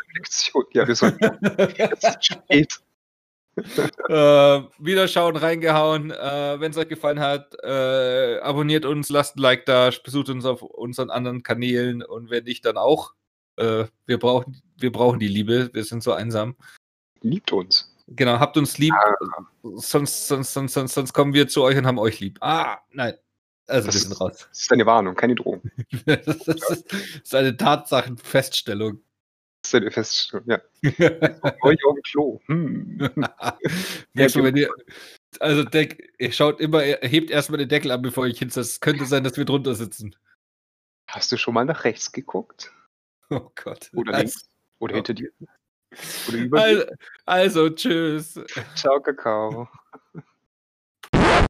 [0.74, 1.24] Ja, wir sollten.
[1.78, 2.74] es ist spät.
[3.58, 6.12] äh, Wiederschauen, reingehauen.
[6.12, 10.46] Äh, Wenn es euch gefallen hat, äh, abonniert uns, lasst ein Like da, besucht uns
[10.46, 13.14] auf unseren anderen Kanälen und wenn nicht, dann auch.
[13.56, 16.56] Äh, wir, brauchen, wir brauchen die Liebe, wir sind so einsam.
[17.22, 17.96] Liebt uns.
[18.10, 18.94] Genau, habt uns lieb,
[19.64, 22.38] sonst, sonst, sonst, sonst, sonst kommen wir zu euch und haben euch lieb.
[22.42, 23.16] Ah, nein.
[23.68, 24.48] Also, Das wir sind raus.
[24.50, 25.62] Das ist eine Warnung, keine Drohung.
[26.06, 26.84] das, ist, das
[27.24, 29.02] ist eine Tatsachenfeststellung.
[29.62, 30.62] Das ist eine Feststellung, ja.
[31.62, 32.40] Euch auf dem Klo.
[32.46, 32.98] Hm.
[34.14, 34.70] Du, wenn ihr,
[35.40, 38.62] also Deck, ihr schaut immer, ihr hebt erstmal den Deckel an, bevor ich hinsetze.
[38.62, 40.16] Es könnte sein, dass wir drunter sitzen.
[41.10, 42.72] Hast du schon mal nach rechts geguckt?
[43.30, 43.90] Oh Gott.
[43.94, 44.50] Oder also, links?
[44.80, 44.96] Oder Ja.
[44.98, 45.30] hinter dir?
[46.30, 46.64] Oder über dir?
[47.26, 48.40] also, also, tschüss.
[48.76, 49.68] Ciao, Kakao.